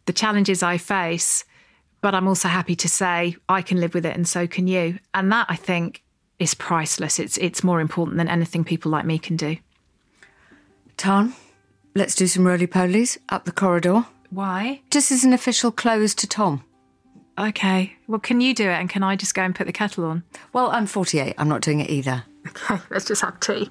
the 0.05 0.13
challenges 0.13 0.63
I 0.63 0.77
face, 0.77 1.45
but 2.01 2.15
I'm 2.15 2.29
also 2.29 2.49
happy 2.49 2.75
to 2.77 2.89
say 2.89 3.37
I 3.49 3.63
can 3.63 3.81
live 3.81 3.95
with 3.95 4.07
it 4.07 4.17
and 4.17 4.27
so 4.27 4.47
can 4.47 4.67
you. 4.67 4.99
And 5.15 5.31
that 5.33 5.47
I 5.49 5.57
think 5.57 6.03
is 6.39 6.55
priceless. 6.55 7.19
It's 7.19 7.37
it's 7.39 7.63
more 7.63 7.81
important 7.81 8.17
than 8.17 8.29
anything 8.29 8.65
people 8.65 8.91
like 8.91 9.05
me 9.05 9.19
can 9.19 9.37
do. 9.37 9.57
Tan, 10.97 11.35
let's 11.95 12.15
do 12.15 12.27
some 12.27 12.47
roly 12.47 12.67
polies 12.67 13.19
up 13.29 13.45
the 13.45 13.53
corridor. 13.53 14.07
Why? 14.31 14.83
Just 14.91 15.11
as 15.13 15.25
an 15.25 15.33
official 15.33 15.71
close 15.71 16.15
to 16.17 16.27
Tom. 16.27 16.65
Okay. 17.39 17.97
Well, 18.07 18.21
can 18.21 18.41
you 18.41 18.55
do 18.55 18.69
it 18.69 18.75
and 18.75 18.89
can 18.89 19.03
I 19.03 19.17
just 19.17 19.35
go 19.35 19.43
and 19.43 19.55
put 19.55 19.67
the 19.67 19.73
kettle 19.73 20.05
on? 20.05 20.25
Well, 20.53 20.71
I'm 20.71 20.87
48. 20.87 21.35
I'm 21.39 21.49
not 21.49 21.63
doing 21.63 21.81
it 21.81 21.91
either. 21.91 22.25
Okay, 22.49 22.79
let's 22.91 23.05
just 23.05 23.23
have 23.23 23.39
tea. 23.41 23.71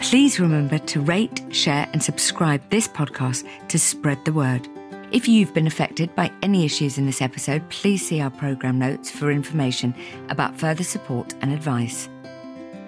Please 0.00 0.38
remember 0.38 0.78
to 0.78 1.00
rate, 1.00 1.42
share, 1.50 1.88
and 1.92 2.02
subscribe 2.02 2.68
this 2.70 2.86
podcast 2.86 3.46
to 3.68 3.78
spread 3.78 4.22
the 4.24 4.32
word. 4.32 4.68
If 5.14 5.28
you've 5.28 5.54
been 5.54 5.68
affected 5.68 6.12
by 6.16 6.32
any 6.42 6.64
issues 6.64 6.98
in 6.98 7.06
this 7.06 7.22
episode, 7.22 7.70
please 7.70 8.04
see 8.04 8.20
our 8.20 8.30
programme 8.30 8.80
notes 8.80 9.12
for 9.12 9.30
information 9.30 9.94
about 10.28 10.58
further 10.58 10.82
support 10.82 11.34
and 11.40 11.52
advice. 11.52 12.08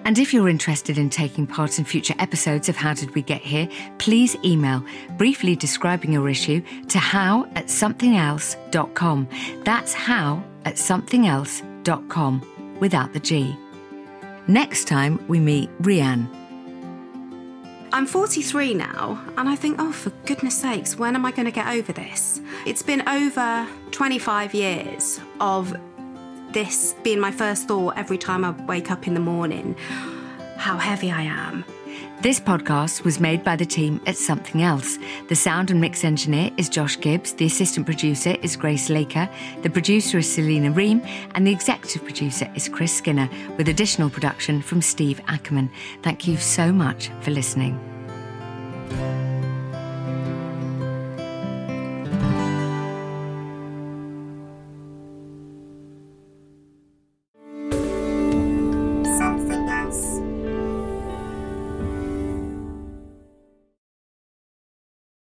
And 0.03 0.19
if 0.19 0.33
you're 0.33 0.49
interested 0.49 0.97
in 0.97 1.09
taking 1.09 1.47
part 1.47 1.79
in 1.79 1.85
future 1.85 2.15
episodes 2.19 2.67
of 2.67 2.75
How 2.75 2.93
Did 2.93 3.15
We 3.15 3.21
Get 3.21 3.39
Here, 3.39 3.69
please 3.97 4.35
email 4.43 4.83
briefly 5.15 5.55
describing 5.55 6.11
your 6.11 6.27
issue 6.27 6.61
to 6.89 6.99
how 6.99 7.45
at 7.55 7.69
somethin-else.com. 7.69 9.29
That's 9.63 9.93
how 9.93 10.43
at 10.65 10.77
somethin-else.com 10.77 12.77
without 12.81 13.13
the 13.13 13.21
G. 13.21 13.55
Next 14.49 14.85
time 14.85 15.25
we 15.29 15.39
meet 15.39 15.69
Rianne. 15.81 16.27
I'm 17.93 18.05
43 18.05 18.73
now, 18.73 19.23
and 19.37 19.47
I 19.47 19.55
think, 19.55 19.77
oh, 19.79 19.93
for 19.93 20.09
goodness 20.25 20.59
sakes, 20.59 20.97
when 20.97 21.15
am 21.15 21.25
I 21.25 21.31
going 21.31 21.45
to 21.45 21.51
get 21.51 21.67
over 21.67 21.93
this? 21.93 22.41
It's 22.65 22.83
been 22.83 23.07
over 23.07 23.65
25 23.91 24.53
years 24.53 25.21
of 25.39 25.73
this 26.51 26.95
being 27.03 27.19
my 27.19 27.31
first 27.31 27.67
thought 27.67 27.97
every 27.97 28.17
time 28.17 28.43
I 28.43 28.51
wake 28.65 28.91
up 28.91 29.07
in 29.07 29.13
the 29.13 29.21
morning 29.21 29.75
how 30.57 30.77
heavy 30.77 31.11
I 31.11 31.21
am. 31.21 31.63
This 32.19 32.39
podcast 32.39 33.03
was 33.03 33.19
made 33.19 33.43
by 33.43 33.55
the 33.55 33.65
team 33.65 34.01
at 34.07 34.17
Somethin' 34.17 34.61
Else. 34.61 34.97
The 35.29 35.35
sound 35.35 35.69
and 35.69 35.79
mix 35.79 36.03
engineer 36.03 36.49
is 36.57 36.67
Josh 36.67 36.99
Gibbs, 36.99 37.33
the 37.33 37.45
assistant 37.45 37.85
producer 37.85 38.35
is 38.41 38.55
Grace 38.55 38.89
Laker, 38.89 39.29
the 39.61 39.69
producer 39.69 40.17
is 40.17 40.33
Selena 40.33 40.71
Ream, 40.71 41.03
and 41.35 41.45
the 41.45 41.51
executive 41.51 42.03
producer 42.03 42.51
is 42.55 42.69
Chris 42.69 42.91
Skinner, 42.91 43.29
with 43.55 43.69
additional 43.69 44.09
production 44.09 44.63
from 44.63 44.81
Steve 44.81 45.21
Ackerman. 45.27 45.69
Thank 46.01 46.27
you 46.27 46.37
so 46.37 46.73
much 46.73 47.11
for 47.21 47.29
listening. 47.29 47.79